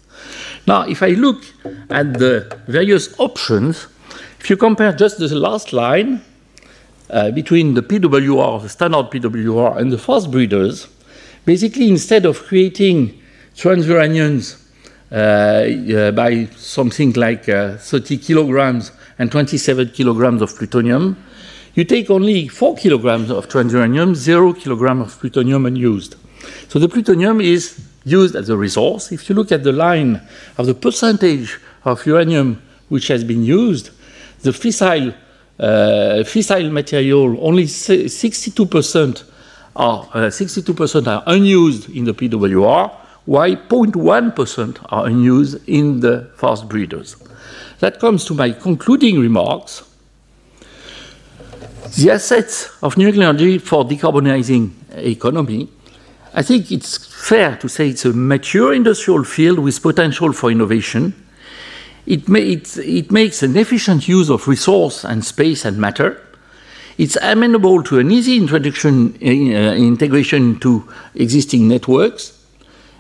Now, 0.68 0.82
if 0.84 1.04
I 1.04 1.10
look 1.10 1.44
at 1.90 2.14
the 2.14 2.58
various 2.68 3.18
options, 3.20 3.88
if 4.46 4.52
you 4.52 4.58
compare 4.58 4.94
just 4.94 5.18
the 5.18 5.28
last 5.34 5.74
line 5.74 6.22
uh, 7.10 7.32
between 7.32 7.74
the 7.74 7.82
PWR, 7.82 8.62
the 8.62 8.70
standard 8.70 9.10
PWR, 9.10 9.78
and 9.78 9.92
the 9.92 9.98
fast 9.98 10.30
breeders, 10.30 10.88
basically 11.46 11.90
instead 11.90 12.28
of 12.28 12.44
creating 12.44 13.20
transuraniums 13.56 14.64
uh, 15.12 15.16
uh, 15.16 16.12
by 16.12 16.46
something 16.58 17.12
like 17.14 17.50
uh, 17.50 17.78
30 17.78 18.20
kilograms 18.20 18.92
and 19.18 19.32
27 19.32 19.90
kilograms 19.90 20.44
of 20.44 20.56
plutonium, 20.56 21.18
you 21.74 21.84
take 21.84 22.12
only 22.12 22.48
4 22.48 22.76
kilograms 22.76 23.32
of 23.32 23.50
transuranium, 23.50 24.14
0 24.14 24.54
kilogram 24.54 25.02
of 25.02 25.20
plutonium 25.20 25.66
unused. 25.66 26.18
So 26.68 26.78
the 26.78 26.88
plutonium 26.88 27.42
is 27.42 27.84
used 28.04 28.36
as 28.36 28.50
a 28.50 28.56
resource. 28.56 29.12
If 29.12 29.28
you 29.28 29.34
look 29.34 29.52
at 29.52 29.64
the 29.64 29.72
line 29.72 30.22
of 30.60 30.68
the 30.68 30.76
percentage 30.76 31.60
of 31.84 32.06
uranium 32.06 32.62
which 32.90 33.08
has 33.08 33.24
been 33.24 33.44
used, 33.44 33.90
the 34.46 34.52
fissile, 34.52 35.14
uh, 35.60 36.24
fissile 36.24 36.72
material, 36.72 37.36
only 37.42 37.66
62% 37.66 39.24
are, 39.76 40.08
uh, 40.14 40.30
62% 40.30 41.08
are 41.08 41.24
unused 41.28 41.90
in 41.90 42.06
the 42.06 42.14
PWR, 42.14 42.92
while 43.26 43.56
0.1% 43.56 44.78
are 44.90 45.08
unused 45.08 45.68
in 45.68 46.00
the 46.00 46.30
fast 46.38 46.70
breeders. 46.70 47.18
That 47.80 48.00
comes 48.00 48.24
to 48.26 48.34
my 48.34 48.52
concluding 48.52 49.20
remarks. 49.20 49.84
The 51.98 52.12
assets 52.12 52.70
of 52.82 52.98
nuclear 52.98 53.30
energy 53.30 53.58
for 53.58 53.84
decarbonizing 53.84 54.72
economy, 54.96 55.70
I 56.34 56.42
think 56.42 56.72
it's 56.72 56.98
fair 56.98 57.56
to 57.58 57.68
say 57.68 57.90
it's 57.90 58.06
a 58.06 58.14
mature 58.14 58.74
industrial 58.74 59.24
field 59.24 59.60
with 59.60 59.82
potential 59.82 60.34
for 60.34 60.52
innovation 60.52 61.14
it, 62.06 62.30
ma 62.30 62.40
it, 62.40 63.12
makes 63.12 63.42
an 63.42 63.58
efficient 63.58 64.08
use 64.08 64.30
of 64.30 64.48
resource 64.48 65.04
and 65.04 65.26
space 65.26 65.66
and 65.66 65.78
matter. 65.78 66.22
It's 66.98 67.18
amenable 67.18 67.84
to 67.84 68.00
an 68.00 68.12
easy 68.12 68.38
introduction, 68.38 69.18
uh, 69.22 69.74
integration 69.76 70.60
to 70.60 70.88
existing 71.16 71.68
networks. 71.68 72.32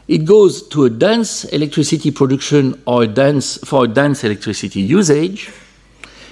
It 0.07 0.25
goes 0.25 0.67
to 0.69 0.85
a 0.85 0.89
dense 0.89 1.45
electricity 1.45 2.11
production 2.11 2.81
or 2.85 3.03
a 3.03 3.07
dense, 3.07 3.57
for 3.57 3.85
a 3.85 3.87
dense 3.87 4.23
electricity 4.23 4.81
usage. 4.81 5.51